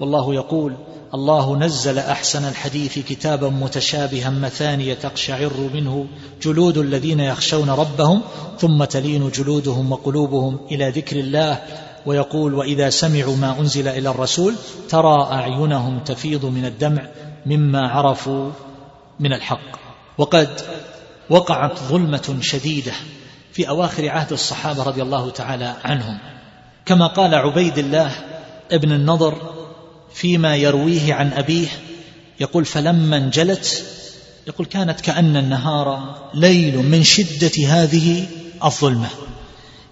والله 0.00 0.34
يقول 0.34 0.76
الله 1.14 1.56
نزل 1.56 1.98
أحسن 1.98 2.48
الحديث 2.48 2.98
كتابا 2.98 3.48
متشابها 3.48 4.30
مثانية 4.30 4.94
تقشعر 4.94 5.70
منه 5.74 6.06
جلود 6.42 6.78
الذين 6.78 7.20
يخشون 7.20 7.70
ربهم 7.70 8.20
ثم 8.58 8.84
تلين 8.84 9.30
جلودهم 9.30 9.92
وقلوبهم 9.92 10.58
إلى 10.70 10.90
ذكر 10.90 11.16
الله 11.16 11.58
ويقول 12.06 12.54
وإذا 12.54 12.90
سمعوا 12.90 13.36
ما 13.36 13.60
أنزل 13.60 13.88
إلى 13.88 14.10
الرسول 14.10 14.54
ترى 14.88 15.22
أعينهم 15.32 15.98
تفيض 15.98 16.44
من 16.44 16.64
الدمع 16.64 17.02
مما 17.46 17.88
عرفوا. 17.88 18.50
من 19.20 19.32
الحق. 19.32 19.78
وقد 20.18 20.60
وقعت 21.30 21.78
ظلمة 21.78 22.38
شديدة 22.40 22.92
في 23.52 23.68
أواخر 23.68 24.08
عهد 24.08 24.32
الصحابة 24.32 24.82
رضي 24.82 25.02
الله 25.02 25.30
تعالى 25.30 25.76
عنهم. 25.84 26.18
كما 26.86 27.06
قال 27.06 27.34
عبيد 27.34 27.78
الله 27.78 28.12
ابن 28.72 28.92
النضر 28.92 29.54
فيما 30.14 30.56
يرويه 30.56 31.14
عن 31.14 31.32
أبيه 31.32 31.68
يقول 32.40 32.64
فلما 32.64 33.16
انجلت 33.16 33.84
يقول 34.46 34.66
كانت 34.66 35.00
كأن 35.00 35.36
النهار 35.36 36.14
ليل 36.34 36.76
من 36.76 37.02
شدة 37.02 37.66
هذه 37.66 38.26
الظلمة. 38.64 39.08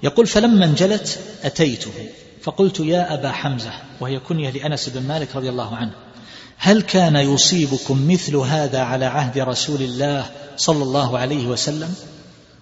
يقول 0.03 0.27
فلما 0.27 0.64
انجلت 0.64 1.20
أتيته 1.45 1.93
فقلت 2.43 2.81
يا 2.81 3.14
أبا 3.14 3.33
حمزة 3.33 3.72
وهي 4.01 4.18
كنية 4.18 4.51
لأنس 4.51 4.89
بن 4.89 5.03
مالك 5.03 5.37
رضي 5.37 5.49
الله 5.49 5.77
عنه 5.77 5.93
هل 6.59 6.83
كان 6.83 7.17
يصيبكم 7.17 8.11
مثل 8.13 8.37
هذا 8.37 8.81
على 8.81 9.05
عهد 9.05 9.39
رسول 9.39 9.83
الله 9.83 10.27
صلى 10.57 10.83
الله 10.83 11.19
عليه 11.19 11.47
وسلم؟ 11.47 11.95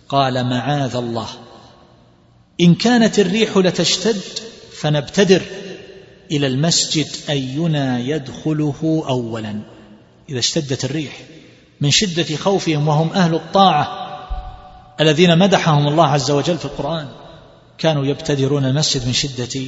قال 0.08 0.44
معاذ 0.44 0.96
الله. 0.96 1.28
إن 2.60 2.74
كانت 2.74 3.18
الريح 3.18 3.56
لتشتد 3.56 4.20
فنبتدر 4.72 5.42
إلى 6.32 6.46
المسجد 6.46 7.06
أينا 7.28 7.98
يدخله 7.98 9.04
أولا. 9.08 9.60
إذا 10.28 10.38
اشتدت 10.38 10.84
الريح 10.84 11.20
من 11.80 11.90
شدة 11.90 12.36
خوفهم 12.36 12.88
وهم 12.88 13.12
أهل 13.12 13.34
الطاعة 13.34 14.04
الذين 15.00 15.38
مدحهم 15.38 15.88
الله 15.88 16.06
عز 16.06 16.30
وجل 16.30 16.58
في 16.58 16.64
القرآن 16.64 17.08
كانوا 17.78 18.04
يبتدرون 18.04 18.64
المسجد 18.64 19.06
من 19.06 19.12
شدة 19.12 19.60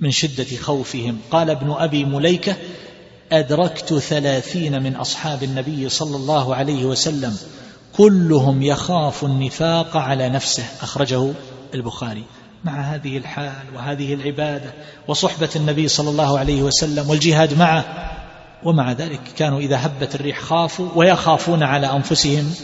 من 0.00 0.10
شدة 0.10 0.56
خوفهم. 0.56 1.18
قال 1.30 1.50
ابن 1.50 1.70
أبي 1.70 2.04
مليكة 2.04 2.56
أدركت 3.32 3.94
ثلاثين 3.94 4.82
من 4.82 4.96
أصحاب 4.96 5.42
النبي 5.42 5.88
صلى 5.88 6.16
الله 6.16 6.54
عليه 6.54 6.84
وسلم 6.84 7.36
كلهم 7.96 8.62
يخاف 8.62 9.24
النفاق 9.24 9.96
على 9.96 10.28
نفسه 10.28 10.64
أخرجه 10.82 11.32
البخاري. 11.74 12.24
مع 12.64 12.80
هذه 12.80 13.16
الحال 13.16 13.64
وهذه 13.74 14.14
العبادة 14.14 14.72
وصحبة 15.08 15.48
النبي 15.56 15.88
صلى 15.88 16.10
الله 16.10 16.38
عليه 16.38 16.62
وسلم 16.62 17.10
والجهاد 17.10 17.58
معه 17.58 17.84
ومع 18.64 18.92
ذلك 18.92 19.20
كانوا 19.36 19.60
إذا 19.60 19.86
هبت 19.86 20.14
الريح 20.14 20.40
خافوا 20.40 20.88
ويخافون 20.94 21.62
على 21.62 21.92
أنفسهم 21.92 22.54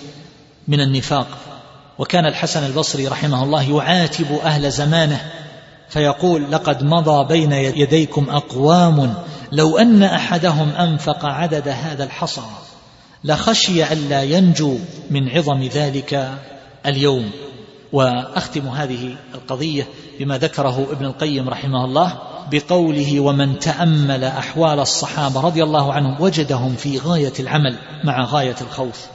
من 0.69 0.81
النفاق. 0.81 1.27
وكان 1.99 2.27
الحسن 2.27 2.67
البصري 2.67 3.09
رحمه 3.09 3.45
الله 3.45 3.77
يعاتب 3.77 4.39
أهل 4.45 4.71
زمانه 4.71 5.21
فيقول 5.89 6.53
لقد 6.53 6.85
مضى 6.85 7.29
بين 7.29 7.53
يديكم 7.53 8.31
أقوام 8.31 9.15
لو 9.53 9.79
أن 9.79 10.03
أحدهم 10.03 10.69
أنفق 10.69 11.25
عدد 11.25 11.69
هذا 11.69 12.05
الحصى 12.05 12.43
لخشي 13.25 13.93
ألا 13.93 14.23
ينجو 14.23 14.79
من 15.11 15.29
عظم 15.29 15.63
ذلك 15.63 16.33
اليوم. 16.87 17.31
وأختم 17.93 18.69
هذه 18.69 19.17
القضية 19.35 19.87
بما 20.19 20.39
ذكره 20.39 20.87
ابن 20.93 21.05
القيم 21.05 21.49
رحمه 21.49 21.85
الله 21.85 22.19
بقوله 22.51 23.21
ومن 23.21 23.59
تأمل 23.59 24.25
أحوال 24.25 24.81
الصحابة 24.81 25.41
رضي 25.41 25.63
الله 25.63 25.93
عنهم 25.93 26.23
وجدهم 26.23 26.77
في 26.77 26.99
غاية 26.99 27.33
العمل 27.41 27.79
مع 28.05 28.25
غاية 28.25 28.57
الخوف 28.61 29.07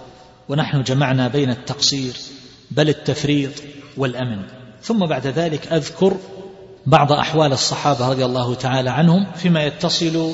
ونحن 0.49 0.83
جمعنا 0.83 1.27
بين 1.27 1.49
التقصير 1.49 2.13
بل 2.71 2.89
التفريط 2.89 3.51
والأمن. 3.97 4.41
ثم 4.81 5.05
بعد 5.05 5.27
ذلك 5.27 5.73
أذكر 5.73 6.17
بعض 6.85 7.11
أحوال 7.11 7.51
الصحابة 7.51 8.09
رضي 8.09 8.25
الله 8.25 8.55
تعالى 8.55 8.89
عنهم 8.89 9.25
فيما 9.35 9.63
يتصل 9.63 10.33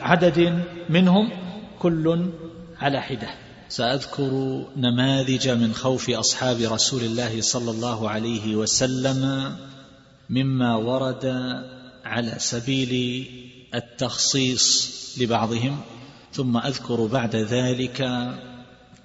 عدد 0.00 0.64
منهم 0.90 1.30
كل 1.78 2.30
على 2.80 3.02
حدة. 3.02 3.28
سأذكر 3.68 4.64
نماذج 4.76 5.48
من 5.48 5.74
خوف 5.74 6.10
أصحاب 6.10 6.60
رسول 6.60 7.02
الله 7.02 7.40
صلى 7.40 7.70
الله 7.70 8.10
عليه 8.10 8.56
وسلم 8.56 9.52
مما 10.30 10.76
ورد 10.76 11.24
على 12.04 12.34
سبيل 12.38 13.26
التخصيص 13.74 14.92
لبعضهم 15.20 15.80
ثم 16.32 16.56
أذكر 16.56 17.06
بعد 17.06 17.36
ذلك 17.36 18.28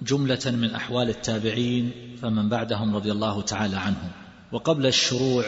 جملة 0.02 0.44
من 0.46 0.74
أحوال 0.74 1.08
التابعين 1.08 1.90
فمن 2.22 2.48
بعدهم 2.48 2.96
رضي 2.96 3.12
الله 3.12 3.42
تعالى 3.42 3.76
عنهم. 3.76 4.27
وقبل 4.52 4.86
الشروع 4.86 5.44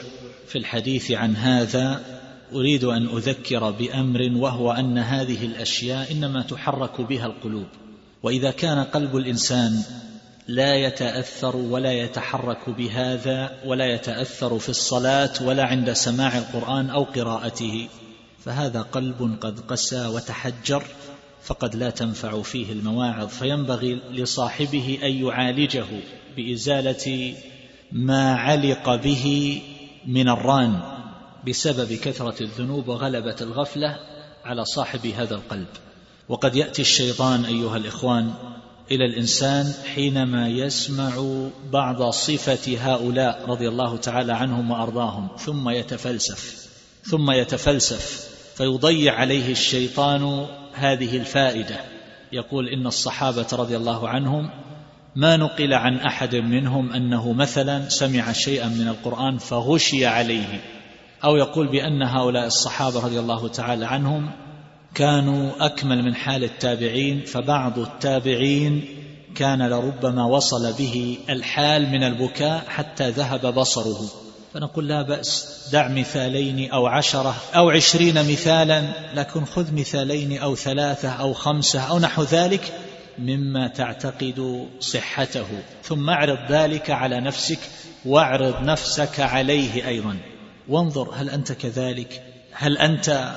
في 0.46 0.59
الحديث 0.59 1.11
عن 1.11 1.36
هذا 1.36 2.03
أريد 2.53 2.84
أن 2.84 3.07
أذكر 3.07 3.70
بأمر 3.70 4.30
وهو 4.36 4.72
أن 4.72 4.98
هذه 4.98 5.46
الأشياء 5.46 6.12
إنما 6.12 6.42
تحرك 6.42 7.01
بها 7.01 7.26
القلوب. 7.26 7.66
وإذا 8.22 8.51
كان 8.51 8.84
قلب 8.84 9.16
الإنسان 9.16 9.82
لا 10.48 10.74
يتأثر 10.74 11.57
ولا 11.57 11.92
يتحرك 11.92 12.70
بهذا 12.70 13.61
ولا 13.66 13.86
يتأثر 13.86 14.59
في 14.59 14.68
الصلاة 14.68 15.32
ولا 15.42 15.64
عند 15.64 15.92
سماع 15.92 16.38
القرآن 16.38 16.90
أو 16.90 17.05
قراءته 17.05 17.88
فهذا 18.44 18.82
قلب 18.82 19.38
قد 19.40 19.61
قسى 19.61 20.07
وتحجر 20.07 20.84
فقد 21.42 21.76
لا 21.76 21.90
تنفع 21.90 22.42
فيه 22.42 22.72
المواعظ 22.72 23.28
فينبغي 23.28 23.94
لصاحبه 23.94 24.98
أن 25.03 25.11
يعالجه 25.11 25.86
بإزالة 26.36 27.34
ما 27.93 28.34
علق 28.34 28.95
به 28.95 29.61
من 30.07 30.28
الران. 30.28 30.80
بسبب 31.47 31.93
كثرة 31.93 32.43
الذنوب 32.43 32.88
وغلبة 32.88 33.36
الغفلة 33.41 33.99
على 34.45 34.64
صاحب 34.64 35.07
هذا 35.07 35.34
القلب. 35.34 35.68
وقد 36.28 36.57
يأتي 36.57 36.82
الشيطان 36.82 37.45
أيها 37.45 37.76
الإخوان 37.76 38.32
إلى 38.91 39.05
الإنسان 39.05 39.72
حينما 39.95 40.49
يسمع 40.49 41.11
بعض 41.72 42.11
صفة 42.11 42.78
هؤلاء 42.78 43.45
رضي 43.49 43.68
الله 43.68 43.97
تعالى 43.97 44.32
عنهم 44.32 44.70
وأرضاهم 44.70 45.28
ثم 45.38 45.68
يتفلسف 45.68 46.68
ثم 47.03 47.30
يتفلسف 47.30 48.28
فيضيع 48.57 49.14
عليه 49.14 49.53
الشيطان 49.53 50.47
هذه 50.72 51.16
الفائدة. 51.16 51.80
يقول 52.32 52.68
إن 52.68 52.86
الصحابة 52.86 53.47
رضي 53.53 53.76
الله 53.76 54.09
عنهم 54.09 54.51
ما 55.17 55.37
نقل 55.37 55.75
عن 55.75 55.97
أحد 55.97 56.37
منهم 56.37 56.93
أنه 56.93 57.33
مثلا 57.33 57.89
سمع 57.89 58.33
شيئا 58.33 58.69
من 58.69 58.89
القرآن 58.89 59.39
فغشي 59.39 60.07
عليه 60.07 60.61
أو 61.25 61.37
يقول 61.37 61.69
بأن 61.69 62.03
هؤلاء 62.03 62.47
الصحابة 62.47 63.01
رضي 63.05 63.21
الله 63.21 63.49
تعالى 63.49 63.87
عنهم 63.87 64.31
كانوا 64.95 65.67
أكمل 65.67 66.03
من 66.03 66.15
حال 66.15 66.45
التابعين 66.45 67.25
فبعض 67.25 67.79
التابعين 67.79 68.85
كان 69.35 69.69
لربما 69.69 70.25
وصل 70.25 70.73
به 70.73 71.19
الحال 71.31 71.91
من 71.91 72.03
البكاء 72.03 72.65
حتى 72.69 73.11
ذهب 73.11 73.55
بصره. 73.55 74.01
فنقول 74.55 74.89
لا 74.89 75.03
بأس 75.03 75.69
دع 75.73 75.89
مثالين 75.89 76.71
أو 76.71 76.87
عشرة 76.87 77.35
أو 77.55 77.71
عشرين 77.71 78.33
مثالا 78.33 78.83
لكن 79.15 79.45
خذ 79.45 79.75
مثالين 79.75 80.39
أو 80.39 80.57
ثلاثة 80.57 81.09
أو 81.09 81.33
خمسة 81.33 81.81
أو 81.81 81.99
نحو 81.99 82.23
ذلك 82.23 82.73
مما 83.21 83.68
تعتقد 83.68 84.68
صحته. 84.81 85.47
ثم 85.83 86.11
اعرض 86.11 86.39
ذلك 86.51 86.91
على 86.91 87.21
نفسك 87.21 87.59
واعرض 88.05 88.64
نفسك 88.64 89.21
عليه 89.21 89.89
أيضا. 89.89 90.16
وانظر 90.68 91.11
هل 91.14 91.31
أنت 91.31 91.53
كذلك؟ 91.53 92.23
هل 92.53 92.79
أنت 92.79 93.35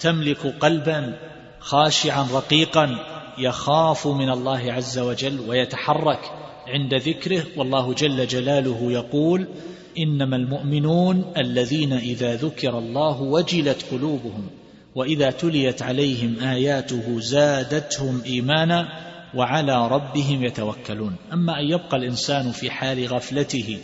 تملك 0.00 0.46
قلبا 0.60 1.18
خاشعا 1.58 2.26
رقيقا 2.32 2.98
يخاف 3.38 4.06
من 4.06 4.30
الله 4.30 4.72
عز 4.72 4.98
وجل 4.98 5.40
ويتحرك 5.40 6.20
عند 6.66 6.94
ذكره؟ 6.94 7.44
والله 7.56 7.94
جل 7.94 8.26
جلاله 8.26 8.92
يقول 8.92 9.46
إنما 9.98 10.36
المؤمنون 10.36 11.32
الذين 11.36 11.92
إذا 11.92 12.34
ذكر 12.34 12.78
الله 12.78 13.22
وجلت 13.22 13.84
قلوبهم 13.90 14.48
وإذا 14.94 15.30
تليت 15.30 15.82
عليهم 15.82 16.40
آياته 16.40 17.20
زادتهم 17.20 18.22
ايمانا 18.26 18.88
وعلى 19.36 19.88
ربهم 19.88 20.44
يتوكلون. 20.44 21.16
أما 21.32 21.60
أن 21.60 21.64
يبقى 21.64 21.96
الإنسان 21.96 22.52
في 22.52 22.70
حال 22.70 23.06
غفلته 23.06 23.78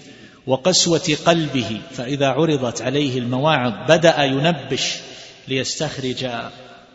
وقسوة 0.46 1.16
قلبه 1.26 1.80
فإذا 1.90 2.28
عرضت 2.28 2.82
عليه 2.82 3.18
المواعظ 3.18 3.72
بدأ 3.88 4.24
ينبش 4.24 4.96
ليستخرج 5.48 6.26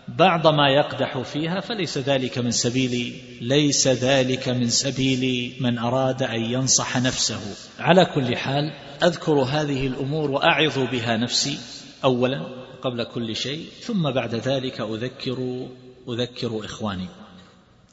بعض 0.08 0.48
ما 0.48 0.70
يقدح 0.70 1.22
فيها 1.22 1.60
فليس 1.60 1.98
ذلك 1.98 2.38
من 2.38 2.52
سبيل 2.52 3.22
ليس 3.42 3.88
ذلك 3.88 4.50
من 4.50 4.70
سبيل 4.70 5.54
من 5.60 5.78
أراد 5.78 6.24
أن 6.24 6.42
ينصح 6.42 6.98
نفسه. 6.98 7.40
على 7.80 8.06
كل 8.06 8.38
حال 8.38 8.72
أذكر 9.04 9.34
هذه 9.34 9.88
الأمور 9.88 10.32
وأعظ 10.32 10.80
بها 10.80 11.18
نفسي 11.18 11.58
اولا 12.04 12.42
قبل 12.82 13.04
كل 13.04 13.36
شيء 13.36 13.66
ثم 13.82 14.12
بعد 14.12 14.36
ذلك 14.36 14.82
أذكر 14.82 15.68
أذكر 16.10 16.66
إخواني. 16.66 17.08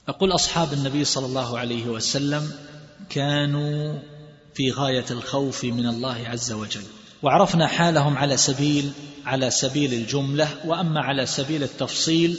أقول 0.08 0.34
أصحاب 0.34 0.72
النبي 0.72 1.04
صلى 1.04 1.26
الله 1.26 1.58
عليه 1.58 1.86
وسلم 1.86 2.52
كانوا 3.10 3.98
في 4.54 4.70
غاية 4.70 5.04
الخوف 5.10 5.64
من 5.64 5.86
الله 5.86 6.28
عز 6.28 6.52
وجل 6.52 6.82
وعرفنا 7.22 7.66
حالهم 7.66 8.18
على 8.18 8.36
سبيل 8.36 8.92
على 9.26 9.50
سبيل 9.50 9.94
الجملة 9.94 10.48
وأما 10.64 11.00
على 11.00 11.26
سبيل 11.26 11.62
التفصيل 11.62 12.38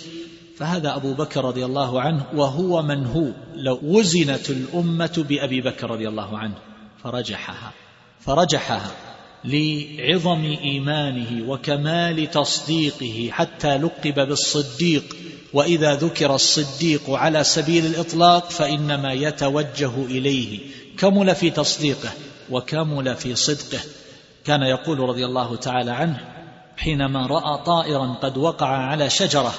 فهذا 0.57 0.95
أبو 0.95 1.13
بكر 1.13 1.45
رضي 1.45 1.65
الله 1.65 2.01
عنه 2.01 2.25
وهو 2.33 2.81
من 2.81 3.05
هو 3.05 3.31
لو 3.55 3.79
وزنت 3.83 4.49
الأمة 4.49 5.25
بأبي 5.29 5.61
بكر 5.61 5.91
رضي 5.91 6.07
الله 6.07 6.37
عنه 6.37 6.55
فرجحها 7.03 7.71
فرجحها. 8.19 8.91
لعظم 9.45 10.57
إيمانه 10.63 11.49
وكمال 11.49 12.31
تصديقه 12.31 13.29
حتى 13.31 13.77
لقب 13.77 14.27
بالصديق 14.27 15.15
وإذا 15.53 15.95
ذكر 15.95 16.35
الصديق 16.35 17.09
على 17.09 17.43
سبيل 17.43 17.85
الإطلاق 17.85 18.49
فإنما 18.49 19.13
يتوجه 19.13 20.05
إليه. 20.05 20.59
كمل 20.97 21.35
في 21.35 21.49
تصديقه 21.49 22.09
وكمل 22.49 23.15
في 23.15 23.35
صدقه. 23.35 23.79
كان 24.45 24.61
يقول 24.61 24.99
رضي 24.99 25.25
الله 25.25 25.55
تعالى 25.55 25.91
عنه 25.91 26.19
حينما 26.77 27.27
رأى 27.27 27.63
طائرا 27.65 28.13
قد 28.21 28.37
وقع 28.37 28.67
على 28.67 29.09
شجرة 29.09 29.53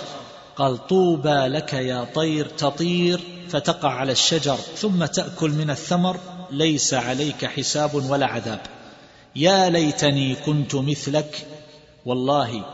قال 0.57 0.87
طوبى 0.87 1.47
لك 1.47 1.73
يا 1.73 2.07
طير 2.15 2.47
تطير 2.47 3.21
فتقع 3.49 3.91
على 3.91 4.13
الشجر 4.13 4.57
ثم 4.57 5.05
تأكل 5.05 5.51
من 5.51 5.71
الثمر 5.71 6.21
ليس 6.51 6.95
عليك 6.95 7.45
حساب 7.45 7.95
ولا 7.95 8.27
عذاب. 8.27 8.61
يا 9.37 9.71
ليتني 9.71 10.35
كنت 10.35 10.75
مثلك 10.75 11.47
والله 12.07 12.65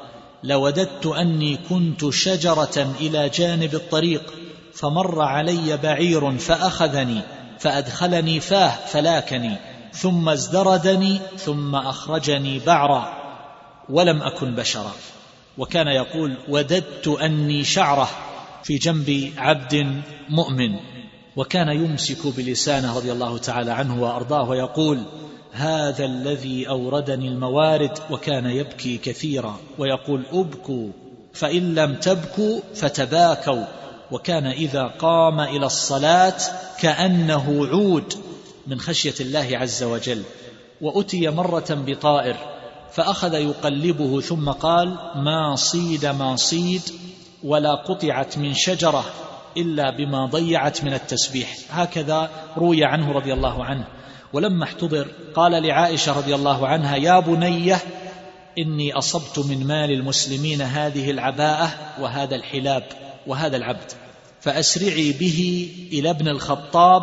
لوددت 0.42 1.06
أني 1.06 1.58
كنت 1.68 2.10
شجرة 2.10 2.94
إلى 3.00 3.28
جانب 3.28 3.74
الطريق 3.74 4.34
فمر 4.74 5.22
علي 5.22 5.76
بعير 5.76 6.38
فأخذني 6.38 7.20
فأدخلني 7.58 8.40
فاه 8.40 8.86
فلاكني 8.86 9.56
ثم 9.92 10.28
ازدردني 10.28 11.20
ثم 11.36 11.74
أخرجني 11.74 12.58
بعرا 12.58 13.14
ولم 13.88 14.22
أكن 14.22 14.54
بشرا. 14.54 14.92
وكان 15.58 15.86
يقول 15.86 16.36
وددت 16.48 17.08
أني 17.08 17.64
شعرة 17.64 18.08
في 18.62 18.78
جنب 18.78 19.32
عبد 19.36 20.02
مؤمن. 20.28 20.76
وكان 21.36 21.68
يمسك 21.68 22.26
بلسانه 22.36 22.96
رضي 22.96 23.12
الله 23.12 23.38
تعالى 23.38 23.70
عنه 23.70 24.02
وأرضاه 24.02 24.48
ويقول 24.48 25.02
هذا 25.52 26.04
الذي 26.04 26.68
أوردني 26.68 27.28
الموارد 27.28 27.98
وكان 28.10 28.46
يبكي 28.46 28.98
كثيرا. 28.98 29.58
ويقول 29.78 30.22
أبكوا 30.32 30.88
فإن 31.32 31.74
لم 31.74 31.94
تبكوا 31.94 32.60
فتباكوا. 32.74 33.64
وكان 34.10 34.46
إذا 34.46 34.82
قام 34.82 35.40
إلى 35.40 35.66
الصلاة 35.66 36.36
كأنه 36.80 37.66
عود 37.66 38.14
من 38.66 38.80
خشية 38.80 39.14
الله 39.20 39.48
عز 39.52 39.82
وجل. 39.82 40.22
وأتي 40.80 41.28
مرة 41.28 41.66
بطائر 41.70 42.36
فأخذ 42.92 43.34
يقلبه 43.34 44.20
ثم 44.20 44.50
قال 44.50 44.98
ما 45.14 45.56
صيد 45.56 46.06
ما 46.06 46.36
صيد 46.36 46.82
ولا 47.44 47.74
قطعت 47.74 48.38
من 48.38 48.54
شجرة 48.54 49.04
إلا 49.56 49.96
بما 49.96 50.26
ضيعت 50.26 50.84
من 50.84 50.92
التسبيح. 50.94 51.56
هكذا 51.70 52.30
روي 52.56 52.84
عنه 52.84 53.12
رضي 53.12 53.32
الله 53.32 53.64
عنه. 53.64 53.84
ولما 54.32 54.64
احتضر 54.64 55.08
قال 55.34 55.62
لعائشة 55.62 56.12
رضي 56.18 56.34
الله 56.34 56.66
عنها 56.66 56.96
يا 56.96 57.20
بنيه 57.20 57.78
إني 58.58 58.92
أصبت 58.92 59.38
من 59.38 59.66
مال 59.66 59.90
المسلمين 59.90 60.62
هذه 60.62 61.10
العباءة 61.10 61.70
وهذا 62.00 62.36
الحلاب 62.36 62.84
وهذا 63.26 63.56
العبد 63.56 63.92
فأسرعي 64.40 65.12
به 65.12 65.70
إلى 65.92 66.10
ابن 66.10 66.28
الخطاب 66.28 67.02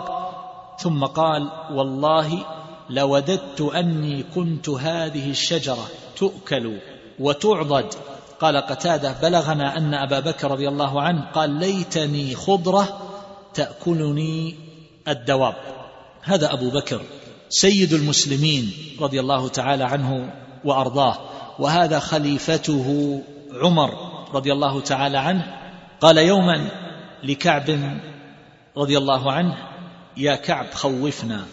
ثم 0.79 1.05
قال 1.05 1.51
والله 1.71 2.45
لوددت 2.89 3.61
أني 3.61 4.23
كنت 4.35 4.69
هذه 4.69 5.31
الشجرة 5.31 5.87
تؤكل 6.15 6.79
وتعضد. 7.19 7.93
قال 8.39 8.57
قتادة 8.57 9.15
بلغنا 9.21 9.77
أن 9.77 9.93
أبا 9.93 10.19
بكر 10.19 10.51
رضي 10.51 10.67
الله 10.67 11.01
عنه 11.01 11.25
قال 11.33 11.49
ليتني 11.49 12.35
خضرة 12.35 13.01
تأكلني 13.53 14.55
الدواب. 15.07 15.55
هذا 16.21 16.53
أبو 16.53 16.69
بكر. 16.69 17.01
سيد 17.49 17.93
المسلمين 17.93 18.71
رضي 19.01 19.19
الله 19.19 19.47
تعالى 19.47 19.83
عنه 19.83 20.33
وأرضاه. 20.65 21.17
وهذا 21.59 21.99
خليفته 21.99 23.21
عمر 23.53 23.89
رضي 24.33 24.53
الله 24.53 24.81
تعالى 24.81 25.17
عنه. 25.17 25.57
قال 26.01 26.17
يوما 26.17 26.69
لكعب 27.23 27.79
رضي 28.77 28.97
الله 28.97 29.31
عنه 29.31 29.57
يا 30.17 30.35
كعب 30.35 30.65
خوفنا 30.73 31.45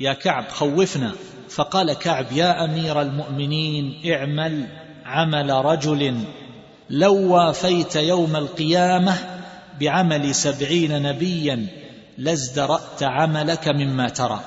يا 0.00 0.12
كعب 0.12 0.48
خوفنا. 0.48 1.12
فقال 1.50 1.92
كعب 1.92 2.32
يا 2.32 2.64
أمير 2.64 3.02
المؤمنين 3.02 4.12
اعمل 4.12 4.66
عمل 5.04 5.50
رجل 5.50 6.24
لو 6.90 7.32
وافيت 7.34 7.96
يوم 7.96 8.36
القيامة 8.36 9.16
بعمل 9.80 10.34
سبعين 10.34 11.02
نبيا 11.02 11.66
لازدرأت 12.18 13.02
عملك 13.02 13.68
مما 13.68 14.08
ترى. 14.08 14.40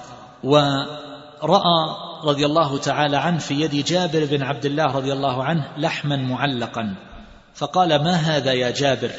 وراى 0.43 1.95
رضي 2.23 2.45
الله 2.45 2.77
تعالى 2.77 3.17
عنه 3.17 3.37
في 3.37 3.53
يد 3.61 3.85
جابر 3.85 4.25
بن 4.25 4.43
عبد 4.43 4.65
الله 4.65 4.85
رضي 4.85 5.13
الله 5.13 5.43
عنه 5.43 5.67
لحما 5.77 6.15
معلقا. 6.15 6.95
فقال 7.55 8.03
ما 8.03 8.15
هذا 8.15 8.53
يا 8.53 8.71
جابر؟ 8.71 9.11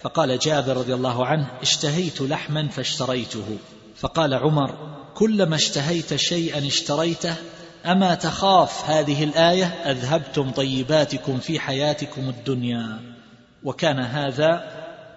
فقال 0.00 0.38
جابر 0.38 0.76
رضي 0.76 0.94
الله 0.94 1.26
عنه 1.26 1.50
اشتهيت 1.62 2.20
لحما 2.20 2.68
فاشتريته. 2.68 3.58
فقال 3.96 4.34
عمر 4.34 4.74
كلما 5.14 5.56
اشتهيت 5.56 6.14
شيئا 6.14 6.66
اشتريته 6.66 7.34
أما 7.86 8.14
تخاف 8.14 8.90
هذه 8.90 9.24
الآية؟ 9.24 9.64
أذهبتم 9.64 10.50
طيباتكم 10.50 11.38
في 11.38 11.60
حياتكم 11.60 12.28
الدنيا. 12.28 12.98
وكان 13.64 14.00
هذا 14.00 14.64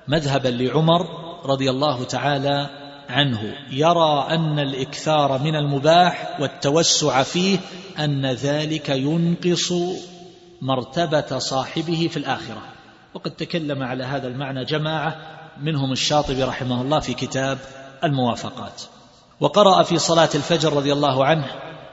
مذهبا 0.08 0.50
لعمر 0.50 1.06
رضي 1.46 1.70
الله 1.70 2.04
تعالى 2.04 2.85
عنه. 3.10 3.56
يرى 3.72 4.28
أن 4.30 4.60
الإكثار 4.60 5.40
من 5.40 5.56
المباح 5.56 6.38
والتوسع 6.40 7.24
فيه 7.24 7.60
أن 8.00 8.26
ذلك 8.26 8.90
ينقص 8.90 9.74
مرتبة 10.62 11.40
صاحبه 11.40 12.10
في 12.12 12.18
الآخرة. 12.18 12.62
وقد 13.14 13.32
تكلم 13.32 13.84
على 13.84 14.04
هذا 14.04 14.28
المعنى 14.28 14.66
جماعة 14.66 15.18
منهم 15.62 15.92
الشاطبي 15.92 16.44
رحمه 16.44 16.82
الله 16.82 17.00
في 17.00 17.14
كتاب 17.14 17.58
الموافقات. 18.04 18.82
وقرأ 19.40 19.84
في 19.84 19.98
صلاة 19.98 20.30
الفجر 20.36 20.74
رضي 20.74 20.94
الله 20.94 21.26
عنه 21.26 21.46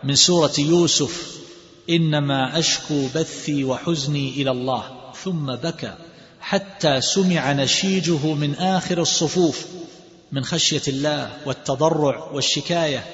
من 0.04 0.14
سورة 0.14 0.52
يوسف 0.58 1.42
إنما 1.90 2.58
أشكو 2.58 3.06
بثي 3.14 3.64
وحزني 3.64 4.28
إلى 4.28 4.50
الله 4.50 4.84
ثم 5.14 5.54
بكى 5.54 5.94
حتى 6.40 7.00
سمع 7.00 7.52
نشيجه 7.52 8.34
من 8.34 8.54
آخر 8.54 9.00
الصفوف 9.00 9.66
من 10.32 10.44
خشية 10.44 10.82
الله 10.88 11.30
والتضرع 11.46 12.28
والشكاية 12.32 13.04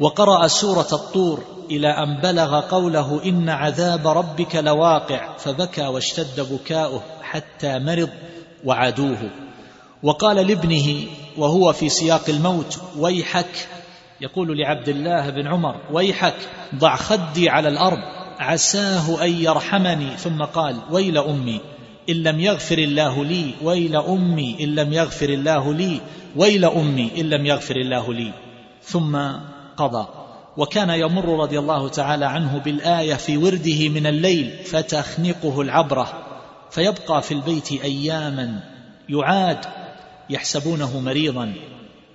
وقرأ 0.00 0.46
سورة 0.46 0.88
الطور 0.92 1.44
إلى 1.70 1.88
أن 1.88 2.20
بلغ 2.20 2.60
قوله 2.60 3.24
إن 3.24 3.48
عذاب 3.48 4.08
ربك 4.08 4.56
لواقع 4.56 5.36
فبكى 5.36 5.86
واشتد 5.86 6.40
بكاؤه 6.52 7.02
حتى 7.22 7.78
مرض 7.78 8.10
وعادوه 8.64 9.30
وقال 10.02 10.36
لابنه 10.36 11.06
وهو 11.36 11.72
في 11.72 11.88
سياق 11.88 12.28
الموت 12.28 12.80
ويحك 12.96 13.68
يقول 14.20 14.58
لعبد 14.58 14.88
الله 14.88 15.30
بن 15.30 15.46
عمر 15.46 15.80
ويحك 15.92 16.36
ضع 16.74 16.96
خدي 16.96 17.48
على 17.48 17.68
الأرض 17.68 17.98
عساه 18.38 19.24
أن 19.24 19.32
يرحمني. 19.32 20.16
ثم 20.16 20.42
قال 20.42 20.76
ويل 20.90 21.18
أمي 21.18 21.60
إن 22.08 22.14
لم 22.14 22.40
يغفر 22.40 22.78
الله 22.78 23.24
لي 23.24 23.54
ويل 23.62 23.96
أمي 23.96 24.56
إن 24.60 24.74
لم 24.74 24.92
يغفر 24.92 25.28
الله 25.28 25.74
لي 25.74 26.00
ويل 26.36 26.64
أمي 26.64 27.10
إن 27.18 27.30
لم 27.30 27.46
يغفر 27.46 27.76
الله 27.76 28.14
لي. 28.14 28.32
ثم 28.82 29.18
قضى. 29.76 30.08
وكان 30.56 30.90
يمر 30.90 31.40
رضي 31.40 31.58
الله 31.58 31.88
تعالى 31.88 32.24
عنه 32.24 32.58
بالآية 32.58 33.14
في 33.14 33.36
ورده 33.36 33.88
من 33.88 34.06
الليل 34.06 34.50
فتخنقه 34.64 35.60
العبرة. 35.60 36.12
فيبقى 36.70 37.22
في 37.22 37.34
البيت 37.34 37.72
أياما. 37.72 38.60
يعاد 39.08 39.58
يحسبونه 40.30 41.00
مريضا. 41.00 41.52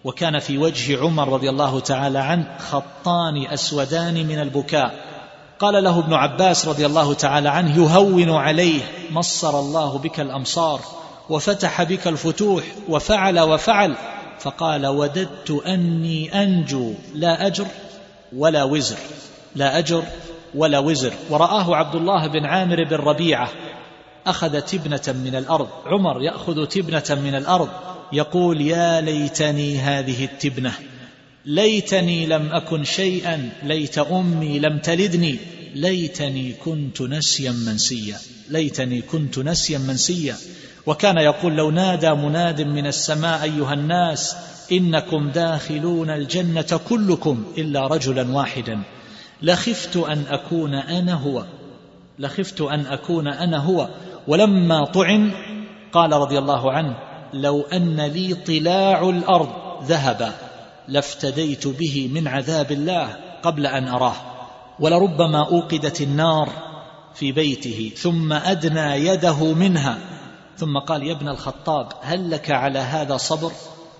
وكان 0.04 0.40
في 0.40 0.58
وجه 0.58 1.00
عمر 1.00 1.30
رضي 1.30 1.50
الله 1.50 1.80
تعالى 1.80 2.20
عنه 2.20 2.58
خطان 2.58 3.46
أسودان 3.48 4.14
من 4.14 4.40
البكاء. 4.40 5.13
قال 5.64 5.84
له 5.84 6.00
ابن 6.00 6.14
عباس 6.14 6.68
رضي 6.68 6.86
الله 6.86 7.14
تعالى 7.14 7.50
عنه 7.50 7.78
يهون 7.78 8.30
عليه 8.30 8.82
مصر 9.12 9.60
الله 9.60 9.98
بك 9.98 10.20
الأمصار 10.20 10.80
وفتح 11.30 11.84
بك 11.84 12.08
الفتوح 12.08 12.64
وفعل 12.90 13.40
وفعل 13.40 13.96
فقال 14.40 14.88
وددت 14.88 15.52
أني 15.68 16.44
أنجو 16.44 16.94
لا 17.16 17.48
أجر 17.48 17.66
ولا 18.36 18.64
وزر 18.64 18.98
لا 19.56 19.78
أجر 19.78 20.04
ولا 20.56 20.80
وزر. 20.80 21.14
ورآه 21.30 21.76
عبد 21.76 21.96
الله 21.96 22.28
بن 22.28 22.46
عامر 22.46 22.84
بن 22.84 22.96
ربيعة 22.96 23.50
أخذ 24.28 24.62
تبنة 24.62 25.16
من 25.24 25.36
الأرض. 25.36 25.68
عمر 25.86 26.22
يأخذ 26.22 26.66
تبنة 26.66 27.22
من 27.24 27.36
الأرض 27.36 27.70
يقول 28.14 28.62
يا 28.62 29.02
ليتني 29.02 29.80
هذه 29.80 30.26
التبنة 30.26 30.74
ليتني 31.46 32.26
لم 32.26 32.50
أكن 32.52 32.84
شيئا 32.84 33.50
ليت 33.64 33.98
أمي 33.98 34.60
لم 34.60 34.78
تلدني 34.78 35.38
ليتني 35.76 36.54
كنت 36.54 37.02
نسيا 37.02 37.52
منسيا 37.52 38.18
ليتني 38.50 39.02
كنت 39.02 39.40
نسيا 39.40 39.78
منسيا. 39.78 40.36
وكان 40.86 41.18
يقول 41.18 41.56
لو 41.56 41.72
نادى 41.72 42.14
مناد 42.14 42.62
من 42.62 42.88
السماء 42.88 43.44
أيها 43.44 43.74
الناس 43.74 44.36
إنكم 44.72 45.30
داخلون 45.30 46.10
الجنة 46.10 46.80
كلكم 46.90 47.44
إلا 47.58 47.88
رجلا 47.88 48.32
واحدا. 48.32 48.84
لخفت 49.42 49.98
أن 49.98 50.24
أكون 50.30 50.74
أنا 50.74 51.14
هو 51.14 51.46
لخفت 52.20 52.62
أن 52.62 52.86
أكون 52.86 53.28
أنا 53.28 53.58
هو. 53.58 53.90
ولما 54.28 54.86
طعن 54.86 55.32
قال 55.92 56.14
رضي 56.14 56.38
الله 56.38 56.72
عنه 56.72 56.96
لو 57.34 57.62
أن 57.62 58.02
لي 58.02 58.34
طلاع 58.34 59.10
الأرض 59.10 59.50
ذهبا 59.84 60.34
لافتديت 60.88 61.68
به 61.68 62.10
من 62.14 62.28
عذاب 62.28 62.72
الله 62.72 63.16
قبل 63.44 63.66
أن 63.66 63.88
أراه. 63.88 64.33
ولربما 64.80 65.48
أوقدت 65.48 66.02
النار 66.02 66.50
في 67.14 67.32
بيته 67.32 67.92
ثم 67.98 68.34
أدنى 68.34 69.08
يده 69.08 69.54
منها. 69.54 69.98
ثم 70.58 70.78
قال 70.78 71.04
يا 71.04 71.14
ابن 71.14 71.30
الخطاب 71.30 71.88
هل 72.02 72.32
لك 72.32 72.52
على 72.52 72.80
هذا 72.80 73.18
صبر؟ 73.18 73.52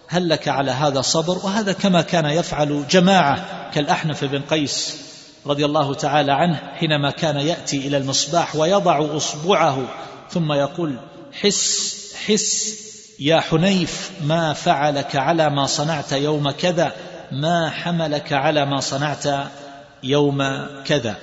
هل 0.08 0.30
لك 0.30 0.48
على 0.48 0.72
هذا 0.72 1.02
صبر؟ 1.02 1.38
وهذا 1.46 1.74
كما 1.74 2.02
كان 2.02 2.26
يفعل 2.26 2.88
جماعة 2.90 3.70
كالأحنف 3.72 4.24
بن 4.24 4.42
قيس 4.42 5.04
رضي 5.46 5.66
الله 5.66 5.94
تعالى 5.94 6.32
عنه 6.32 6.60
حينما 6.76 7.12
كان 7.12 7.38
يأتي 7.38 7.88
إلى 7.88 7.98
المصباح 7.98 8.56
ويضع 8.56 9.18
أصبعه 9.18 9.88
ثم 10.30 10.52
يقول 10.52 10.98
حس 11.42 11.94
حس 12.28 12.84
يا 13.20 13.40
حنيف 13.40 14.12
ما 14.24 14.54
فعلك 14.54 15.16
على 15.16 15.50
ما 15.50 15.66
صنعت 15.66 16.12
يوم 16.12 16.52
كذا؟ 16.52 16.92
ما 17.32 17.70
حملك 17.70 18.34
على 18.34 18.66
ما 18.66 18.80
صنعت؟ 18.80 19.28
يوم 20.04 20.68
كذا. 20.86 21.16